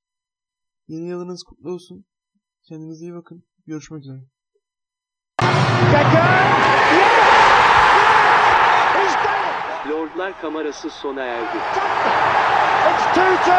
Yeni 0.88 1.08
yılınız 1.08 1.42
kutlu 1.42 1.72
olsun. 1.72 2.04
Kendinize 2.68 3.04
iyi 3.04 3.14
bakın. 3.14 3.44
Görüşmek 3.66 4.00
üzere. 4.00 4.20
Lordlar 9.90 10.40
kamerası 10.40 10.90
sona 10.90 11.22
erdi. 11.22 11.56
It's 12.90 13.06
2-2 13.18 13.50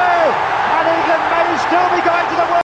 and 0.71 0.88
England 0.88 1.23
may 1.32 1.57
still 1.57 1.89
be 1.91 2.01
going 2.01 2.28
to 2.30 2.36
the 2.36 2.41
World 2.41 2.45